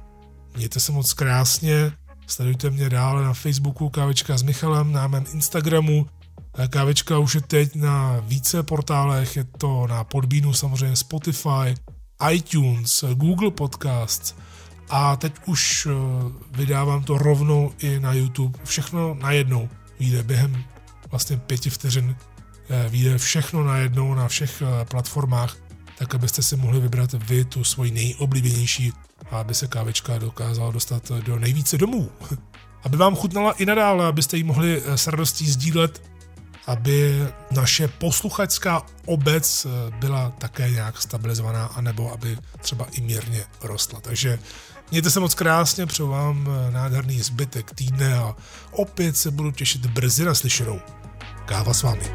[0.56, 1.92] Mějte se moc krásně,
[2.28, 6.08] sledujte mě dále na Facebooku Kávička s Michalem, na mém Instagramu.
[6.58, 11.76] Eh, kávička už je teď na více portálech, je to na Podbínu samozřejmě Spotify,
[12.32, 14.36] iTunes, Google Podcasts
[14.90, 15.92] a teď už eh,
[16.58, 18.60] vydávám to rovnou i na YouTube.
[18.64, 19.70] Všechno najednou
[20.00, 20.64] vyjde během
[21.12, 22.16] vlastně pěti vteřin
[22.90, 25.58] vyjde všechno najednou na všech platformách
[26.04, 28.94] tak abyste si mohli vybrat vy tu svoji nejoblíbenější
[29.32, 32.12] a aby se kávečka dokázala dostat do nejvíce domů.
[32.84, 36.02] aby vám chutnala i nadále, abyste ji mohli eh, s radostí sdílet,
[36.68, 44.00] aby naše posluchačská obec eh, byla také nějak stabilizovaná, anebo aby třeba i mírně rostla.
[44.02, 44.40] Takže
[44.92, 48.36] mějte se moc krásně, přeju vám eh, nádherný zbytek týdne a
[48.72, 50.80] opět se budu těšit brzy na slyšenou.
[51.46, 52.06] Káva s vámi.